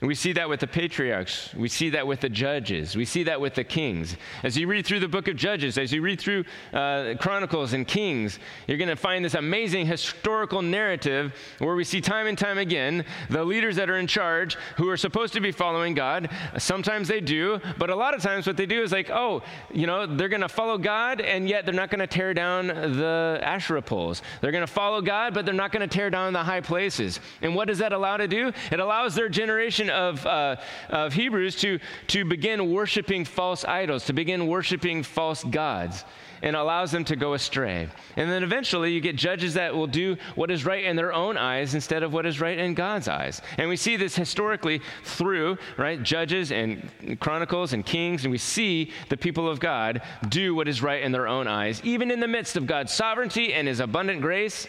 And 0.00 0.08
we 0.08 0.14
see 0.14 0.32
that 0.34 0.46
with 0.46 0.60
the 0.60 0.66
patriarchs. 0.66 1.54
We 1.54 1.70
see 1.70 1.88
that 1.90 2.06
with 2.06 2.20
the 2.20 2.28
judges. 2.28 2.96
We 2.96 3.06
see 3.06 3.22
that 3.22 3.40
with 3.40 3.54
the 3.54 3.64
kings. 3.64 4.18
As 4.42 4.54
you 4.54 4.66
read 4.66 4.84
through 4.84 5.00
the 5.00 5.08
book 5.08 5.26
of 5.26 5.36
Judges, 5.36 5.78
as 5.78 5.90
you 5.90 6.02
read 6.02 6.20
through 6.20 6.44
uh, 6.74 7.14
Chronicles 7.18 7.72
and 7.72 7.88
Kings, 7.88 8.38
you're 8.66 8.76
going 8.76 8.90
to 8.90 8.96
find 8.96 9.24
this 9.24 9.32
amazing 9.32 9.86
historical 9.86 10.60
narrative 10.60 11.34
where 11.60 11.74
we 11.74 11.82
see 11.82 12.02
time 12.02 12.26
and 12.26 12.36
time 12.36 12.58
again 12.58 13.06
the 13.30 13.42
leaders 13.42 13.76
that 13.76 13.88
are 13.88 13.96
in 13.96 14.06
charge 14.06 14.56
who 14.76 14.86
are 14.90 14.98
supposed 14.98 15.32
to 15.32 15.40
be 15.40 15.50
following 15.50 15.94
God. 15.94 16.28
Sometimes 16.58 17.08
they 17.08 17.22
do, 17.22 17.58
but 17.78 17.88
a 17.88 17.96
lot 17.96 18.12
of 18.12 18.20
times 18.20 18.46
what 18.46 18.58
they 18.58 18.66
do 18.66 18.82
is 18.82 18.92
like, 18.92 19.08
oh, 19.08 19.42
you 19.72 19.86
know, 19.86 20.04
they're 20.04 20.28
going 20.28 20.42
to 20.42 20.48
follow 20.48 20.76
God, 20.76 21.22
and 21.22 21.48
yet 21.48 21.64
they're 21.64 21.74
not 21.74 21.88
going 21.88 22.00
to 22.00 22.06
tear 22.06 22.34
down 22.34 22.66
the 22.66 23.40
Asherah 23.42 23.80
poles. 23.80 24.20
They're 24.42 24.52
going 24.52 24.60
to 24.60 24.70
follow 24.70 25.00
God, 25.00 25.32
but 25.32 25.46
they're 25.46 25.54
not 25.54 25.72
going 25.72 25.88
to 25.88 25.96
tear 25.96 26.10
down 26.10 26.34
the 26.34 26.44
high 26.44 26.60
places. 26.60 27.18
And 27.40 27.54
what 27.54 27.66
does 27.66 27.78
that 27.78 27.94
allow 27.94 28.18
to 28.18 28.28
do? 28.28 28.52
It 28.70 28.78
allows 28.78 29.14
their 29.14 29.30
generation 29.30 29.85
generation 29.86 29.90
of, 29.90 30.26
uh, 30.26 30.56
of 30.90 31.12
Hebrews 31.12 31.56
to, 31.56 31.78
to 32.08 32.24
begin 32.24 32.72
worshiping 32.72 33.24
false 33.24 33.64
idols, 33.64 34.04
to 34.06 34.12
begin 34.12 34.46
worshiping 34.46 35.02
false 35.02 35.44
gods, 35.44 36.04
and 36.42 36.54
allows 36.54 36.92
them 36.92 37.04
to 37.04 37.16
go 37.16 37.32
astray. 37.32 37.88
And 38.16 38.30
then 38.30 38.42
eventually 38.42 38.92
you 38.92 39.00
get 39.00 39.16
judges 39.16 39.54
that 39.54 39.74
will 39.74 39.86
do 39.86 40.16
what 40.34 40.50
is 40.50 40.66
right 40.66 40.84
in 40.84 40.94
their 40.94 41.12
own 41.12 41.38
eyes 41.38 41.74
instead 41.74 42.02
of 42.02 42.12
what 42.12 42.26
is 42.26 42.40
right 42.40 42.58
in 42.58 42.74
God's 42.74 43.08
eyes. 43.08 43.40
And 43.56 43.68
we 43.70 43.76
see 43.76 43.96
this 43.96 44.14
historically 44.14 44.82
through, 45.04 45.56
right, 45.78 46.02
judges 46.02 46.52
and 46.52 47.18
chronicles 47.20 47.72
and 47.72 47.84
kings, 47.84 48.24
and 48.24 48.30
we 48.30 48.38
see 48.38 48.92
the 49.08 49.16
people 49.16 49.48
of 49.48 49.60
God 49.60 50.02
do 50.28 50.54
what 50.54 50.68
is 50.68 50.82
right 50.82 51.02
in 51.02 51.10
their 51.10 51.26
own 51.26 51.48
eyes, 51.48 51.80
even 51.84 52.10
in 52.10 52.20
the 52.20 52.28
midst 52.28 52.56
of 52.56 52.66
God's 52.66 52.92
sovereignty 52.92 53.54
and 53.54 53.66
his 53.66 53.80
abundant 53.80 54.20
grace. 54.20 54.66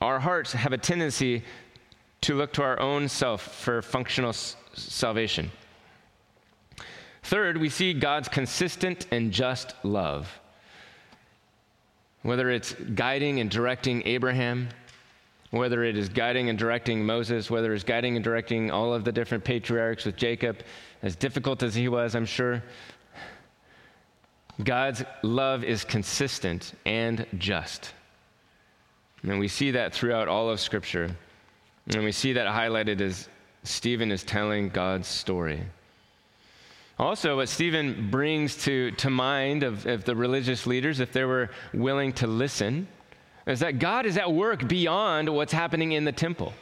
Our 0.00 0.18
hearts 0.18 0.52
have 0.52 0.72
a 0.72 0.78
tendency 0.78 1.44
to 2.22 2.34
look 2.34 2.52
to 2.54 2.62
our 2.62 2.78
own 2.80 3.08
self 3.08 3.42
for 3.42 3.82
functional 3.82 4.30
s- 4.30 4.56
salvation. 4.74 5.50
Third, 7.22 7.56
we 7.56 7.68
see 7.68 7.92
God's 7.92 8.28
consistent 8.28 9.06
and 9.10 9.32
just 9.32 9.74
love. 9.82 10.40
Whether 12.22 12.50
it's 12.50 12.74
guiding 12.94 13.40
and 13.40 13.50
directing 13.50 14.06
Abraham, 14.06 14.68
whether 15.50 15.82
it 15.84 15.96
is 15.96 16.08
guiding 16.08 16.48
and 16.48 16.58
directing 16.58 17.04
Moses, 17.04 17.50
whether 17.50 17.72
it's 17.72 17.84
guiding 17.84 18.16
and 18.16 18.24
directing 18.24 18.70
all 18.70 18.94
of 18.94 19.04
the 19.04 19.12
different 19.12 19.42
patriarchs 19.42 20.04
with 20.04 20.16
Jacob, 20.16 20.62
as 21.02 21.16
difficult 21.16 21.62
as 21.62 21.74
he 21.74 21.88
was, 21.88 22.14
I'm 22.14 22.26
sure, 22.26 22.62
God's 24.62 25.02
love 25.22 25.64
is 25.64 25.84
consistent 25.84 26.74
and 26.84 27.26
just. 27.38 27.94
And 29.22 29.38
we 29.38 29.48
see 29.48 29.70
that 29.72 29.92
throughout 29.92 30.28
all 30.28 30.50
of 30.50 30.60
Scripture. 30.60 31.16
And 31.88 32.04
we 32.04 32.12
see 32.12 32.32
that 32.34 32.46
highlighted 32.46 33.00
as 33.00 33.28
Stephen 33.64 34.10
is 34.10 34.22
telling 34.22 34.68
God's 34.68 35.08
story. 35.08 35.62
Also, 36.98 37.36
what 37.36 37.48
Stephen 37.48 38.10
brings 38.10 38.56
to, 38.64 38.90
to 38.92 39.08
mind 39.08 39.62
of, 39.62 39.86
of 39.86 40.04
the 40.04 40.14
religious 40.14 40.66
leaders, 40.66 41.00
if 41.00 41.12
they 41.12 41.24
were 41.24 41.50
willing 41.72 42.12
to 42.12 42.26
listen, 42.26 42.86
is 43.46 43.60
that 43.60 43.78
God 43.78 44.04
is 44.04 44.18
at 44.18 44.30
work 44.30 44.68
beyond 44.68 45.28
what's 45.28 45.52
happening 45.52 45.92
in 45.92 46.04
the 46.04 46.12
temple. 46.12 46.52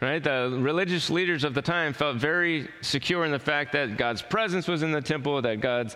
Right? 0.00 0.22
The 0.22 0.56
religious 0.60 1.10
leaders 1.10 1.44
of 1.44 1.52
the 1.52 1.60
time 1.60 1.92
felt 1.92 2.16
very 2.16 2.68
secure 2.80 3.26
in 3.26 3.32
the 3.32 3.38
fact 3.38 3.72
that 3.72 3.98
God's 3.98 4.22
presence 4.22 4.66
was 4.66 4.82
in 4.82 4.92
the 4.92 5.02
temple, 5.02 5.42
that 5.42 5.60
God's, 5.60 5.94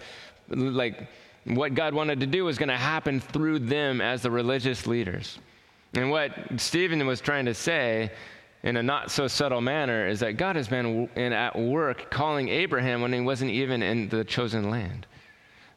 like, 0.48 1.08
what 1.44 1.74
God 1.74 1.94
wanted 1.94 2.20
to 2.20 2.26
do 2.26 2.44
was 2.44 2.58
going 2.58 2.68
to 2.68 2.76
happen 2.76 3.18
through 3.18 3.60
them 3.60 4.02
as 4.02 4.20
the 4.20 4.30
religious 4.30 4.86
leaders. 4.86 5.38
And 5.96 6.10
what 6.10 6.32
Stephen 6.56 7.06
was 7.06 7.20
trying 7.20 7.44
to 7.46 7.54
say 7.54 8.10
in 8.64 8.76
a 8.76 8.82
not 8.82 9.10
so 9.10 9.28
subtle 9.28 9.60
manner 9.60 10.08
is 10.08 10.20
that 10.20 10.36
God 10.36 10.56
has 10.56 10.68
been 10.68 11.08
at 11.16 11.56
work 11.56 12.10
calling 12.10 12.48
Abraham 12.48 13.00
when 13.02 13.12
he 13.12 13.20
wasn't 13.20 13.50
even 13.50 13.82
in 13.82 14.08
the 14.08 14.24
chosen 14.24 14.70
land. 14.70 15.06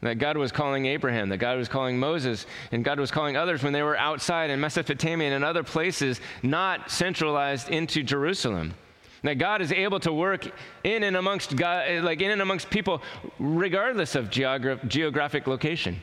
That 0.02 0.20
God 0.20 0.38
was 0.38 0.52
calling 0.52 0.86
Abraham, 0.86 1.30
that 1.30 1.38
God 1.38 1.58
was 1.58 1.68
calling 1.68 1.98
Moses, 1.98 2.46
and 2.72 2.86
God 2.86 3.00
was 3.00 3.10
calling 3.12 3.36
others 3.36 3.64
when 3.64 3.74
they 3.74 3.82
were 3.82 3.98
outside 3.98 4.50
in 4.50 4.60
Mesopotamia 4.60 5.28
and 5.28 5.36
in 5.36 5.44
other 5.44 5.64
places, 5.64 6.22
not 6.44 6.92
centralized 6.92 7.70
into 7.70 8.04
Jerusalem. 8.04 8.76
That 9.24 9.40
God 9.40 9.62
is 9.62 9.72
able 9.72 10.00
to 10.02 10.14
work 10.14 10.50
in 10.84 11.04
and 11.04 11.18
amongst 11.18 11.56
God, 11.56 12.04
like 12.04 12.22
in 12.22 12.30
and 12.30 12.42
amongst 12.42 12.70
people, 12.70 13.02
regardless 13.40 14.14
of 14.16 14.30
geogra- 14.30 14.88
geographic 14.88 15.48
location, 15.48 16.00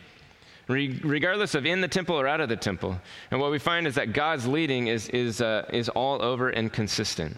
re- 0.68 1.00
regardless 1.02 1.54
of 1.54 1.66
in 1.66 1.80
the 1.80 1.88
temple 1.88 2.18
or 2.18 2.26
out 2.26 2.40
of 2.40 2.48
the 2.48 2.56
temple. 2.56 2.98
And 3.30 3.40
what 3.40 3.50
we 3.50 3.58
find 3.58 3.86
is 3.86 3.94
that 3.96 4.12
God's 4.12 4.46
leading 4.46 4.88
is, 4.88 5.08
is, 5.10 5.40
uh, 5.40 5.68
is 5.72 5.88
all 5.90 6.22
over 6.22 6.50
and 6.50 6.72
consistent. 6.72 7.36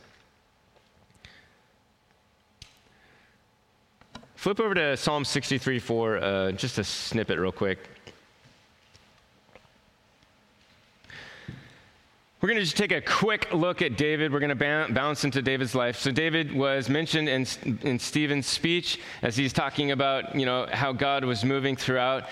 Flip 4.34 4.60
over 4.60 4.74
to 4.74 4.96
Psalm 4.96 5.24
63 5.24 5.78
for 5.78 6.18
uh, 6.18 6.52
just 6.52 6.78
a 6.78 6.84
snippet, 6.84 7.38
real 7.38 7.50
quick. 7.50 7.78
We're 12.40 12.50
going 12.50 12.58
to 12.58 12.64
just 12.64 12.76
take 12.76 12.92
a 12.92 13.00
quick 13.00 13.52
look 13.52 13.82
at 13.82 13.96
David. 13.96 14.30
We're 14.30 14.40
going 14.40 14.56
to 14.56 14.92
bounce 14.92 15.24
into 15.24 15.40
David's 15.42 15.74
life. 15.74 15.98
So 15.98 16.12
David 16.12 16.52
was 16.52 16.88
mentioned 16.88 17.28
in, 17.28 17.46
in 17.82 17.98
Stephen's 17.98 18.46
speech 18.46 19.00
as 19.22 19.36
he's 19.36 19.52
talking 19.54 19.90
about, 19.90 20.32
you 20.36 20.46
know, 20.46 20.68
how 20.70 20.92
God 20.92 21.24
was 21.24 21.44
moving 21.44 21.74
throughout. 21.74 22.28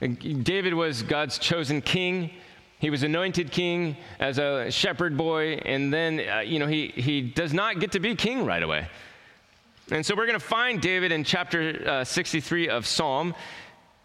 David 0.00 0.74
was 0.74 1.02
God's 1.02 1.38
chosen 1.38 1.82
king. 1.82 2.30
He 2.78 2.88
was 2.88 3.02
anointed 3.02 3.50
king 3.50 3.96
as 4.18 4.38
a 4.38 4.70
shepherd 4.70 5.16
boy, 5.16 5.60
and 5.66 5.92
then, 5.92 6.26
uh, 6.26 6.40
you 6.40 6.58
know, 6.58 6.66
he, 6.66 6.88
he 6.88 7.20
does 7.20 7.52
not 7.52 7.78
get 7.78 7.92
to 7.92 8.00
be 8.00 8.14
king 8.14 8.46
right 8.46 8.62
away. 8.62 8.88
And 9.90 10.06
so 10.06 10.14
we're 10.14 10.26
going 10.26 10.38
to 10.38 10.44
find 10.44 10.80
David 10.80 11.12
in 11.12 11.24
chapter 11.24 11.82
uh, 11.86 12.04
63 12.04 12.68
of 12.68 12.86
Psalm. 12.86 13.34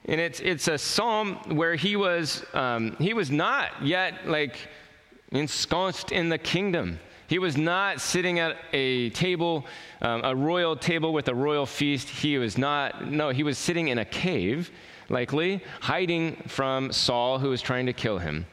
And 0.06 0.20
it's, 0.20 0.40
it's 0.40 0.68
a 0.68 0.78
psalm 0.78 1.36
where 1.56 1.76
he 1.76 1.96
was, 1.96 2.44
um, 2.54 2.96
he 3.00 3.14
was 3.14 3.32
not 3.32 3.70
yet 3.84 4.28
like 4.28 4.58
ensconced 5.32 6.12
in 6.12 6.30
the 6.30 6.38
kingdom. 6.38 7.00
He 7.28 7.40
was 7.40 7.58
not 7.58 8.02
sitting 8.02 8.40
at 8.40 8.58
a 8.72 9.10
table, 9.12 9.66
um, 10.02 10.22
a 10.24 10.36
royal 10.36 10.76
table 10.76 11.12
with 11.14 11.28
a 11.28 11.34
royal 11.34 11.66
feast. 11.66 12.08
He 12.08 12.38
was 12.38 12.58
not, 12.58 13.10
no, 13.10 13.30
he 13.30 13.44
was 13.44 13.58
sitting 13.58 13.88
in 13.88 13.98
a 13.98 14.06
cave, 14.06 14.70
likely, 15.10 15.62
hiding 15.82 16.36
from 16.48 16.92
Saul, 16.92 17.40
who 17.40 17.50
was 17.50 17.62
trying 17.62 17.86
to 17.86 17.94
kill 17.94 18.20
him. 18.20 18.46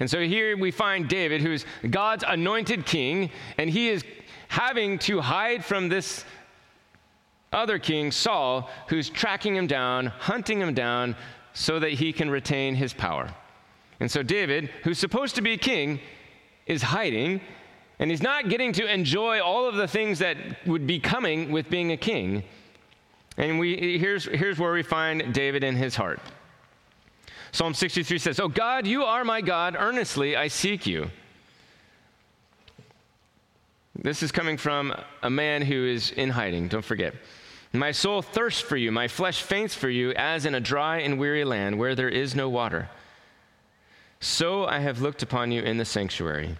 And 0.00 0.10
so 0.10 0.20
here 0.20 0.56
we 0.56 0.70
find 0.70 1.08
David, 1.08 1.40
who's 1.40 1.64
God's 1.88 2.24
anointed 2.26 2.84
king, 2.84 3.30
and 3.58 3.70
he 3.70 3.88
is 3.88 4.04
having 4.48 4.98
to 5.00 5.20
hide 5.20 5.64
from 5.64 5.88
this 5.88 6.24
other 7.52 7.78
king, 7.78 8.10
Saul, 8.10 8.68
who's 8.88 9.08
tracking 9.08 9.54
him 9.54 9.66
down, 9.66 10.06
hunting 10.06 10.60
him 10.60 10.74
down, 10.74 11.16
so 11.52 11.78
that 11.78 11.92
he 11.92 12.12
can 12.12 12.28
retain 12.28 12.74
his 12.74 12.92
power. 12.92 13.32
And 14.00 14.10
so 14.10 14.22
David, 14.22 14.70
who's 14.82 14.98
supposed 14.98 15.36
to 15.36 15.42
be 15.42 15.56
king, 15.56 16.00
is 16.66 16.82
hiding, 16.82 17.40
and 18.00 18.10
he's 18.10 18.22
not 18.22 18.48
getting 18.48 18.72
to 18.72 18.92
enjoy 18.92 19.40
all 19.40 19.68
of 19.68 19.76
the 19.76 19.86
things 19.86 20.18
that 20.18 20.36
would 20.66 20.86
be 20.86 20.98
coming 20.98 21.52
with 21.52 21.70
being 21.70 21.92
a 21.92 21.96
king. 21.96 22.42
And 23.36 23.58
we, 23.58 23.98
here's, 23.98 24.24
here's 24.26 24.58
where 24.58 24.72
we 24.72 24.82
find 24.82 25.34
David 25.34 25.64
in 25.64 25.74
his 25.74 25.96
heart. 25.96 26.20
Psalm 27.52 27.74
63 27.74 28.18
says, 28.18 28.40
Oh 28.40 28.48
God, 28.48 28.86
you 28.86 29.04
are 29.04 29.24
my 29.24 29.40
God, 29.40 29.76
earnestly 29.78 30.36
I 30.36 30.48
seek 30.48 30.86
you. 30.86 31.10
This 33.96 34.22
is 34.22 34.32
coming 34.32 34.56
from 34.56 34.92
a 35.22 35.30
man 35.30 35.62
who 35.62 35.86
is 35.86 36.10
in 36.10 36.30
hiding, 36.30 36.68
don't 36.68 36.84
forget. 36.84 37.14
My 37.72 37.90
soul 37.90 38.22
thirsts 38.22 38.60
for 38.60 38.76
you, 38.76 38.92
my 38.92 39.08
flesh 39.08 39.42
faints 39.42 39.74
for 39.74 39.88
you, 39.88 40.12
as 40.12 40.46
in 40.46 40.54
a 40.54 40.60
dry 40.60 40.98
and 40.98 41.18
weary 41.18 41.44
land 41.44 41.78
where 41.78 41.94
there 41.94 42.08
is 42.08 42.34
no 42.34 42.48
water. 42.48 42.88
So 44.20 44.64
I 44.66 44.78
have 44.78 45.00
looked 45.00 45.22
upon 45.22 45.52
you 45.52 45.62
in 45.62 45.76
the 45.76 45.84
sanctuary, 45.84 46.56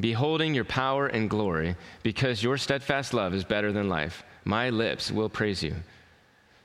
beholding 0.00 0.54
your 0.54 0.64
power 0.64 1.06
and 1.06 1.28
glory, 1.28 1.76
because 2.02 2.42
your 2.42 2.56
steadfast 2.56 3.12
love 3.12 3.34
is 3.34 3.44
better 3.44 3.72
than 3.72 3.88
life. 3.88 4.24
My 4.44 4.70
lips 4.70 5.10
will 5.10 5.28
praise 5.28 5.62
you. 5.62 5.74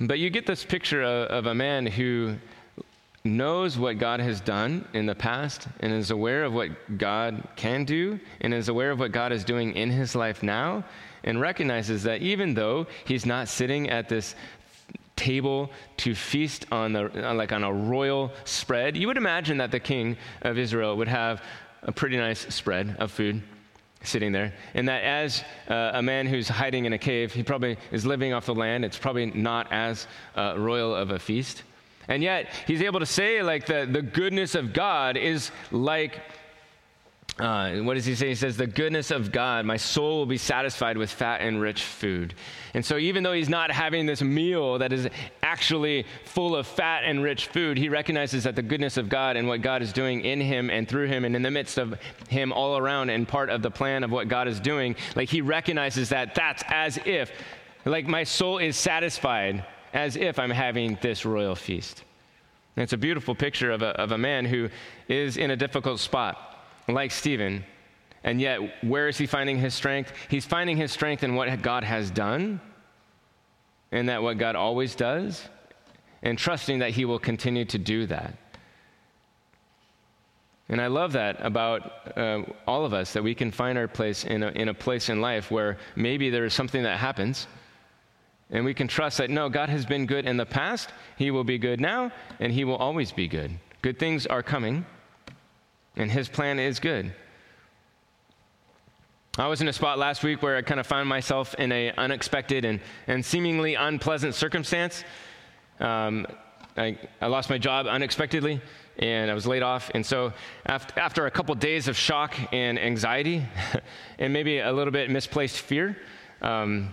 But 0.00 0.18
you 0.18 0.30
get 0.30 0.46
this 0.46 0.64
picture 0.64 1.02
of, 1.02 1.28
of, 1.28 1.46
a 1.46 1.54
man 1.54 1.86
who 1.86 2.36
knows 3.24 3.78
what 3.78 3.98
God 3.98 4.20
has 4.20 4.40
done 4.40 4.86
in 4.92 5.06
the 5.06 5.14
past 5.14 5.68
and 5.80 5.92
is 5.92 6.10
aware 6.10 6.44
of 6.44 6.52
what 6.52 6.98
God 6.98 7.46
can 7.56 7.84
do 7.84 8.18
and 8.40 8.52
is 8.52 8.68
aware 8.68 8.90
of 8.90 8.98
what 8.98 9.12
God 9.12 9.32
is 9.32 9.44
doing 9.44 9.74
in 9.74 9.90
his 9.90 10.14
life 10.14 10.42
now 10.42 10.84
and 11.22 11.40
recognizes 11.40 12.02
that 12.02 12.20
even 12.20 12.54
though 12.54 12.86
he's 13.06 13.24
not 13.24 13.48
sitting 13.48 13.88
at 13.88 14.08
this 14.08 14.34
table 15.16 15.70
to 15.96 16.14
feast 16.14 16.66
on 16.72 16.92
the 16.92 17.02
like 17.34 17.52
on 17.52 17.62
a 17.62 17.72
royal 17.72 18.32
spread 18.44 18.96
you 18.96 19.06
would 19.06 19.16
imagine 19.16 19.56
that 19.58 19.70
the 19.70 19.78
king 19.78 20.16
of 20.42 20.58
israel 20.58 20.96
would 20.96 21.06
have 21.06 21.40
a 21.84 21.92
pretty 21.92 22.16
nice 22.16 22.40
spread 22.52 22.96
of 22.98 23.12
food 23.12 23.40
sitting 24.04 24.32
there 24.32 24.52
and 24.74 24.88
that 24.88 25.02
as 25.02 25.44
uh, 25.68 25.92
a 25.94 26.02
man 26.02 26.26
who's 26.26 26.48
hiding 26.48 26.84
in 26.84 26.92
a 26.92 26.98
cave 26.98 27.32
he 27.32 27.42
probably 27.42 27.76
is 27.90 28.04
living 28.04 28.32
off 28.32 28.46
the 28.46 28.54
land 28.54 28.84
it's 28.84 28.98
probably 28.98 29.26
not 29.26 29.66
as 29.72 30.06
uh, 30.36 30.54
royal 30.56 30.94
of 30.94 31.10
a 31.10 31.18
feast. 31.18 31.62
And 32.06 32.22
yet 32.22 32.48
he's 32.66 32.82
able 32.82 33.00
to 33.00 33.06
say 33.06 33.42
like 33.42 33.66
the, 33.66 33.88
the 33.90 34.02
goodness 34.02 34.54
of 34.54 34.72
god 34.72 35.16
is 35.16 35.50
like 35.70 36.20
uh, 37.38 37.78
what 37.78 37.94
does 37.94 38.06
he 38.06 38.14
say? 38.14 38.28
He 38.28 38.36
says, 38.36 38.56
The 38.56 38.66
goodness 38.66 39.10
of 39.10 39.32
God, 39.32 39.66
my 39.66 39.76
soul 39.76 40.18
will 40.18 40.26
be 40.26 40.38
satisfied 40.38 40.96
with 40.96 41.10
fat 41.10 41.40
and 41.40 41.60
rich 41.60 41.82
food. 41.82 42.32
And 42.74 42.84
so, 42.84 42.96
even 42.96 43.24
though 43.24 43.32
he's 43.32 43.48
not 43.48 43.72
having 43.72 44.06
this 44.06 44.22
meal 44.22 44.78
that 44.78 44.92
is 44.92 45.08
actually 45.42 46.06
full 46.26 46.54
of 46.54 46.64
fat 46.64 47.02
and 47.04 47.24
rich 47.24 47.48
food, 47.48 47.76
he 47.76 47.88
recognizes 47.88 48.44
that 48.44 48.54
the 48.54 48.62
goodness 48.62 48.96
of 48.96 49.08
God 49.08 49.36
and 49.36 49.48
what 49.48 49.62
God 49.62 49.82
is 49.82 49.92
doing 49.92 50.20
in 50.20 50.40
him 50.40 50.70
and 50.70 50.88
through 50.88 51.08
him 51.08 51.24
and 51.24 51.34
in 51.34 51.42
the 51.42 51.50
midst 51.50 51.76
of 51.76 51.98
him 52.28 52.52
all 52.52 52.78
around 52.78 53.10
and 53.10 53.26
part 53.26 53.50
of 53.50 53.62
the 53.62 53.70
plan 53.70 54.04
of 54.04 54.12
what 54.12 54.28
God 54.28 54.46
is 54.46 54.60
doing, 54.60 54.94
like 55.16 55.28
he 55.28 55.40
recognizes 55.40 56.10
that 56.10 56.36
that's 56.36 56.62
as 56.68 57.00
if, 57.04 57.32
like, 57.84 58.06
my 58.06 58.22
soul 58.22 58.58
is 58.58 58.76
satisfied 58.76 59.64
as 59.92 60.14
if 60.14 60.38
I'm 60.38 60.50
having 60.50 60.98
this 61.02 61.24
royal 61.24 61.56
feast. 61.56 62.04
And 62.76 62.84
it's 62.84 62.92
a 62.92 62.98
beautiful 62.98 63.34
picture 63.34 63.72
of 63.72 63.82
a, 63.82 63.88
of 64.00 64.12
a 64.12 64.18
man 64.18 64.44
who 64.44 64.68
is 65.08 65.36
in 65.36 65.50
a 65.50 65.56
difficult 65.56 65.98
spot 65.98 66.53
like 66.88 67.10
Stephen. 67.10 67.64
And 68.22 68.40
yet, 68.40 68.58
where 68.82 69.08
is 69.08 69.18
he 69.18 69.26
finding 69.26 69.58
his 69.58 69.74
strength? 69.74 70.12
He's 70.28 70.46
finding 70.46 70.76
his 70.76 70.92
strength 70.92 71.22
in 71.22 71.34
what 71.34 71.60
God 71.62 71.84
has 71.84 72.10
done, 72.10 72.60
and 73.92 74.08
that 74.08 74.22
what 74.22 74.38
God 74.38 74.56
always 74.56 74.94
does, 74.94 75.46
and 76.22 76.38
trusting 76.38 76.78
that 76.78 76.90
he 76.90 77.04
will 77.04 77.18
continue 77.18 77.66
to 77.66 77.78
do 77.78 78.06
that. 78.06 78.36
And 80.70 80.80
I 80.80 80.86
love 80.86 81.12
that 81.12 81.36
about 81.40 82.16
uh, 82.16 82.42
all 82.66 82.86
of 82.86 82.94
us, 82.94 83.12
that 83.12 83.22
we 83.22 83.34
can 83.34 83.50
find 83.50 83.76
our 83.76 83.86
place 83.86 84.24
in 84.24 84.42
a, 84.42 84.48
in 84.48 84.68
a 84.68 84.74
place 84.74 85.10
in 85.10 85.20
life 85.20 85.50
where 85.50 85.76
maybe 85.94 86.30
there 86.30 86.46
is 86.46 86.54
something 86.54 86.82
that 86.82 86.98
happens, 86.98 87.46
and 88.50 88.64
we 88.64 88.72
can 88.72 88.88
trust 88.88 89.18
that 89.18 89.28
no, 89.28 89.50
God 89.50 89.68
has 89.68 89.84
been 89.84 90.06
good 90.06 90.26
in 90.26 90.38
the 90.38 90.46
past, 90.46 90.90
He 91.16 91.30
will 91.30 91.44
be 91.44 91.58
good 91.58 91.80
now, 91.80 92.10
and 92.40 92.50
He 92.50 92.64
will 92.64 92.76
always 92.76 93.12
be 93.12 93.28
good. 93.28 93.50
Good 93.82 93.98
things 93.98 94.26
are 94.26 94.42
coming, 94.42 94.86
and 95.96 96.10
his 96.10 96.28
plan 96.28 96.58
is 96.58 96.80
good. 96.80 97.12
I 99.36 99.48
was 99.48 99.60
in 99.60 99.66
a 99.66 99.72
spot 99.72 99.98
last 99.98 100.22
week 100.22 100.42
where 100.42 100.56
I 100.56 100.62
kind 100.62 100.78
of 100.78 100.86
found 100.86 101.08
myself 101.08 101.54
in 101.54 101.72
an 101.72 101.94
unexpected 101.98 102.64
and, 102.64 102.78
and 103.08 103.24
seemingly 103.24 103.74
unpleasant 103.74 104.36
circumstance. 104.36 105.02
Um, 105.80 106.26
I, 106.76 106.96
I, 107.20 107.26
lost 107.26 107.50
my 107.50 107.58
job 107.58 107.86
unexpectedly 107.86 108.60
and 108.98 109.28
I 109.30 109.34
was 109.34 109.44
laid 109.44 109.62
off. 109.62 109.90
And 109.92 110.06
so, 110.06 110.32
after, 110.66 111.00
after 111.00 111.26
a 111.26 111.30
couple 111.32 111.54
days 111.56 111.88
of 111.88 111.96
shock 111.96 112.36
and 112.52 112.78
anxiety, 112.78 113.44
and 114.20 114.32
maybe 114.32 114.60
a 114.60 114.72
little 114.72 114.92
bit 114.92 115.10
misplaced 115.10 115.58
fear, 115.58 115.96
um, 116.40 116.90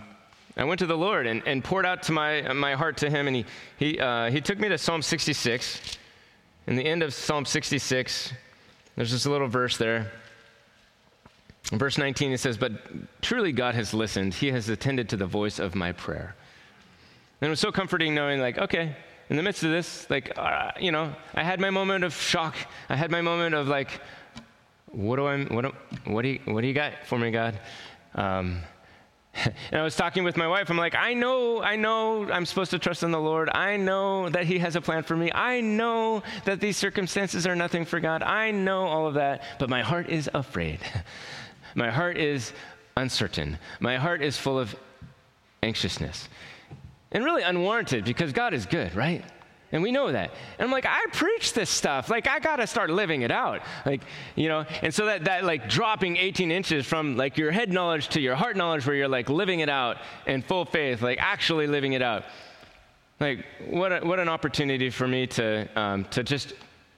I 0.56 0.64
went 0.64 0.80
to 0.80 0.86
the 0.86 0.96
Lord 0.96 1.26
and, 1.26 1.42
and 1.46 1.62
poured 1.62 1.86
out 1.86 2.02
to 2.04 2.12
my, 2.12 2.52
my 2.52 2.74
heart 2.74 2.96
to 2.98 3.10
him, 3.10 3.26
and 3.28 3.36
he, 3.36 3.46
he, 3.76 3.98
uh, 4.00 4.30
he 4.30 4.40
took 4.40 4.58
me 4.58 4.68
to 4.68 4.78
Psalm 4.78 5.00
66. 5.00 5.96
In 6.66 6.76
the 6.76 6.84
end 6.84 7.02
of 7.02 7.14
Psalm 7.14 7.44
66, 7.44 8.32
there's 8.96 9.12
this 9.12 9.26
little 9.26 9.48
verse 9.48 9.76
there. 9.76 10.12
In 11.70 11.78
verse 11.78 11.96
19, 11.96 12.32
it 12.32 12.38
says, 12.38 12.58
But 12.58 12.72
truly 13.22 13.52
God 13.52 13.74
has 13.74 13.94
listened. 13.94 14.34
He 14.34 14.50
has 14.50 14.68
attended 14.68 15.08
to 15.10 15.16
the 15.16 15.26
voice 15.26 15.58
of 15.58 15.74
my 15.74 15.92
prayer. 15.92 16.34
And 17.40 17.48
it 17.48 17.50
was 17.50 17.60
so 17.60 17.72
comforting 17.72 18.14
knowing, 18.14 18.40
like, 18.40 18.58
okay, 18.58 18.94
in 19.30 19.36
the 19.36 19.42
midst 19.42 19.62
of 19.64 19.70
this, 19.70 20.08
like, 20.10 20.36
uh, 20.36 20.72
you 20.78 20.92
know, 20.92 21.14
I 21.34 21.42
had 21.42 21.60
my 21.60 21.70
moment 21.70 22.04
of 22.04 22.14
shock. 22.14 22.54
I 22.88 22.96
had 22.96 23.10
my 23.10 23.22
moment 23.22 23.54
of, 23.54 23.68
like, 23.68 24.00
what 24.86 25.16
do 25.16 25.26
I, 25.26 25.42
what, 25.44 25.62
do, 25.62 25.72
what, 26.04 26.22
do, 26.22 26.28
you, 26.28 26.40
what 26.44 26.60
do 26.60 26.66
you 26.66 26.74
got 26.74 26.92
for 27.06 27.18
me, 27.18 27.30
God? 27.30 27.58
Um, 28.14 28.60
and 29.44 29.80
I 29.80 29.82
was 29.82 29.96
talking 29.96 30.24
with 30.24 30.36
my 30.36 30.46
wife. 30.46 30.70
I'm 30.70 30.76
like, 30.76 30.94
I 30.94 31.14
know, 31.14 31.62
I 31.62 31.76
know 31.76 32.30
I'm 32.30 32.44
supposed 32.44 32.70
to 32.72 32.78
trust 32.78 33.02
in 33.02 33.10
the 33.10 33.20
Lord. 33.20 33.48
I 33.50 33.76
know 33.76 34.28
that 34.28 34.44
He 34.44 34.58
has 34.58 34.76
a 34.76 34.80
plan 34.80 35.02
for 35.02 35.16
me. 35.16 35.30
I 35.32 35.60
know 35.60 36.22
that 36.44 36.60
these 36.60 36.76
circumstances 36.76 37.46
are 37.46 37.56
nothing 37.56 37.84
for 37.84 38.00
God. 38.00 38.22
I 38.22 38.50
know 38.50 38.84
all 38.84 39.06
of 39.06 39.14
that, 39.14 39.42
but 39.58 39.70
my 39.70 39.82
heart 39.82 40.08
is 40.08 40.28
afraid. 40.34 40.80
my 41.74 41.90
heart 41.90 42.18
is 42.18 42.52
uncertain. 42.96 43.58
My 43.80 43.96
heart 43.96 44.22
is 44.22 44.36
full 44.36 44.58
of 44.58 44.76
anxiousness. 45.62 46.28
And 47.12 47.24
really 47.24 47.42
unwarranted 47.42 48.04
because 48.04 48.32
God 48.32 48.54
is 48.54 48.66
good, 48.66 48.94
right? 48.94 49.24
And 49.72 49.82
we 49.82 49.90
know 49.90 50.12
that. 50.12 50.30
And 50.58 50.66
I'm 50.66 50.70
like, 50.70 50.84
I 50.84 51.06
preach 51.12 51.54
this 51.54 51.70
stuff. 51.70 52.10
Like, 52.10 52.28
I 52.28 52.38
got 52.38 52.56
to 52.56 52.66
start 52.66 52.90
living 52.90 53.22
it 53.22 53.30
out. 53.30 53.62
Like, 53.86 54.02
you 54.36 54.48
know, 54.48 54.66
and 54.82 54.94
so 54.94 55.06
that, 55.06 55.24
that 55.24 55.44
like 55.44 55.68
dropping 55.68 56.18
18 56.18 56.52
inches 56.52 56.84
from 56.84 57.16
like 57.16 57.38
your 57.38 57.50
head 57.50 57.72
knowledge 57.72 58.08
to 58.08 58.20
your 58.20 58.34
heart 58.34 58.56
knowledge 58.56 58.86
where 58.86 58.94
you're 58.94 59.08
like 59.08 59.30
living 59.30 59.60
it 59.60 59.70
out 59.70 59.96
in 60.26 60.42
full 60.42 60.66
faith, 60.66 61.00
like 61.00 61.18
actually 61.20 61.66
living 61.66 61.94
it 61.94 62.02
out. 62.02 62.24
Like, 63.18 63.46
what, 63.70 63.92
a, 63.92 64.06
what 64.06 64.20
an 64.20 64.28
opportunity 64.28 64.90
for 64.90 65.08
me 65.08 65.26
to, 65.28 65.68
um, 65.78 66.04
to 66.06 66.22
just 66.22 66.52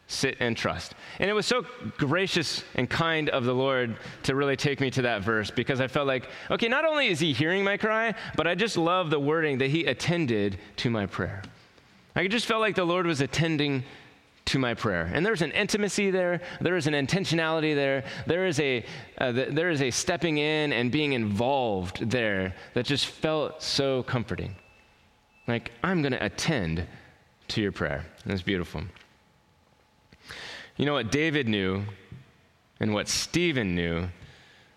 sit 0.08 0.36
and 0.40 0.56
trust. 0.56 0.94
And 1.20 1.30
it 1.30 1.32
was 1.32 1.46
so 1.46 1.64
gracious 1.96 2.64
and 2.74 2.90
kind 2.90 3.28
of 3.30 3.44
the 3.44 3.54
Lord 3.54 3.96
to 4.24 4.34
really 4.34 4.56
take 4.56 4.80
me 4.80 4.90
to 4.92 5.02
that 5.02 5.22
verse 5.22 5.50
because 5.50 5.80
I 5.80 5.86
felt 5.86 6.08
like, 6.08 6.28
okay, 6.50 6.68
not 6.68 6.84
only 6.84 7.06
is 7.06 7.20
He 7.20 7.32
hearing 7.32 7.62
my 7.62 7.76
cry, 7.76 8.14
but 8.36 8.46
I 8.46 8.54
just 8.54 8.76
love 8.76 9.10
the 9.10 9.20
wording 9.20 9.58
that 9.58 9.70
He 9.70 9.84
attended 9.84 10.58
to 10.78 10.90
my 10.90 11.06
prayer. 11.06 11.42
I 12.16 12.28
just 12.28 12.46
felt 12.46 12.60
like 12.60 12.76
the 12.76 12.84
Lord 12.84 13.06
was 13.06 13.20
attending 13.20 13.82
to 14.46 14.58
my 14.58 14.74
prayer. 14.74 15.10
And 15.12 15.24
there's 15.24 15.42
an 15.42 15.52
intimacy 15.52 16.10
there, 16.10 16.40
there 16.60 16.76
is 16.76 16.86
an 16.86 16.94
intentionality 16.94 17.74
there, 17.74 18.04
there 18.26 18.46
is 18.46 18.60
a, 18.60 18.84
uh, 19.18 19.32
there 19.32 19.70
is 19.70 19.82
a 19.82 19.90
stepping 19.90 20.38
in 20.38 20.72
and 20.72 20.92
being 20.92 21.14
involved 21.14 22.10
there 22.10 22.54
that 22.74 22.84
just 22.84 23.06
felt 23.06 23.62
so 23.62 24.02
comforting. 24.02 24.54
Like, 25.48 25.72
I'm 25.82 26.02
going 26.02 26.12
to 26.12 26.24
attend 26.24 26.86
to 27.48 27.60
your 27.60 27.72
prayer. 27.72 28.04
That's 28.26 28.42
beautiful. 28.42 28.82
You 30.76 30.86
know 30.86 30.94
what 30.94 31.10
David 31.10 31.48
knew 31.48 31.84
and 32.80 32.92
what 32.92 33.08
Stephen 33.08 33.74
knew 33.74 34.08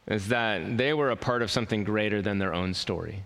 is 0.07 0.27
that 0.29 0.77
they 0.77 0.93
were 0.93 1.11
a 1.11 1.15
part 1.15 1.41
of 1.41 1.51
something 1.51 1.83
greater 1.83 2.21
than 2.21 2.37
their 2.39 2.53
own 2.53 2.73
story. 2.73 3.23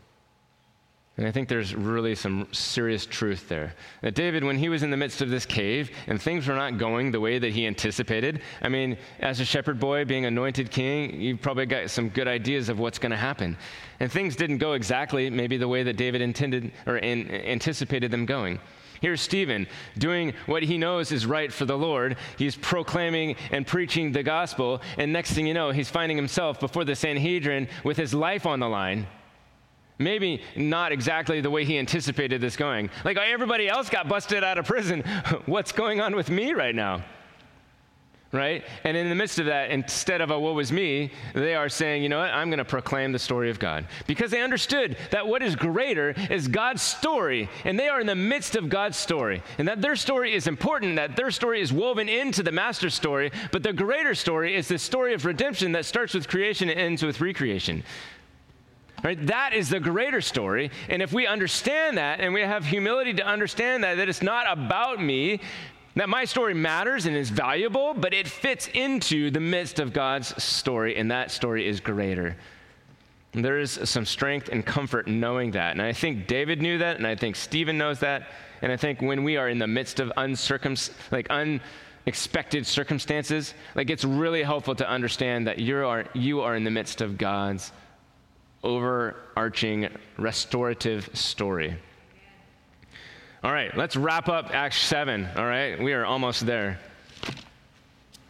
And 1.22 1.28
I 1.28 1.32
think 1.32 1.50
there's 1.50 1.76
really 1.76 2.16
some 2.16 2.48
serious 2.52 3.06
truth 3.06 3.48
there. 3.48 3.76
That 4.02 4.16
David, 4.16 4.44
when 4.44 4.58
he 4.58 4.70
was 4.70 4.82
in 4.82 4.90
the 4.90 4.98
midst 4.98 5.22
of 5.22 5.30
this 5.30 5.46
cave 5.46 5.92
and 6.08 6.20
things 6.20 6.48
were 6.48 6.56
not 6.56 6.80
going 6.80 7.12
the 7.12 7.20
way 7.20 7.38
that 7.38 7.52
he 7.52 7.68
anticipated, 7.68 8.42
I 8.64 8.70
mean, 8.70 8.98
as 9.20 9.40
a 9.40 9.46
shepherd 9.46 9.80
boy 9.80 10.04
being 10.04 10.26
anointed 10.26 10.72
king, 10.72 11.22
you 11.22 11.38
probably 11.38 11.68
got 11.68 11.92
some 11.92 12.10
good 12.10 12.28
ideas 12.28 12.70
of 12.70 12.80
what's 12.80 12.98
going 12.98 13.12
to 13.12 13.18
happen. 13.18 13.56
And 14.00 14.12
things 14.12 14.36
didn't 14.36 14.58
go 14.58 14.74
exactly 14.74 15.30
maybe 15.30 15.58
the 15.58 15.68
way 15.68 15.84
that 15.84 15.96
David 15.96 16.22
intended 16.22 16.72
or 16.88 16.98
in, 16.98 17.30
anticipated 17.30 18.10
them 18.10 18.26
going. 18.26 18.60
Here's 19.00 19.22
Stephen 19.22 19.68
doing 20.00 20.34
what 20.48 20.64
he 20.64 20.80
knows 20.80 21.12
is 21.12 21.28
right 21.28 21.54
for 21.54 21.66
the 21.66 21.78
Lord. 21.78 22.18
He's 22.40 22.56
proclaiming 22.56 23.36
and 23.52 23.68
preaching 23.68 24.12
the 24.12 24.24
gospel, 24.24 24.82
and 24.98 25.14
next 25.14 25.34
thing 25.34 25.46
you 25.46 25.54
know, 25.54 25.70
he's 25.70 25.88
finding 25.88 26.18
himself 26.18 26.60
before 26.60 26.84
the 26.84 26.96
Sanhedrin 26.96 27.68
with 27.84 27.98
his 27.98 28.12
life 28.12 28.48
on 28.48 28.60
the 28.60 28.68
line 28.68 29.06
Maybe 30.02 30.42
not 30.56 30.92
exactly 30.92 31.42
the 31.42 31.50
way 31.50 31.64
he 31.64 31.78
anticipated 31.78 32.42
this 32.42 32.56
going. 32.56 32.90
Like 33.06 33.18
oh, 33.18 33.22
everybody 33.22 33.70
else 33.70 33.90
got 33.90 34.10
busted 34.10 34.44
out 34.44 34.58
of 34.58 34.66
prison. 34.66 35.02
What's 35.46 35.72
going 35.72 36.02
on 36.02 36.16
with 36.16 36.30
me 36.30 36.54
right 36.54 36.76
now? 36.76 37.04
Right? 38.34 38.64
And 38.86 38.96
in 38.96 39.10
the 39.10 39.16
midst 39.16 39.40
of 39.40 39.48
that, 39.48 39.72
instead 39.72 40.22
of 40.22 40.32
a 40.32 40.40
woe 40.40 40.54
was 40.54 40.72
me, 40.72 41.12
they 41.34 41.54
are 41.54 41.68
saying, 41.68 42.02
you 42.02 42.08
know 42.08 42.20
what, 42.20 42.32
I'm 42.32 42.48
going 42.48 42.60
to 42.60 42.66
proclaim 42.66 43.12
the 43.12 43.20
story 43.20 43.50
of 43.50 43.60
God. 43.60 43.86
Because 44.08 44.32
they 44.32 44.42
understood 44.42 44.96
that 45.12 45.28
what 45.28 45.44
is 45.44 45.54
greater 45.58 46.16
is 46.30 46.48
God's 46.48 46.82
story. 46.82 47.50
And 47.66 47.78
they 47.78 47.90
are 47.90 48.00
in 48.00 48.08
the 48.08 48.16
midst 48.16 48.56
of 48.56 48.70
God's 48.70 48.96
story. 48.96 49.44
And 49.58 49.68
that 49.68 49.82
their 49.82 49.98
story 49.98 50.34
is 50.34 50.48
important, 50.48 50.96
that 50.96 51.18
their 51.18 51.30
story 51.30 51.60
is 51.60 51.74
woven 51.74 52.08
into 52.08 52.42
the 52.42 52.54
master 52.54 52.90
story. 52.90 53.34
But 53.52 53.64
the 53.64 53.74
greater 53.74 54.16
story 54.16 54.56
is 54.56 54.70
the 54.70 54.80
story 54.80 55.14
of 55.14 55.26
redemption 55.26 55.74
that 55.74 55.84
starts 55.84 56.14
with 56.14 56.30
creation 56.30 56.70
and 56.70 56.80
ends 56.80 57.04
with 57.04 57.20
recreation. 57.20 57.84
Right? 59.04 59.26
That 59.28 59.54
is 59.54 59.70
the 59.70 59.80
greater 59.80 60.22
story. 60.22 60.70
And 60.90 61.02
if 61.02 61.12
we 61.12 61.26
understand 61.26 61.98
that 61.98 62.20
and 62.20 62.34
we 62.34 62.42
have 62.42 62.66
humility 62.66 63.14
to 63.16 63.26
understand 63.26 63.84
that, 63.84 63.96
that 63.96 64.08
it's 64.08 64.22
not 64.22 64.46
about 64.48 65.02
me, 65.02 65.42
that 65.96 66.08
my 66.08 66.24
story 66.26 66.54
matters 66.54 67.06
and 67.06 67.16
is 67.16 67.30
valuable, 67.30 67.94
but 67.94 68.14
it 68.14 68.28
fits 68.28 68.68
into 68.74 69.30
the 69.32 69.40
midst 69.40 69.80
of 69.80 69.92
God's 69.92 70.42
story, 70.42 70.96
and 70.96 71.12
that 71.12 71.32
story 71.32 71.68
is 71.68 71.80
greater. 71.80 72.36
And 73.34 73.44
there 73.44 73.60
is 73.60 73.80
some 73.86 74.06
strength 74.06 74.50
and 74.50 74.66
comfort 74.66 75.08
knowing 75.08 75.52
that. 75.52 75.72
And 75.72 75.82
I 75.82 75.94
think 75.94 76.28
David 76.28 76.62
knew 76.62 76.78
that, 76.78 76.98
and 76.98 77.08
I 77.08 77.16
think 77.16 77.36
Stephen 77.36 77.78
knows 77.78 78.00
that. 78.00 78.30
And 78.62 78.72
I 78.72 78.78
think 78.78 79.02
when 79.02 79.24
we 79.24 79.38
are 79.38 79.50
in 79.50 79.58
the 79.58 79.68
midst 79.68 80.00
of 80.00 80.12
uncircum, 80.18 80.92
like 81.12 81.28
unexpected 81.30 82.68
circumstances, 82.68 83.54
like 83.76 83.90
it's 83.90 84.06
really 84.06 84.44
helpful 84.44 84.76
to 84.76 84.88
understand 84.88 85.48
that 85.48 85.60
you 85.60 85.78
are, 85.78 86.06
you 86.14 86.42
are 86.42 86.56
in 86.56 86.64
the 86.64 86.72
midst 86.72 87.02
of 87.02 87.18
God's 87.18 87.72
overarching 88.64 89.90
restorative 90.18 91.10
story. 91.14 91.78
All 93.44 93.52
right, 93.52 93.76
let's 93.76 93.96
wrap 93.96 94.30
up 94.30 94.54
Acts 94.54 94.80
7. 94.82 95.28
All 95.36 95.46
right, 95.46 95.82
we 95.82 95.94
are 95.94 96.06
almost 96.06 96.46
there. 96.46 96.80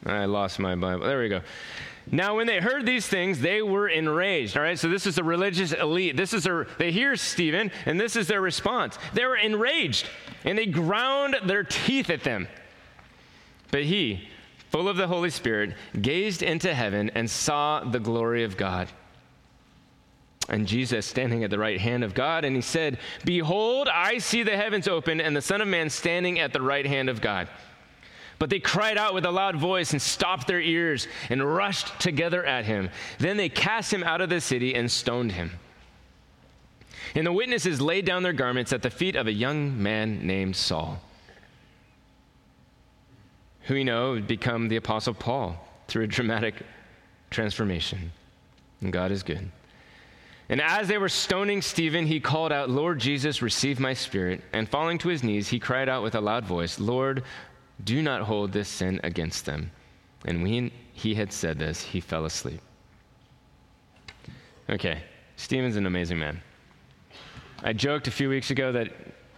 I 0.05 0.25
lost 0.25 0.57
my 0.57 0.75
Bible. 0.75 1.05
There 1.05 1.19
we 1.19 1.29
go. 1.29 1.41
Now, 2.09 2.37
when 2.37 2.47
they 2.47 2.59
heard 2.59 2.85
these 2.85 3.07
things, 3.07 3.39
they 3.39 3.61
were 3.61 3.87
enraged. 3.87 4.57
All 4.57 4.63
right, 4.63 4.79
so 4.79 4.87
this 4.87 5.05
is 5.05 5.15
the 5.15 5.23
religious 5.23 5.73
elite. 5.73 6.17
This 6.17 6.33
is 6.33 6.47
a, 6.47 6.65
they 6.77 6.91
hear 6.91 7.15
Stephen, 7.15 7.71
and 7.85 7.99
this 7.99 8.15
is 8.15 8.27
their 8.27 8.41
response. 8.41 8.97
They 9.13 9.25
were 9.25 9.37
enraged, 9.37 10.07
and 10.43 10.57
they 10.57 10.65
ground 10.65 11.35
their 11.43 11.63
teeth 11.63 12.09
at 12.09 12.23
them. 12.23 12.47
But 13.69 13.83
he, 13.83 14.27
full 14.69 14.89
of 14.89 14.97
the 14.97 15.07
Holy 15.07 15.29
Spirit, 15.29 15.75
gazed 16.01 16.41
into 16.41 16.73
heaven 16.73 17.11
and 17.13 17.29
saw 17.29 17.83
the 17.83 17.99
glory 17.99 18.43
of 18.43 18.57
God 18.57 18.87
and 20.51 20.67
Jesus 20.67 21.05
standing 21.05 21.45
at 21.45 21.49
the 21.49 21.57
right 21.57 21.79
hand 21.79 22.03
of 22.03 22.13
God, 22.13 22.43
and 22.43 22.55
he 22.55 22.61
said, 22.61 22.99
Behold, 23.23 23.87
I 23.87 24.17
see 24.17 24.43
the 24.43 24.57
heavens 24.57 24.87
open 24.87 25.21
and 25.21 25.33
the 25.35 25.41
Son 25.41 25.61
of 25.61 25.67
Man 25.67 25.89
standing 25.89 26.39
at 26.39 26.51
the 26.51 26.61
right 26.61 26.85
hand 26.85 27.09
of 27.09 27.21
God. 27.21 27.47
But 28.37 28.49
they 28.49 28.59
cried 28.59 28.97
out 28.97 29.13
with 29.13 29.25
a 29.25 29.31
loud 29.31 29.55
voice 29.55 29.93
and 29.93 30.01
stopped 30.01 30.47
their 30.47 30.59
ears 30.59 31.07
and 31.29 31.41
rushed 31.41 31.99
together 32.01 32.45
at 32.45 32.65
him. 32.65 32.89
Then 33.17 33.37
they 33.37 33.47
cast 33.47 33.93
him 33.93 34.03
out 34.03 34.19
of 34.19 34.29
the 34.29 34.41
city 34.41 34.75
and 34.75 34.91
stoned 34.91 35.31
him. 35.31 35.51
And 37.15 37.25
the 37.25 37.31
witnesses 37.31 37.79
laid 37.79 38.05
down 38.05 38.23
their 38.23 38.33
garments 38.33 38.73
at 38.73 38.81
the 38.81 38.89
feet 38.89 39.15
of 39.15 39.27
a 39.27 39.31
young 39.31 39.81
man 39.81 40.25
named 40.27 40.55
Saul, 40.55 41.01
who 43.63 43.75
we 43.75 43.83
know 43.85 44.11
would 44.11 44.27
become 44.27 44.67
the 44.67 44.75
Apostle 44.75 45.13
Paul 45.13 45.55
through 45.87 46.03
a 46.03 46.07
dramatic 46.07 46.55
transformation. 47.29 48.11
And 48.81 48.91
God 48.91 49.11
is 49.11 49.23
good. 49.23 49.49
And 50.51 50.61
as 50.61 50.89
they 50.89 50.97
were 50.97 51.09
stoning 51.09 51.61
Stephen, 51.61 52.05
he 52.05 52.19
called 52.19 52.51
out, 52.51 52.69
Lord 52.69 52.99
Jesus, 52.99 53.41
receive 53.41 53.79
my 53.79 53.93
spirit. 53.93 54.41
And 54.51 54.67
falling 54.67 54.97
to 54.99 55.07
his 55.07 55.23
knees, 55.23 55.47
he 55.47 55.59
cried 55.59 55.87
out 55.87 56.03
with 56.03 56.13
a 56.13 56.21
loud 56.21 56.45
voice, 56.45 56.77
Lord, 56.77 57.23
do 57.85 58.01
not 58.01 58.23
hold 58.23 58.51
this 58.51 58.67
sin 58.67 58.99
against 59.01 59.45
them. 59.45 59.71
And 60.25 60.43
when 60.43 60.69
he 60.91 61.15
had 61.15 61.31
said 61.31 61.57
this, 61.57 61.81
he 61.81 62.01
fell 62.01 62.25
asleep. 62.25 62.59
Okay, 64.69 65.01
Stephen's 65.37 65.77
an 65.77 65.85
amazing 65.85 66.19
man. 66.19 66.41
I 67.63 67.71
joked 67.71 68.07
a 68.07 68.11
few 68.11 68.27
weeks 68.27 68.51
ago 68.51 68.73
that 68.73 68.89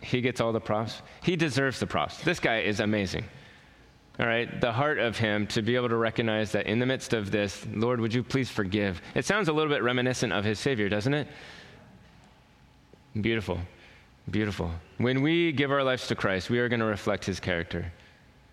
he 0.01 0.19
gets 0.19 0.41
all 0.41 0.51
the 0.51 0.59
props. 0.59 1.03
He 1.21 1.35
deserves 1.35 1.79
the 1.79 1.87
props. 1.87 2.23
This 2.23 2.39
guy 2.39 2.61
is 2.61 2.79
amazing 2.79 3.23
all 4.19 4.27
right, 4.27 4.61
the 4.61 4.71
heart 4.71 4.99
of 4.99 5.17
him 5.17 5.47
to 5.47 5.63
be 5.63 5.75
able 5.75 5.89
to 5.89 5.95
recognize 5.95 6.51
that 6.51 6.67
in 6.67 6.77
the 6.77 6.85
midst 6.85 7.13
of 7.13 7.31
this, 7.31 7.65
Lord, 7.73 7.99
would 7.99 8.13
you 8.13 8.21
please 8.21 8.49
forgive? 8.49 9.01
It 9.15 9.25
sounds 9.25 9.47
a 9.47 9.53
little 9.53 9.73
bit 9.73 9.81
reminiscent 9.81 10.31
of 10.31 10.45
his 10.45 10.59
Savior, 10.59 10.87
doesn't 10.87 11.15
it? 11.15 11.27
Beautiful, 13.19 13.59
beautiful. 14.29 14.71
When 14.97 15.23
we 15.23 15.51
give 15.51 15.71
our 15.71 15.83
lives 15.83 16.07
to 16.07 16.15
Christ, 16.15 16.51
we 16.51 16.59
are 16.59 16.69
going 16.69 16.79
to 16.79 16.85
reflect 16.85 17.25
his 17.25 17.39
character. 17.39 17.91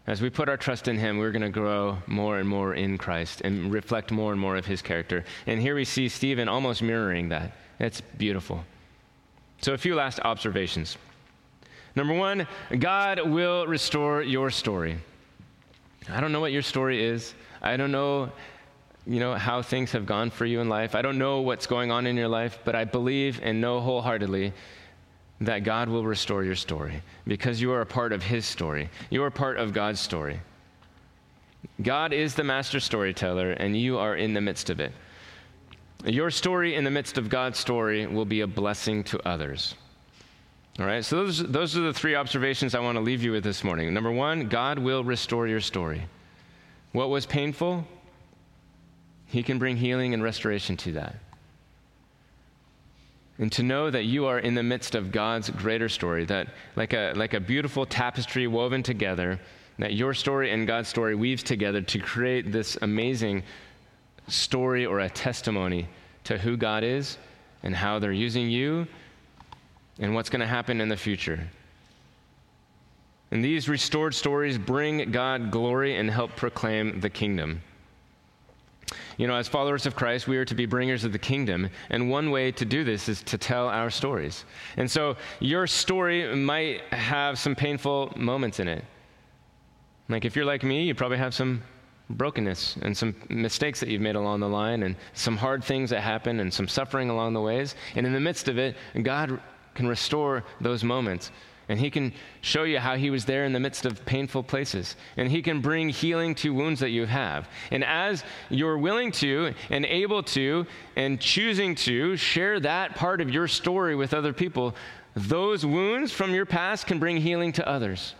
As 0.06 0.22
we 0.22 0.30
put 0.30 0.48
our 0.48 0.56
trust 0.56 0.88
in 0.88 0.96
him, 0.96 1.18
we're 1.18 1.30
going 1.30 1.42
to 1.42 1.50
grow 1.50 1.98
more 2.06 2.38
and 2.38 2.48
more 2.48 2.74
in 2.74 2.96
Christ 2.96 3.42
and 3.42 3.70
reflect 3.70 4.10
more 4.10 4.32
and 4.32 4.40
more 4.40 4.56
of 4.56 4.64
his 4.64 4.80
character. 4.80 5.24
And 5.46 5.60
here 5.60 5.74
we 5.74 5.84
see 5.84 6.08
Stephen 6.08 6.48
almost 6.48 6.82
mirroring 6.82 7.28
that. 7.28 7.52
It's 7.78 8.00
beautiful. 8.00 8.64
So, 9.60 9.74
a 9.74 9.78
few 9.78 9.94
last 9.94 10.20
observations. 10.20 10.96
Number 11.94 12.14
one, 12.14 12.46
God 12.78 13.20
will 13.28 13.66
restore 13.66 14.22
your 14.22 14.50
story. 14.50 14.96
I 16.08 16.20
don't 16.20 16.32
know 16.32 16.40
what 16.40 16.52
your 16.52 16.62
story 16.62 17.04
is. 17.04 17.34
I 17.60 17.76
don't 17.76 17.92
know, 17.92 18.30
you 19.06 19.20
know, 19.20 19.34
how 19.34 19.62
things 19.62 19.92
have 19.92 20.06
gone 20.06 20.30
for 20.30 20.46
you 20.46 20.60
in 20.60 20.68
life. 20.68 20.94
I 20.94 21.02
don't 21.02 21.18
know 21.18 21.40
what's 21.40 21.66
going 21.66 21.90
on 21.90 22.06
in 22.06 22.16
your 22.16 22.28
life, 22.28 22.58
but 22.64 22.74
I 22.74 22.84
believe 22.84 23.40
and 23.42 23.60
know 23.60 23.80
wholeheartedly 23.80 24.52
that 25.42 25.64
God 25.64 25.88
will 25.88 26.04
restore 26.04 26.44
your 26.44 26.54
story 26.56 27.02
because 27.26 27.60
you 27.60 27.72
are 27.72 27.80
a 27.80 27.86
part 27.86 28.12
of 28.12 28.22
His 28.22 28.44
story. 28.44 28.90
You 29.10 29.22
are 29.22 29.30
part 29.30 29.58
of 29.58 29.72
God's 29.72 30.00
story. 30.00 30.40
God 31.82 32.12
is 32.12 32.34
the 32.34 32.44
master 32.44 32.80
storyteller, 32.80 33.52
and 33.52 33.76
you 33.76 33.98
are 33.98 34.16
in 34.16 34.34
the 34.34 34.40
midst 34.40 34.70
of 34.70 34.80
it. 34.80 34.92
Your 36.04 36.30
story 36.30 36.74
in 36.74 36.84
the 36.84 36.90
midst 36.90 37.18
of 37.18 37.28
God's 37.28 37.58
story 37.58 38.06
will 38.06 38.24
be 38.24 38.40
a 38.40 38.46
blessing 38.46 39.04
to 39.04 39.28
others. 39.28 39.74
All 40.78 40.86
right, 40.86 41.04
so 41.04 41.16
those, 41.16 41.38
those 41.38 41.76
are 41.76 41.82
the 41.82 41.92
three 41.92 42.14
observations 42.14 42.74
I 42.74 42.80
want 42.80 42.96
to 42.96 43.02
leave 43.02 43.22
you 43.22 43.32
with 43.32 43.44
this 43.44 43.64
morning. 43.64 43.92
Number 43.92 44.12
one, 44.12 44.48
God 44.48 44.78
will 44.78 45.02
restore 45.02 45.46
your 45.46 45.60
story. 45.60 46.02
What 46.92 47.10
was 47.10 47.26
painful, 47.26 47.86
He 49.26 49.42
can 49.42 49.58
bring 49.58 49.76
healing 49.76 50.14
and 50.14 50.22
restoration 50.22 50.76
to 50.78 50.92
that. 50.92 51.16
And 53.38 53.50
to 53.52 53.62
know 53.62 53.90
that 53.90 54.04
you 54.04 54.26
are 54.26 54.38
in 54.38 54.54
the 54.54 54.62
midst 54.62 54.94
of 54.94 55.12
God's 55.12 55.50
greater 55.50 55.88
story, 55.88 56.24
that 56.26 56.48
like 56.76 56.92
a, 56.92 57.12
like 57.16 57.34
a 57.34 57.40
beautiful 57.40 57.84
tapestry 57.84 58.46
woven 58.46 58.82
together, 58.82 59.40
that 59.78 59.94
your 59.94 60.14
story 60.14 60.50
and 60.52 60.66
God's 60.66 60.88
story 60.88 61.14
weaves 61.14 61.42
together 61.42 61.80
to 61.80 61.98
create 61.98 62.52
this 62.52 62.76
amazing 62.82 63.42
story 64.28 64.86
or 64.86 65.00
a 65.00 65.10
testimony 65.10 65.88
to 66.24 66.38
who 66.38 66.56
God 66.56 66.84
is 66.84 67.18
and 67.62 67.74
how 67.74 67.98
they're 67.98 68.12
using 68.12 68.48
you 68.48 68.86
and 70.00 70.14
what's 70.14 70.30
going 70.30 70.40
to 70.40 70.46
happen 70.46 70.80
in 70.80 70.88
the 70.88 70.96
future. 70.96 71.46
And 73.30 73.44
these 73.44 73.68
restored 73.68 74.14
stories 74.14 74.58
bring 74.58 75.12
God 75.12 75.50
glory 75.52 75.96
and 75.96 76.10
help 76.10 76.34
proclaim 76.34 77.00
the 77.00 77.10
kingdom. 77.10 77.62
You 79.18 79.28
know, 79.28 79.36
as 79.36 79.46
followers 79.46 79.86
of 79.86 79.94
Christ, 79.94 80.26
we 80.26 80.36
are 80.36 80.44
to 80.46 80.54
be 80.54 80.66
bringers 80.66 81.04
of 81.04 81.12
the 81.12 81.18
kingdom. 81.18 81.68
And 81.90 82.10
one 82.10 82.30
way 82.30 82.50
to 82.52 82.64
do 82.64 82.82
this 82.82 83.08
is 83.08 83.22
to 83.24 83.38
tell 83.38 83.68
our 83.68 83.90
stories. 83.90 84.44
And 84.76 84.90
so 84.90 85.16
your 85.38 85.66
story 85.66 86.34
might 86.34 86.80
have 86.92 87.38
some 87.38 87.54
painful 87.54 88.12
moments 88.16 88.58
in 88.58 88.66
it. 88.66 88.84
Like 90.08 90.24
if 90.24 90.34
you're 90.34 90.44
like 90.44 90.64
me, 90.64 90.82
you 90.84 90.94
probably 90.94 91.18
have 91.18 91.34
some 91.34 91.62
brokenness 92.08 92.78
and 92.82 92.96
some 92.96 93.14
mistakes 93.28 93.78
that 93.78 93.88
you've 93.88 94.02
made 94.02 94.16
along 94.16 94.40
the 94.40 94.48
line 94.48 94.82
and 94.82 94.96
some 95.12 95.36
hard 95.36 95.62
things 95.62 95.90
that 95.90 96.00
happen 96.00 96.40
and 96.40 96.52
some 96.52 96.66
suffering 96.66 97.10
along 97.10 97.34
the 97.34 97.40
ways. 97.40 97.76
And 97.94 98.04
in 98.04 98.12
the 98.12 98.18
midst 98.18 98.48
of 98.48 98.58
it, 98.58 98.76
God 99.02 99.40
can 99.80 99.88
restore 99.88 100.44
those 100.60 100.84
moments. 100.84 101.30
And 101.70 101.80
he 101.80 101.90
can 101.90 102.12
show 102.42 102.64
you 102.64 102.78
how 102.78 102.96
he 102.96 103.08
was 103.08 103.24
there 103.24 103.44
in 103.46 103.52
the 103.54 103.60
midst 103.60 103.86
of 103.86 104.04
painful 104.04 104.42
places. 104.42 104.96
And 105.16 105.30
he 105.30 105.40
can 105.40 105.62
bring 105.62 105.88
healing 105.88 106.34
to 106.36 106.52
wounds 106.52 106.80
that 106.80 106.90
you 106.90 107.06
have. 107.06 107.48
And 107.70 107.82
as 107.82 108.22
you're 108.50 108.76
willing 108.76 109.10
to 109.12 109.54
and 109.70 109.86
able 109.86 110.22
to 110.34 110.66
and 110.96 111.18
choosing 111.18 111.74
to 111.76 112.16
share 112.16 112.60
that 112.60 112.94
part 112.94 113.22
of 113.22 113.30
your 113.30 113.48
story 113.48 113.94
with 113.94 114.12
other 114.12 114.34
people, 114.34 114.74
those 115.14 115.64
wounds 115.64 116.12
from 116.12 116.34
your 116.34 116.44
past 116.44 116.86
can 116.86 116.98
bring 116.98 117.16
healing 117.16 117.52
to 117.52 117.66
others. 117.66 118.14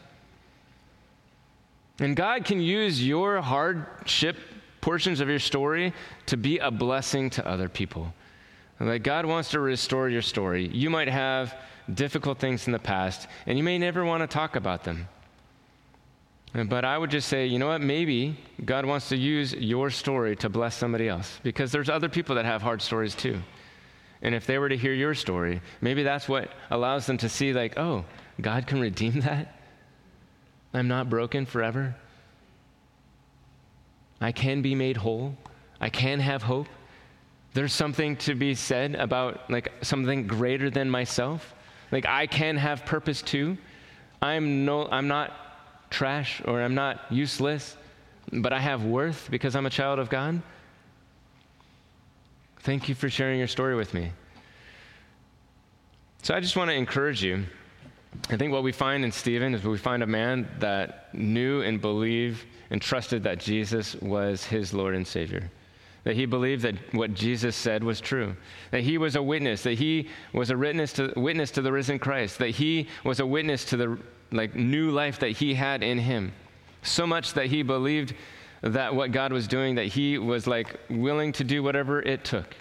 And 1.99 2.17
God 2.17 2.47
can 2.47 2.61
use 2.61 3.07
your 3.07 3.43
hardship 3.43 4.37
portions 4.81 5.21
of 5.21 5.29
your 5.29 5.41
story 5.41 5.93
to 6.25 6.39
be 6.39 6.57
a 6.57 6.71
blessing 6.71 7.29
to 7.31 7.47
other 7.47 7.69
people. 7.69 8.15
Like 8.81 9.03
God 9.03 9.27
wants 9.27 9.51
to 9.51 9.61
restore 9.61 10.09
your 10.09 10.23
story. 10.23 10.67
You 10.69 10.89
might 10.89 11.09
have 11.09 11.55
difficult 11.93 12.39
things 12.39 12.67
in 12.67 12.73
the 12.73 12.79
past, 12.79 13.29
and 13.47 13.59
you 13.59 13.65
may 13.65 13.79
never 13.79 14.05
want 14.05 14.23
to 14.23 14.27
talk 14.27 14.57
about 14.57 14.85
them. 14.85 15.07
But 16.53 16.85
I 16.85 16.99
would 16.99 17.11
just 17.11 17.29
say, 17.29 17.47
you 17.47 17.59
know 17.59 17.69
what? 17.69 17.81
Maybe 17.81 18.37
God 18.65 18.85
wants 18.85 19.09
to 19.11 19.17
use 19.17 19.53
your 19.53 19.91
story 19.91 20.35
to 20.37 20.49
bless 20.49 20.75
somebody 20.75 21.09
else 21.09 21.39
because 21.45 21.71
there's 21.71 21.89
other 21.89 22.09
people 22.09 22.35
that 22.35 22.45
have 22.45 22.61
hard 22.61 22.83
stories 22.83 23.15
too. 23.15 23.41
And 24.23 24.35
if 24.35 24.47
they 24.47 24.59
were 24.59 24.69
to 24.69 24.77
hear 24.77 24.93
your 24.93 25.15
story, 25.15 25.61
maybe 25.81 26.03
that's 26.03 26.29
what 26.29 26.51
allows 26.71 27.07
them 27.07 27.19
to 27.19 27.29
see, 27.29 27.53
like, 27.53 27.79
oh, 27.79 28.05
God 28.41 28.67
can 28.67 28.81
redeem 28.81 29.21
that. 29.21 29.61
I'm 30.75 30.89
not 30.89 31.09
broken 31.09 31.47
forever. 31.47 31.95
I 34.21 34.33
can 34.33 34.61
be 34.63 34.75
made 34.75 34.97
whole. 34.97 35.37
I 35.81 35.89
can 35.89 36.21
have 36.21 36.43
hope. 36.43 36.67
There's 37.53 37.73
something 37.73 38.17
to 38.19 38.35
be 38.35 38.55
said 38.55 38.95
about 38.95 39.51
like 39.51 39.73
something 39.83 40.27
greater 40.27 40.71
than 40.71 40.89
myself. 40.89 41.55
Like 41.91 42.07
I 42.07 42.27
can 42.27 42.57
have 42.57 42.85
purpose 42.85 43.23
too. 43.23 43.59
I'm 44.23 44.65
no 44.65 44.89
I'm 44.91 45.09
not 45.09 45.33
trash 45.91 46.41
or 46.45 46.63
I'm 46.63 46.75
not 46.75 47.01
useless, 47.11 47.77
but 48.33 48.53
I 48.53 48.61
have 48.61 48.85
worth 48.85 49.29
because 49.31 49.57
I'm 49.57 49.67
a 49.67 49.71
child 49.71 49.99
of 49.99 50.09
God. 50.09 50.41
Thank 52.61 52.89
you 52.89 52.95
for 52.95 53.09
sharing 53.09 53.39
your 53.39 53.49
story 53.49 53.75
with 53.75 53.95
me. 53.95 54.13
So 56.23 56.35
I 56.35 56.41
just 56.41 56.57
want 56.57 56.71
to 56.71 56.75
encourage 56.75 57.23
you 57.23 57.47
I 58.29 58.37
think 58.37 58.53
what 58.53 58.63
we 58.63 58.73
find 58.73 59.05
in 59.05 59.13
Stephen 59.13 59.55
is 59.55 59.65
we 59.65 59.79
find 59.79 60.03
a 60.03 60.07
man 60.07 60.49
that 60.59 61.15
knew 61.15 61.63
and 61.63 61.81
believed 61.81 62.45
and 62.71 62.81
trusted 62.81 63.23
that 63.25 63.39
Jesus 63.39 63.95
was 63.97 64.45
his 64.45 64.75
Lord 64.75 64.95
and 64.95 65.07
Savior. 65.07 65.51
That 66.05 66.17
he 66.17 66.25
believed 66.25 66.63
that 66.63 66.77
what 66.95 67.15
Jesus 67.15 67.55
said 67.55 67.85
was 67.85 68.01
true. 68.01 68.35
That 68.71 68.83
he 68.83 68.97
was 68.97 69.17
a 69.17 69.23
witness, 69.23 69.63
that 69.65 69.75
he 69.75 70.09
was 70.33 70.51
a 70.51 70.57
witness 70.57 70.95
to, 70.95 71.13
witness 71.15 71.51
to 71.53 71.63
the 71.63 71.73
risen 71.73 71.99
Christ, 71.99 72.39
that 72.39 72.51
he 72.51 72.89
was 73.05 73.21
a 73.21 73.27
witness 73.27 73.65
to 73.67 73.77
the 73.77 73.99
like 74.33 74.55
new 74.55 74.91
life 74.91 75.19
that 75.19 75.33
he 75.33 75.55
had 75.55 75.83
in 75.83 75.99
him. 75.99 76.33
So 76.83 77.07
much 77.07 77.35
that 77.35 77.47
he 77.47 77.63
believed 77.63 78.15
that 78.63 78.95
what 78.95 79.13
God 79.13 79.33
was 79.33 79.47
doing, 79.47 79.75
that 79.75 79.87
he 79.87 80.19
was 80.19 80.47
like 80.47 80.79
willing 80.89 81.33
to 81.33 81.45
do 81.45 81.63
whatever 81.63 82.01
it 82.01 82.25
took, 82.25 82.57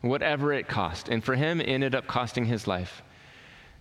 whatever 0.00 0.52
it 0.52 0.68
cost. 0.68 1.08
And 1.08 1.22
for 1.22 1.34
him, 1.34 1.60
it 1.60 1.68
ended 1.68 1.94
up 1.94 2.06
costing 2.06 2.44
his 2.44 2.66
life. 2.66 3.02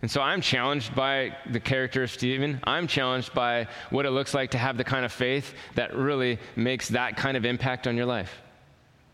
And 0.02 0.10
so 0.10 0.22
I'm 0.22 0.39
challenged 0.39 0.95
by 0.95 1.36
the 1.52 1.60
character 1.60 2.04
of 2.04 2.12
Stephen. 2.12 2.60
I'm 2.64 2.88
challenged 2.88 3.34
by 3.34 3.68
what 3.89 4.06
it 4.06 4.12
looks 4.12 4.34
like 4.34 4.52
to 4.52 4.58
have 4.58 4.78
the 4.78 4.84
kind 4.84 5.04
of 5.04 5.12
faith 5.12 5.54
that 5.76 5.93
really 5.93 6.39
makes 6.56 6.89
that 6.89 7.18
kind 7.18 7.36
of 7.36 7.43
impact 7.43 7.86
on 7.86 7.97
your 7.97 8.06
life. 8.06 8.41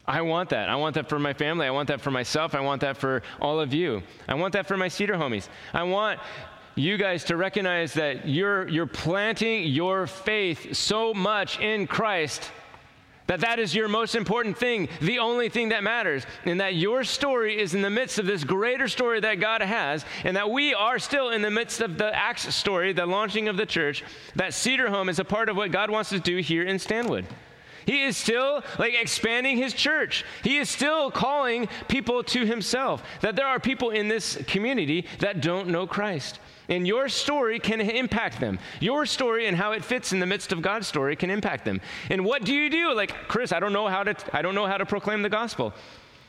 I 0.08 0.22
want 0.22 0.49
that. 0.49 0.70
I 0.70 0.76
want 0.76 0.95
that 0.95 1.10
for 1.10 1.20
my 1.20 1.34
family. 1.34 1.66
I 1.66 1.72
want 1.72 1.88
that 1.88 2.01
for 2.01 2.12
myself. 2.12 2.53
I 2.53 2.60
want 2.60 2.82
that 2.82 2.97
for 2.97 3.24
all 3.41 3.60
of 3.60 3.74
you. 3.74 4.03
I 4.28 4.36
want 4.36 4.53
that 4.53 4.68
for 4.68 4.78
my 4.78 4.88
cedar 4.88 5.16
homies. 5.16 5.49
I 5.74 5.84
want 5.84 6.20
you 6.76 6.97
guys 6.97 7.24
to 7.26 7.38
recognize 7.38 7.93
that 7.93 8.28
you're, 8.28 8.68
you're 8.68 8.86
planting 8.86 9.64
your 9.64 10.08
faith 10.08 10.76
so 10.76 11.14
much 11.14 11.60
in 11.60 11.88
Christ 11.88 12.51
that 13.28 13.39
that 13.39 13.60
is 13.60 13.74
your 13.74 13.88
most 13.88 14.16
important 14.16 14.58
thing, 14.58 14.88
the 15.01 15.20
only 15.20 15.49
thing 15.49 15.70
that 15.70 15.84
matters, 15.84 16.26
and 16.45 16.60
that 16.60 16.76
your 16.76 17.03
story 17.03 17.60
is 17.60 17.74
in 17.74 17.82
the 17.82 17.89
midst 17.89 18.20
of 18.20 18.26
this 18.26 18.43
greater 18.43 18.88
story 18.88 19.20
that 19.20 19.39
God 19.39 19.62
has, 19.62 20.06
and 20.24 20.38
that 20.38 20.49
we 20.49 20.74
are 20.74 20.99
still 20.99 21.30
in 21.30 21.41
the 21.41 21.49
midst 21.49 21.82
of 21.82 21.97
the 21.97 22.16
Acts 22.16 22.53
story, 22.53 22.93
the 22.93 23.06
launching 23.06 23.47
of 23.47 23.58
the 23.58 23.66
church, 23.66 24.03
that 24.36 24.53
Cedar 24.53 24.89
Home 24.89 25.10
is 25.10 25.20
a 25.20 25.26
part 25.26 25.49
of 25.49 25.56
what 25.56 25.72
God 25.72 25.89
wants 25.89 26.10
to 26.12 26.20
do 26.20 26.38
here 26.38 26.64
in 26.64 26.78
Stanwood. 26.78 27.26
He 27.86 28.04
is 28.04 28.18
still 28.18 28.64
like 28.80 28.94
expanding 28.94 29.58
his 29.58 29.74
church. 29.74 30.26
He 30.44 30.58
is 30.58 30.70
still 30.70 31.12
calling 31.12 31.68
people 31.88 32.24
to 32.24 32.46
himself. 32.46 33.04
That 33.22 33.36
there 33.36 33.46
are 33.46 33.60
people 33.60 33.92
in 33.92 34.08
this 34.08 34.38
community 34.48 35.06
that 35.20 35.42
don't 35.42 35.70
know 35.70 35.86
Christ. 35.86 36.40
And 36.68 36.88
your 36.88 37.10
story 37.10 37.60
can 37.60 37.80
impact 37.80 38.40
them. 38.40 38.58
Your 38.80 39.06
story 39.06 39.46
and 39.48 39.56
how 39.56 39.74
it 39.74 39.86
fits 39.86 40.14
in 40.14 40.20
the 40.20 40.26
midst 40.26 40.52
of 40.52 40.62
God's 40.62 40.88
story 40.88 41.16
can 41.16 41.30
impact 41.30 41.64
them. 41.64 41.80
And 42.10 42.26
what 42.26 42.44
do 42.44 42.54
you 42.54 42.70
do? 42.70 42.94
Like, 42.94 43.14
Chris, 43.28 43.52
I 43.52 43.60
don't 43.60 43.74
know 43.74 43.88
how 43.88 44.04
to 44.04 44.16
I 44.36 44.42
don't 44.42 44.56
know 44.56 44.66
how 44.66 44.78
to 44.78 44.86
proclaim 44.86 45.22
the 45.22 45.30
gospel. 45.30 45.74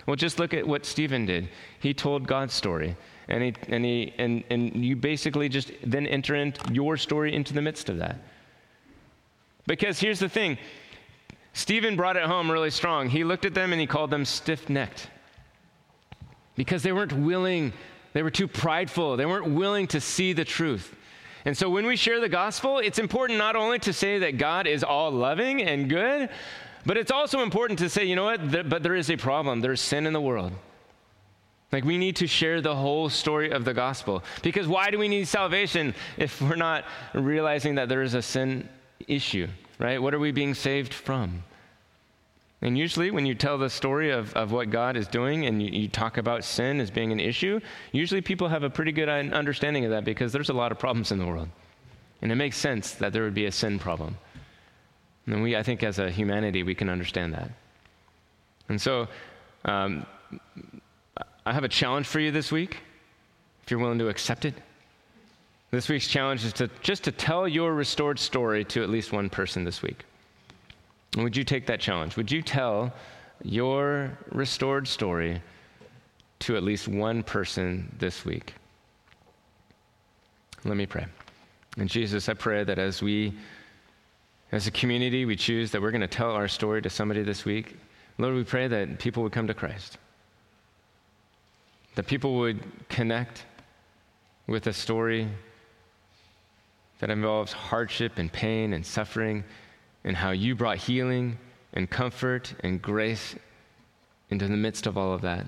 Well, 0.06 0.16
just 0.16 0.38
look 0.38 0.54
at 0.54 0.66
what 0.66 0.86
Stephen 0.86 1.26
did. 1.26 1.48
He 1.80 1.92
told 1.94 2.26
God's 2.26 2.54
story. 2.54 2.96
And 3.28 3.42
he 3.42 3.54
and 3.68 3.84
he 3.84 4.14
and, 4.18 4.44
and 4.50 4.84
you 4.84 4.94
basically 4.94 5.48
just 5.48 5.72
then 5.84 6.06
enter 6.06 6.34
in 6.34 6.54
your 6.70 6.96
story 6.96 7.34
into 7.34 7.54
the 7.54 7.62
midst 7.62 7.88
of 7.88 7.98
that. 7.98 8.18
Because 9.66 9.98
here's 9.98 10.20
the 10.20 10.28
thing. 10.28 10.58
Stephen 11.56 11.96
brought 11.96 12.16
it 12.16 12.24
home 12.24 12.50
really 12.50 12.70
strong. 12.70 13.08
He 13.08 13.24
looked 13.24 13.46
at 13.46 13.54
them 13.54 13.72
and 13.72 13.80
he 13.80 13.86
called 13.86 14.10
them 14.10 14.26
stiff-necked. 14.26 15.08
Because 16.54 16.82
they 16.82 16.92
weren't 16.92 17.14
willing 17.14 17.72
they 18.12 18.22
were 18.22 18.30
too 18.30 18.48
prideful. 18.48 19.18
They 19.18 19.26
weren't 19.26 19.48
willing 19.50 19.86
to 19.88 20.00
see 20.00 20.32
the 20.32 20.44
truth. 20.44 20.96
And 21.44 21.54
so 21.54 21.68
when 21.68 21.84
we 21.84 21.96
share 21.96 22.18
the 22.18 22.30
gospel, 22.30 22.78
it's 22.78 22.98
important 22.98 23.38
not 23.38 23.56
only 23.56 23.78
to 23.80 23.92
say 23.92 24.18
that 24.20 24.38
God 24.38 24.66
is 24.66 24.82
all 24.82 25.10
loving 25.10 25.60
and 25.60 25.86
good, 25.86 26.30
but 26.86 26.96
it's 26.96 27.10
also 27.10 27.40
important 27.40 27.78
to 27.80 27.90
say, 27.90 28.06
you 28.06 28.16
know 28.16 28.24
what, 28.24 28.70
but 28.70 28.82
there 28.82 28.94
is 28.94 29.10
a 29.10 29.18
problem. 29.18 29.60
There's 29.60 29.82
sin 29.82 30.06
in 30.06 30.14
the 30.14 30.20
world. 30.20 30.52
Like, 31.72 31.84
we 31.84 31.98
need 31.98 32.16
to 32.16 32.26
share 32.26 32.62
the 32.62 32.74
whole 32.74 33.10
story 33.10 33.50
of 33.50 33.66
the 33.66 33.74
gospel. 33.74 34.24
Because 34.42 34.66
why 34.66 34.90
do 34.90 34.98
we 34.98 35.08
need 35.08 35.28
salvation 35.28 35.94
if 36.16 36.40
we're 36.40 36.56
not 36.56 36.86
realizing 37.12 37.74
that 37.74 37.90
there 37.90 38.00
is 38.00 38.14
a 38.14 38.22
sin 38.22 38.66
issue, 39.06 39.46
right? 39.78 40.00
What 40.00 40.14
are 40.14 40.18
we 40.18 40.32
being 40.32 40.54
saved 40.54 40.94
from? 40.94 41.42
And 42.62 42.76
usually, 42.76 43.10
when 43.10 43.26
you 43.26 43.34
tell 43.34 43.58
the 43.58 43.68
story 43.68 44.10
of, 44.10 44.32
of 44.34 44.50
what 44.50 44.70
God 44.70 44.96
is 44.96 45.06
doing 45.06 45.46
and 45.46 45.62
you, 45.62 45.68
you 45.82 45.88
talk 45.88 46.16
about 46.16 46.42
sin 46.42 46.80
as 46.80 46.90
being 46.90 47.12
an 47.12 47.20
issue, 47.20 47.60
usually 47.92 48.22
people 48.22 48.48
have 48.48 48.62
a 48.62 48.70
pretty 48.70 48.92
good 48.92 49.08
understanding 49.08 49.84
of 49.84 49.90
that 49.90 50.04
because 50.04 50.32
there's 50.32 50.48
a 50.48 50.54
lot 50.54 50.72
of 50.72 50.78
problems 50.78 51.12
in 51.12 51.18
the 51.18 51.26
world. 51.26 51.48
And 52.22 52.32
it 52.32 52.36
makes 52.36 52.56
sense 52.56 52.92
that 52.92 53.12
there 53.12 53.24
would 53.24 53.34
be 53.34 53.44
a 53.44 53.52
sin 53.52 53.78
problem. 53.78 54.16
And 55.26 55.42
we, 55.42 55.54
I 55.54 55.62
think, 55.62 55.82
as 55.82 55.98
a 55.98 56.10
humanity, 56.10 56.62
we 56.62 56.74
can 56.74 56.88
understand 56.88 57.34
that. 57.34 57.50
And 58.68 58.80
so, 58.80 59.06
um, 59.64 60.06
I 61.44 61.52
have 61.52 61.64
a 61.64 61.68
challenge 61.68 62.06
for 62.06 62.20
you 62.20 62.32
this 62.32 62.50
week, 62.50 62.78
if 63.62 63.70
you're 63.70 63.78
willing 63.78 63.98
to 63.98 64.08
accept 64.08 64.44
it. 64.44 64.54
This 65.70 65.88
week's 65.88 66.06
challenge 66.06 66.44
is 66.44 66.52
to 66.54 66.70
just 66.80 67.04
to 67.04 67.12
tell 67.12 67.48
your 67.48 67.74
restored 67.74 68.18
story 68.18 68.64
to 68.66 68.82
at 68.82 68.88
least 68.88 69.12
one 69.12 69.28
person 69.28 69.64
this 69.64 69.82
week. 69.82 70.04
And 71.14 71.24
would 71.24 71.36
you 71.36 71.44
take 71.44 71.66
that 71.66 71.80
challenge? 71.80 72.16
Would 72.16 72.30
you 72.30 72.40
tell 72.40 72.92
your 73.42 74.16
restored 74.30 74.86
story 74.86 75.42
to 76.40 76.56
at 76.56 76.62
least 76.62 76.86
one 76.86 77.22
person 77.22 77.94
this 77.98 78.24
week? 78.24 78.54
Let 80.64 80.76
me 80.76 80.86
pray. 80.86 81.06
And 81.78 81.88
Jesus, 81.88 82.28
I 82.28 82.34
pray 82.34 82.64
that 82.64 82.78
as 82.78 83.02
we, 83.02 83.34
as 84.52 84.66
a 84.66 84.70
community, 84.70 85.24
we 85.24 85.36
choose 85.36 85.70
that 85.72 85.82
we're 85.82 85.90
going 85.90 86.00
to 86.00 86.06
tell 86.06 86.30
our 86.30 86.48
story 86.48 86.80
to 86.82 86.90
somebody 86.90 87.22
this 87.22 87.44
week, 87.44 87.76
Lord, 88.18 88.34
we 88.34 88.44
pray 88.44 88.66
that 88.68 88.98
people 88.98 89.22
would 89.22 89.32
come 89.32 89.46
to 89.46 89.54
Christ. 89.54 89.98
That 91.96 92.06
people 92.06 92.36
would 92.36 92.60
connect 92.88 93.44
with 94.46 94.66
a 94.68 94.72
story 94.72 95.28
that 96.98 97.10
involves 97.10 97.52
hardship 97.52 98.18
and 98.18 98.32
pain 98.32 98.72
and 98.72 98.84
suffering, 98.84 99.44
and 100.04 100.16
how 100.16 100.30
you 100.30 100.54
brought 100.54 100.78
healing 100.78 101.38
and 101.72 101.90
comfort 101.90 102.54
and 102.60 102.80
grace 102.80 103.34
into 104.30 104.46
the 104.48 104.56
midst 104.56 104.86
of 104.86 104.96
all 104.96 105.12
of 105.12 105.22
that. 105.22 105.46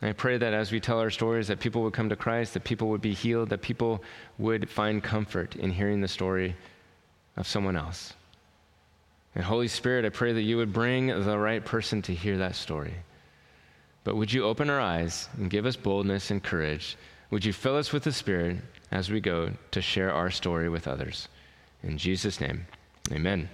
And 0.00 0.08
I 0.08 0.12
pray 0.12 0.38
that 0.38 0.54
as 0.54 0.72
we 0.72 0.80
tell 0.80 0.98
our 0.98 1.10
stories, 1.10 1.48
that 1.48 1.60
people 1.60 1.82
would 1.82 1.92
come 1.92 2.08
to 2.08 2.16
Christ, 2.16 2.54
that 2.54 2.64
people 2.64 2.88
would 2.88 3.02
be 3.02 3.12
healed, 3.12 3.50
that 3.50 3.60
people 3.60 4.02
would 4.38 4.70
find 4.70 5.02
comfort 5.02 5.56
in 5.56 5.70
hearing 5.70 6.00
the 6.00 6.08
story 6.08 6.56
of 7.36 7.46
someone 7.46 7.76
else. 7.76 8.14
And 9.34 9.44
Holy 9.44 9.68
Spirit, 9.68 10.04
I 10.04 10.08
pray 10.08 10.32
that 10.32 10.42
you 10.42 10.56
would 10.56 10.72
bring 10.72 11.08
the 11.08 11.38
right 11.38 11.64
person 11.64 12.02
to 12.02 12.14
hear 12.14 12.38
that 12.38 12.56
story. 12.56 12.94
But 14.02 14.16
would 14.16 14.32
you 14.32 14.44
open 14.44 14.70
our 14.70 14.80
eyes 14.80 15.28
and 15.36 15.50
give 15.50 15.66
us 15.66 15.76
boldness 15.76 16.30
and 16.30 16.42
courage? 16.42 16.96
Would 17.30 17.44
you 17.44 17.52
fill 17.52 17.76
us 17.76 17.92
with 17.92 18.02
the 18.02 18.12
Spirit 18.12 18.56
as 18.90 19.08
we 19.08 19.20
go 19.20 19.52
to 19.70 19.80
share 19.80 20.12
our 20.12 20.30
story 20.30 20.68
with 20.68 20.88
others? 20.88 21.28
In 21.82 21.96
Jesus' 21.96 22.40
name, 22.40 22.66
amen. 23.12 23.48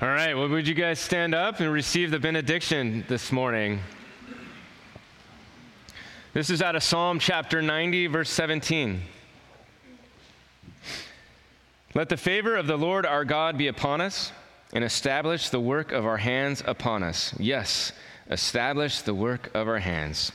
All 0.00 0.08
right, 0.08 0.34
well, 0.34 0.48
would 0.48 0.66
you 0.66 0.74
guys 0.74 0.98
stand 0.98 1.34
up 1.34 1.60
and 1.60 1.70
receive 1.70 2.10
the 2.10 2.18
benediction 2.18 3.04
this 3.06 3.30
morning? 3.30 3.80
This 6.32 6.48
is 6.48 6.62
out 6.62 6.74
of 6.74 6.82
Psalm 6.82 7.18
chapter 7.18 7.60
90, 7.60 8.06
verse 8.06 8.30
17. 8.30 9.02
Let 11.94 12.08
the 12.08 12.16
favor 12.16 12.56
of 12.56 12.66
the 12.66 12.78
Lord 12.78 13.04
our 13.04 13.26
God 13.26 13.58
be 13.58 13.66
upon 13.66 14.00
us 14.00 14.32
and 14.72 14.84
establish 14.84 15.50
the 15.50 15.60
work 15.60 15.92
of 15.92 16.06
our 16.06 16.16
hands 16.16 16.62
upon 16.64 17.02
us. 17.02 17.34
Yes, 17.38 17.92
establish 18.30 19.02
the 19.02 19.14
work 19.14 19.50
of 19.54 19.68
our 19.68 19.80
hands. 19.80 20.32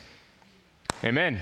Amen. 1.04 1.41